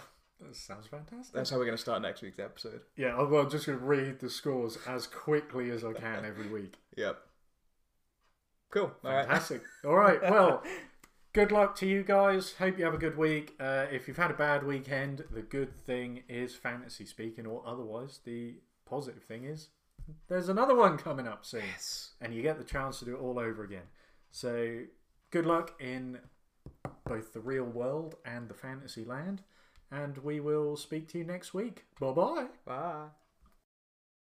that 0.47 0.57
sounds 0.57 0.87
fantastic. 0.87 1.35
That's 1.35 1.51
how 1.51 1.57
we're 1.59 1.65
going 1.67 1.77
to 1.77 1.83
start 1.83 2.03
next 2.03 2.23
week's 2.23 2.39
episode. 2.39 2.81
Yeah, 2.97 3.17
I'm 3.17 3.33
I'm 3.35 3.51
just 3.51 3.67
going 3.67 3.79
to 3.79 3.85
read 3.85 4.19
the 4.21 4.31
scores 4.31 4.79
as 4.87 5.07
quickly 5.07 5.71
as 5.71 5.85
I 5.85 5.93
can 5.93 6.25
every 6.25 6.49
week. 6.49 6.75
Yep. 6.97 7.19
Cool. 8.71 8.93
All 9.05 9.11
right. 9.13 9.27
Fantastic. 9.27 9.63
All 9.85 9.95
right. 9.97 10.21
Well, 10.23 10.63
good 11.33 11.53
luck 11.53 11.75
to 11.77 11.87
you 11.87 12.03
guys. 12.03 12.55
Hope 12.59 12.79
you 12.79 12.85
have 12.85 12.95
a 12.95 12.99
good 12.99 13.17
week. 13.19 13.55
Uh, 13.61 13.87
if 13.91 14.09
you've 14.09 14.17
had 14.17 14.31
a 14.31 14.35
bad 14.35 14.65
weekend, 14.67 15.25
the 15.31 15.43
good 15.43 15.75
thing 15.77 16.23
is 16.29 16.55
fantasy 16.55 17.05
speaking, 17.07 17.47
or 17.47 17.63
otherwise, 17.67 18.21
the 18.25 18.57
positive 18.87 19.23
thing 19.23 19.45
is 19.45 19.69
there's 20.29 20.49
another 20.49 20.75
one 20.75 20.97
coming 20.99 21.29
up 21.29 21.45
soon, 21.45 21.63
Yes. 21.73 22.13
and 22.21 22.35
you 22.35 22.43
get 22.43 22.59
the 22.59 22.65
chance 22.65 22.99
to 22.99 23.05
do 23.05 23.15
it 23.17 23.21
all 23.21 23.39
over 23.39 23.63
again. 23.63 23.87
So, 24.31 24.81
good 25.31 25.47
luck 25.47 25.75
in 25.81 26.19
both 27.05 27.33
the 27.33 27.41
real 27.41 27.65
world 27.65 28.15
and 28.25 28.49
the 28.49 28.55
fantasy 28.55 29.05
land, 29.05 29.43
and 29.93 30.17
we 30.19 30.41
will 30.41 30.77
speak 30.77 31.09
to 31.09 31.19
you 31.19 31.25
next 31.25 31.53
week. 31.55 31.85
Bye 32.01 32.13
bye. 32.13 32.47
Bye. 32.65 33.22